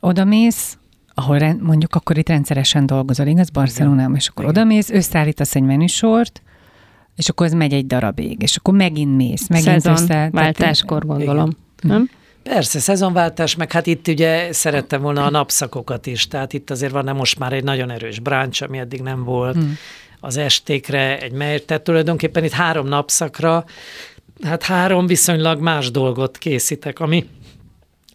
[0.00, 0.76] odamész,
[1.14, 4.56] ahol rend, mondjuk akkor itt rendszeresen dolgozol, igaz, Barcelonában, és akkor Igen.
[4.56, 6.42] odamész, összeállítasz egy menüsort,
[7.16, 9.96] és akkor ez megy egy darabig, és akkor megint mész, megint össze.
[9.96, 11.50] Szezon, váltáskor gondolom.
[11.80, 12.10] Nem?
[12.42, 17.16] Persze, szezonváltás, meg hát itt ugye szerettem volna a napszakokat is, tehát itt azért van
[17.16, 19.76] most már egy nagyon erős bráncs, ami eddig nem volt, hmm.
[20.20, 23.64] az estékre egy mely, tehát tulajdonképpen itt három napszakra,
[24.42, 27.26] hát három viszonylag más dolgot készítek, ami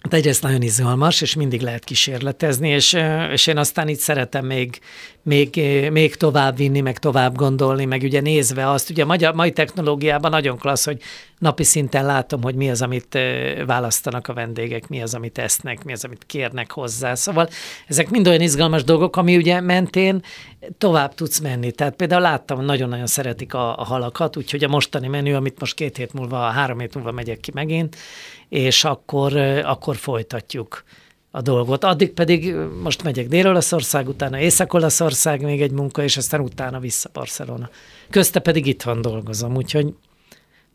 [0.01, 2.97] Hát egyrészt nagyon izgalmas, és mindig lehet kísérletezni, és,
[3.31, 4.79] és én aztán itt szeretem még,
[5.27, 9.33] még, ö, még tovább vinni, meg tovább gondolni, meg ugye nézve azt, ugye a magyar,
[9.33, 11.01] mai technológiában nagyon klassz, hogy
[11.37, 15.83] napi szinten látom, hogy mi az, amit ö, választanak a vendégek, mi az, amit esznek,
[15.83, 17.15] mi az, amit kérnek hozzá.
[17.15, 17.49] Szóval
[17.87, 20.21] ezek mind olyan izgalmas dolgok, ami ugye mentén
[20.77, 21.71] tovább tudsz menni.
[21.71, 25.97] Tehát például láttam, nagyon-nagyon szeretik a, a halakat, úgyhogy a mostani menü, amit most két
[25.97, 27.95] hét múlva, három hét múlva megyek ki megint,
[28.49, 30.83] és akkor, ö, akkor folytatjuk
[31.37, 31.83] a dolgot.
[31.83, 37.69] Addig pedig most megyek Dél-Olaszország, utána Észak-Olaszország, még egy munka, és aztán utána vissza Barcelona.
[38.09, 39.93] Közte pedig itthon dolgozom, úgyhogy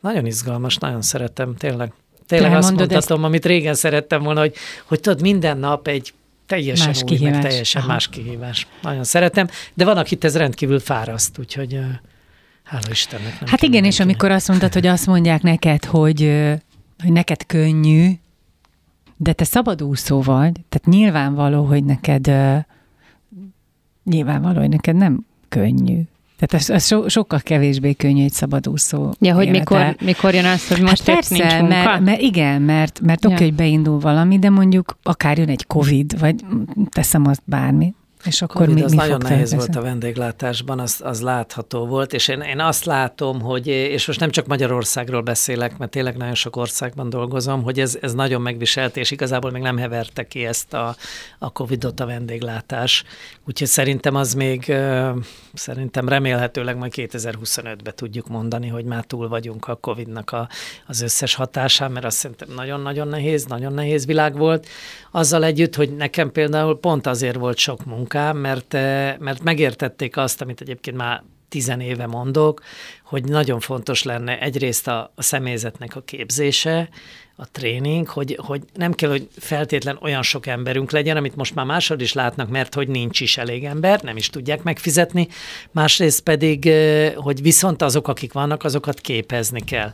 [0.01, 1.93] nagyon izgalmas, nagyon szeretem, tényleg.
[2.27, 6.13] Tényleg azt mondhatom, amit régen szerettem volna, hogy, hogy tudod, minden nap egy
[6.47, 7.43] teljesen Más új, meg kihívás.
[7.43, 7.93] teljesen Aha.
[7.93, 8.67] más kihívás.
[8.83, 11.79] Nagyon szeretem, de van, akit ez rendkívül fáraszt, úgyhogy
[12.63, 13.41] hála Istennek.
[13.41, 16.21] Nem Hát igen, és amikor azt mondtad, hogy azt mondják neked, hogy,
[17.03, 18.13] hogy neked könnyű,
[19.23, 22.57] de te szabadúszó vagy, tehát nyilvánvaló, hogy neked ö,
[24.05, 26.01] Nyilvánvaló, hogy neked nem könnyű.
[26.39, 30.69] Tehát ez, ez so, sokkal kevésbé könnyű egy szabadúszó Ja, hogy mikor, mikor jön az,
[30.69, 31.75] hogy most hát épp nincs persze, munka?
[31.75, 33.41] mert, mert igen, mert, mert oké, Ja.
[33.41, 36.45] hogy beindul valami, de mondjuk akár jön egy Covid, vagy
[36.91, 37.95] teszem azt bármi,
[38.25, 39.57] és akkor Covid mi, az mi nagyon nehéz következni?
[39.57, 44.21] volt a vendéglátásban, az, az látható volt, és én, én azt látom, hogy, és most
[44.21, 48.97] nem csak Magyarországról beszélek, mert tényleg nagyon sok országban dolgozom, hogy ez, ez nagyon megviselt,
[48.97, 50.97] és igazából még nem heverte ki ezt a,
[51.39, 53.05] a Covidot a vendéglátás.
[53.47, 54.75] Úgyhogy szerintem az még,
[55.53, 60.49] szerintem remélhetőleg majd 2025-ben tudjuk mondani, hogy már túl vagyunk a Covidnak a,
[60.87, 64.67] az összes hatásán, mert azt szerintem nagyon-nagyon nehéz, nagyon nehéz világ volt.
[65.11, 70.41] Azzal együtt, hogy nekem például pont azért volt sok munkám, mert, eh, mert megértették azt,
[70.41, 72.63] amit egyébként már tizen éve mondok,
[73.05, 76.89] hogy nagyon fontos lenne egyrészt a, a személyzetnek a képzése,
[77.37, 81.67] a tréning, hogy, hogy nem kell, hogy feltétlen olyan sok emberünk legyen, amit most már
[81.67, 85.29] másod is látnak, mert hogy nincs is elég ember, nem is tudják megfizetni,
[85.71, 89.93] másrészt pedig, eh, hogy viszont azok, akik vannak, azokat képezni kell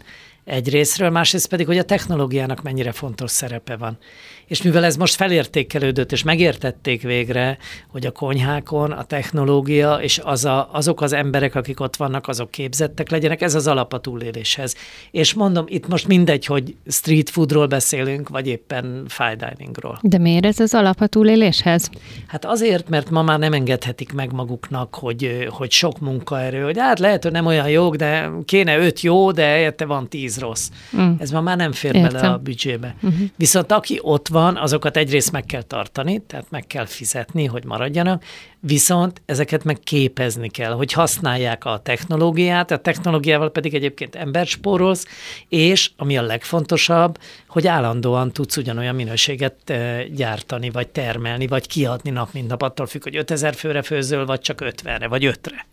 [0.49, 3.99] egyrésztről, másrészt pedig, hogy a technológiának mennyire fontos szerepe van.
[4.47, 7.59] És mivel ez most felértékelődött, és megértették végre,
[7.89, 12.51] hogy a konyhákon a technológia és az a, azok az emberek, akik ott vannak, azok
[12.51, 14.75] képzettek legyenek, ez az alap a túléléshez.
[15.11, 19.99] És mondom, itt most mindegy, hogy street foodról beszélünk, vagy éppen fine diningról.
[20.03, 21.91] De miért ez az alap a túléléshez?
[22.27, 26.99] Hát azért, mert ma már nem engedhetik meg maguknak, hogy, hogy sok munkaerő, hogy hát
[26.99, 30.69] lehet, hogy nem olyan jók, de kéne öt jó, de helyette van tíz rossz.
[30.97, 31.13] Mm.
[31.19, 32.13] Ez ma már nem fér Értem.
[32.13, 32.95] bele a büdzsébe.
[33.03, 33.21] Uh-huh.
[33.37, 38.23] Viszont aki ott van, azokat egyrészt meg kell tartani, tehát meg kell fizetni, hogy maradjanak,
[38.61, 45.07] viszont ezeket meg képezni kell, hogy használják a technológiát, a technológiával pedig egyébként embert spórolsz,
[45.49, 49.73] és ami a legfontosabb, hogy állandóan tudsz ugyanolyan minőséget
[50.15, 54.41] gyártani, vagy termelni, vagy kiadni nap, mint nap, attól függ, hogy 5000 főre főzöl, vagy
[54.41, 55.67] csak 50-re, vagy 5-re.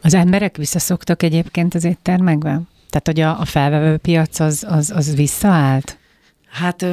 [0.00, 2.68] Az emberek visszaszoktak egyébként az éttermekben?
[2.94, 5.98] Tehát, hogy a, a felvevő piac az, az, az visszaállt?
[6.50, 6.86] Hát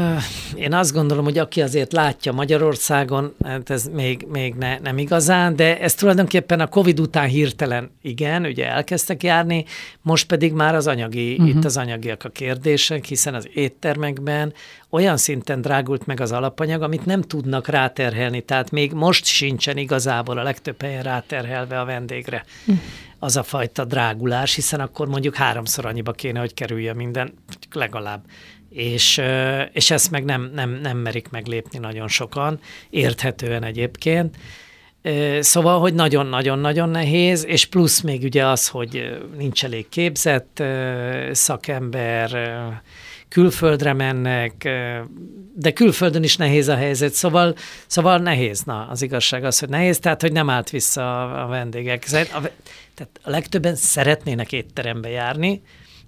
[0.56, 5.56] én azt gondolom, hogy aki azért látja Magyarországon, hát ez még, még ne, nem igazán,
[5.56, 9.66] de ez tulajdonképpen a Covid után hirtelen igen, ugye elkezdtek járni,
[10.02, 11.50] most pedig már az anyagi, uh-huh.
[11.50, 14.54] itt az anyagiak a kérdések, hiszen az éttermekben
[14.90, 20.38] olyan szinten drágult meg az alapanyag, amit nem tudnak ráterhelni, tehát még most sincsen igazából
[20.38, 22.46] a legtöbb helyen ráterhelve a vendégre.
[22.66, 22.84] Uh-huh
[23.24, 27.34] az a fajta drágulás, hiszen akkor mondjuk háromszor annyiba kéne, hogy kerülje minden,
[27.74, 28.24] legalább.
[28.70, 29.22] És,
[29.72, 34.38] és ezt meg nem, nem, nem merik meglépni nagyon sokan, érthetően egyébként.
[35.40, 40.64] Szóval, hogy nagyon-nagyon-nagyon nehéz, és plusz még ugye az, hogy nincs elég képzett
[41.32, 42.32] szakember,
[43.32, 44.70] külföldre mennek,
[45.56, 47.56] de külföldön is nehéz a helyzet, szóval,
[47.88, 52.04] szóval nehéz, na, az igazság az, hogy nehéz, tehát, hogy nem állt vissza a, vendégek.
[52.12, 52.42] A,
[52.94, 55.62] tehát a legtöbben szeretnének étterembe járni,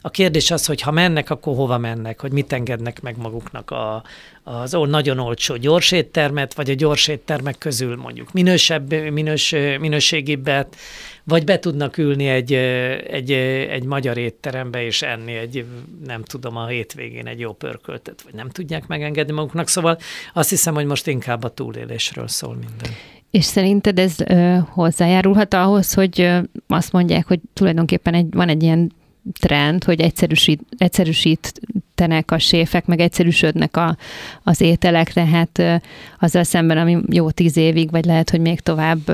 [0.05, 4.03] a kérdés az, hogy ha mennek, akkor hova mennek, hogy mit engednek meg maguknak a,
[4.43, 10.75] az ol- nagyon olcsó gyors éttermet, vagy a gyors éttermek közül mondjuk minősebb, minős, minőségibbet,
[11.23, 13.31] vagy be tudnak ülni egy, egy,
[13.69, 15.65] egy magyar étterembe és enni egy,
[16.05, 19.67] nem tudom, a hétvégén egy jó pörköltet, vagy nem tudják megengedni maguknak.
[19.67, 19.97] Szóval
[20.33, 22.91] azt hiszem, hogy most inkább a túlélésről szól minden.
[23.31, 28.63] És szerinted ez ö, hozzájárulhat ahhoz, hogy ö, azt mondják, hogy tulajdonképpen egy, van egy
[28.63, 28.91] ilyen
[29.39, 33.97] trend, hogy egyszerűsít, egyszerűsítenek a séfek, meg egyszerűsödnek a,
[34.43, 35.81] az ételek, tehát
[36.19, 39.11] azzal szemben, ami jó tíz évig, vagy lehet, hogy még tovább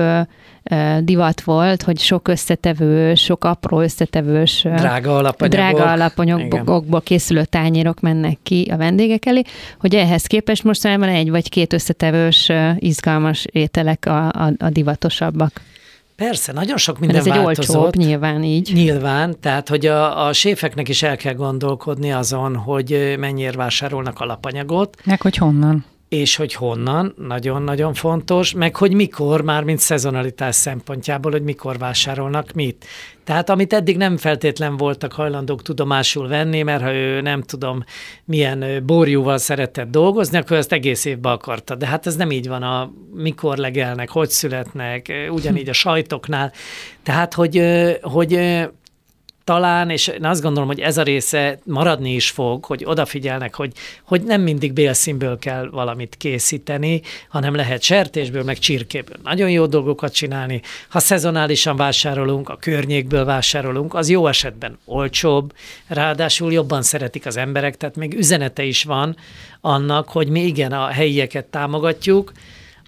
[1.00, 5.48] divat volt, hogy sok összetevős, sok apró összetevős, Drága alapanyagok.
[5.48, 5.88] drága Igen.
[5.88, 9.42] alapanyagokból készülő tányérok mennek ki a vendégek elé,
[9.78, 15.60] hogy ehhez képest mostanában egy vagy két összetevős, izgalmas ételek a, a, a divatosabbak.
[16.28, 17.76] Persze, nagyon sok Mert minden ez egy változott.
[17.76, 18.70] olcsóbb, nyilván így.
[18.74, 24.96] Nyilván, tehát hogy a, a séfeknek is el kell gondolkodni azon, hogy mennyire vásárolnak alapanyagot,
[25.04, 25.84] Meg hogy honnan?
[26.10, 32.52] És hogy honnan, nagyon-nagyon fontos, meg hogy mikor, már mint szezonalitás szempontjából, hogy mikor vásárolnak
[32.52, 32.86] mit.
[33.24, 37.84] Tehát amit eddig nem feltétlen voltak hajlandók tudomásul venni, mert ha ő nem tudom
[38.24, 41.74] milyen borjúval szeretett dolgozni, akkor ezt egész évben akarta.
[41.74, 46.52] De hát ez nem így van, a mikor legelnek, hogy születnek, ugyanígy a sajtoknál.
[47.02, 47.62] Tehát, hogy,
[48.02, 48.32] hogy
[49.50, 53.72] talán, és én azt gondolom, hogy ez a része maradni is fog, hogy odafigyelnek, hogy,
[54.04, 60.12] hogy nem mindig bélszínből kell valamit készíteni, hanem lehet sertésből, meg csirkéből nagyon jó dolgokat
[60.12, 60.60] csinálni.
[60.88, 65.52] Ha szezonálisan vásárolunk, a környékből vásárolunk, az jó esetben olcsóbb,
[65.86, 69.16] ráadásul jobban szeretik az emberek, tehát még üzenete is van
[69.60, 72.32] annak, hogy mi igen a helyieket támogatjuk,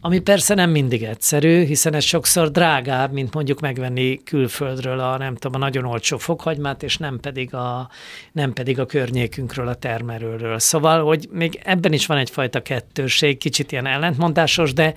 [0.04, 5.34] ami persze nem mindig egyszerű, hiszen ez sokszor drágább, mint mondjuk megvenni külföldről a nem
[5.34, 7.88] tudom, a nagyon olcsó fokhagymát, és nem pedig a,
[8.32, 10.58] nem pedig a környékünkről, a termelőről.
[10.58, 14.94] Szóval, hogy még ebben is van egyfajta kettőség, kicsit ilyen ellentmondásos, de,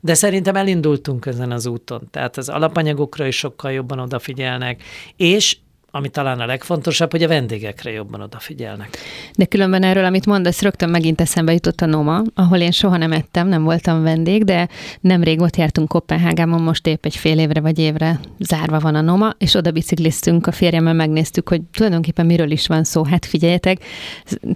[0.00, 2.08] de szerintem elindultunk ezen az úton.
[2.10, 4.82] Tehát az alapanyagokra is sokkal jobban odafigyelnek,
[5.16, 5.56] és
[5.90, 8.98] ami talán a legfontosabb, hogy a vendégekre jobban odafigyelnek.
[9.34, 13.12] De különben erről, amit mondasz, rögtön megint eszembe jutott a Noma, ahol én soha nem
[13.12, 14.68] ettem, nem voltam vendég, de
[15.00, 19.34] nemrég ott jártunk Kopenhágában, most épp egy fél évre vagy évre zárva van a Noma,
[19.38, 23.04] és oda bicikliztünk a férjemmel, megnéztük, hogy tulajdonképpen miről is van szó.
[23.04, 23.84] Hát figyeljetek,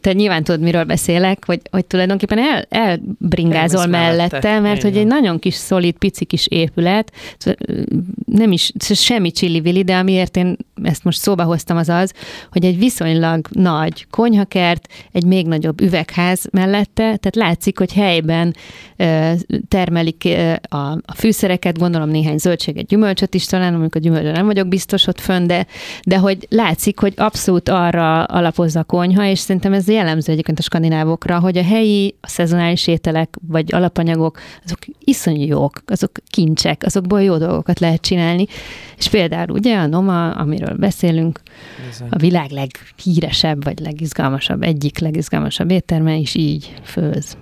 [0.01, 5.07] te nyilván tudod, miről beszélek, hogy, hogy tulajdonképpen el, elbringázol mellette, mellette, mert hogy egy
[5.07, 7.13] nagyon kis szolid, pici kis épület,
[8.25, 12.13] nem is semmi csili de amiért én ezt most szóba hoztam az az,
[12.51, 18.55] hogy egy viszonylag nagy konyhakert, egy még nagyobb üvegház mellette, tehát látszik, hogy helyben
[19.69, 20.29] termelik
[20.69, 25.21] a, a fűszereket, gondolom néhány zöldséget, gyümölcsöt is talán, amikor gyümölcsön nem vagyok biztos ott
[25.21, 25.67] fönn, de,
[26.07, 30.63] de hogy látszik, hogy abszolút arra alapozza a konyha, és szerintem ez jellemző egyébként a
[30.63, 37.23] skandinávokra, hogy a helyi, a szezonális ételek vagy alapanyagok, azok iszonyú jók, azok kincsek, azokból
[37.23, 38.47] jó dolgokat lehet csinálni.
[38.97, 40.77] És például ugye a Noma, amiről
[41.13, 41.41] beszélünk,
[41.87, 42.09] Bizony.
[42.11, 47.37] a világ leghíresebb vagy legizgalmasabb, egyik legizgalmasabb étterme is így főz.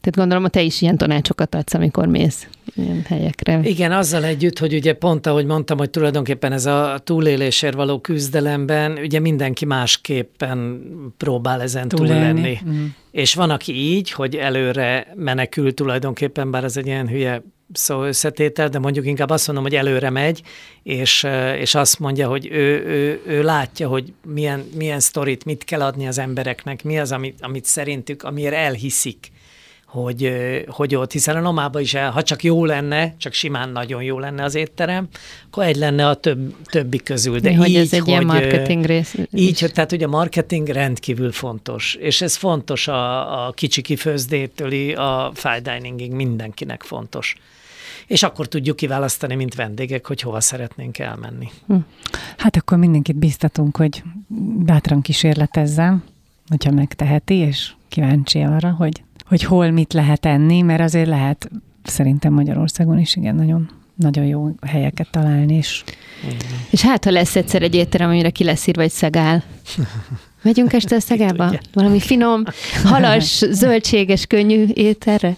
[0.00, 3.60] Tehát gondolom, hogy te is ilyen tanácsokat adsz, amikor mész ilyen helyekre.
[3.62, 8.98] Igen, azzal együtt, hogy ugye pont ahogy mondtam, hogy tulajdonképpen ez a túlélésért való küzdelemben,
[8.98, 10.80] ugye mindenki másképpen
[11.16, 12.60] próbál ezen túlélni.
[12.68, 12.84] Mm.
[13.10, 17.42] És van, aki így, hogy előre menekül tulajdonképpen, bár ez egy ilyen hülye
[17.72, 20.42] szó összetétel, de mondjuk inkább azt mondom, hogy előre megy,
[20.82, 21.26] és,
[21.58, 26.06] és azt mondja, hogy ő, ő, ő látja, hogy milyen, milyen sztorit, mit kell adni
[26.06, 29.30] az embereknek, mi az, amit, amit szerintük, amiért elhiszik
[29.86, 30.32] hogy,
[30.66, 34.18] hogy ott, hiszen a Nomába is, el, ha csak jó lenne, csak simán nagyon jó
[34.18, 35.08] lenne az étterem,
[35.46, 37.38] akkor egy lenne a több, többi közül.
[37.38, 39.14] De hogy így, ez egy hogy, ilyen marketing rész.
[39.32, 44.94] Így, hogy, tehát ugye a marketing rendkívül fontos, és ez fontos a, a kicsi kifőzdétől
[44.96, 47.36] a fine diningig mindenkinek fontos
[48.06, 51.48] és akkor tudjuk kiválasztani, mint vendégek, hogy hova szeretnénk elmenni.
[51.66, 51.76] Hm.
[52.36, 54.02] Hát akkor mindenkit biztatunk, hogy
[54.58, 56.02] bátran kísérletezzen,
[56.48, 61.50] hogyha megteheti, és kíváncsi arra, hogy hogy hol mit lehet enni, mert azért lehet
[61.82, 65.54] szerintem Magyarországon is igen nagyon nagyon jó helyeket találni.
[65.54, 65.84] És,
[66.70, 69.42] és hát, ha lesz egyszer egy étterem, amire ki lesz írva egy szegál.
[70.42, 71.52] Megyünk este a szegába?
[71.72, 72.42] Valami finom,
[72.84, 75.36] halas, zöldséges, könnyű ételre?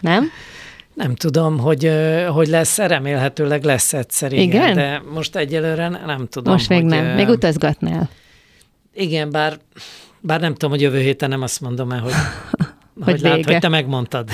[0.00, 0.24] Nem?
[1.00, 1.90] Nem tudom, hogy,
[2.28, 4.74] hogy lesz, remélhetőleg lesz egyszer, igen, igen?
[4.74, 6.52] de most egyelőre nem tudom.
[6.52, 8.08] Most még hogy, nem, még utazgatnál.
[8.94, 9.58] Igen, bár,
[10.20, 12.12] bár nem tudom, hogy jövő héten nem azt mondom el, hogy
[13.04, 14.28] hogy, hogy lát, hogy te megmondtad.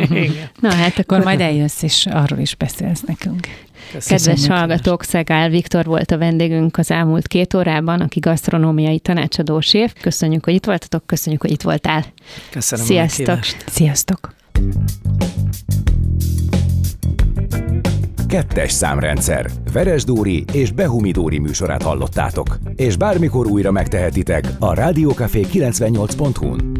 [0.60, 3.48] Na hát akkor majd eljössz, és arról is beszélsz nekünk.
[3.92, 4.24] Köszönöm.
[4.24, 9.92] Kedves hallgatók, Szegál Viktor volt a vendégünk az elmúlt két órában, aki gasztronómiai tanácsadó séf.
[10.00, 12.04] Köszönjük, hogy itt voltatok, köszönjük, hogy itt voltál.
[12.50, 13.38] Köszönöm Sziasztok.
[13.66, 14.34] Sziasztok.
[18.34, 19.50] Kettes számrendszer.
[19.72, 22.58] Veres Dóri és Behumi Dóri műsorát hallottátok.
[22.74, 26.72] És bármikor újra megtehetitek a Rádiókafé 98.hu-n.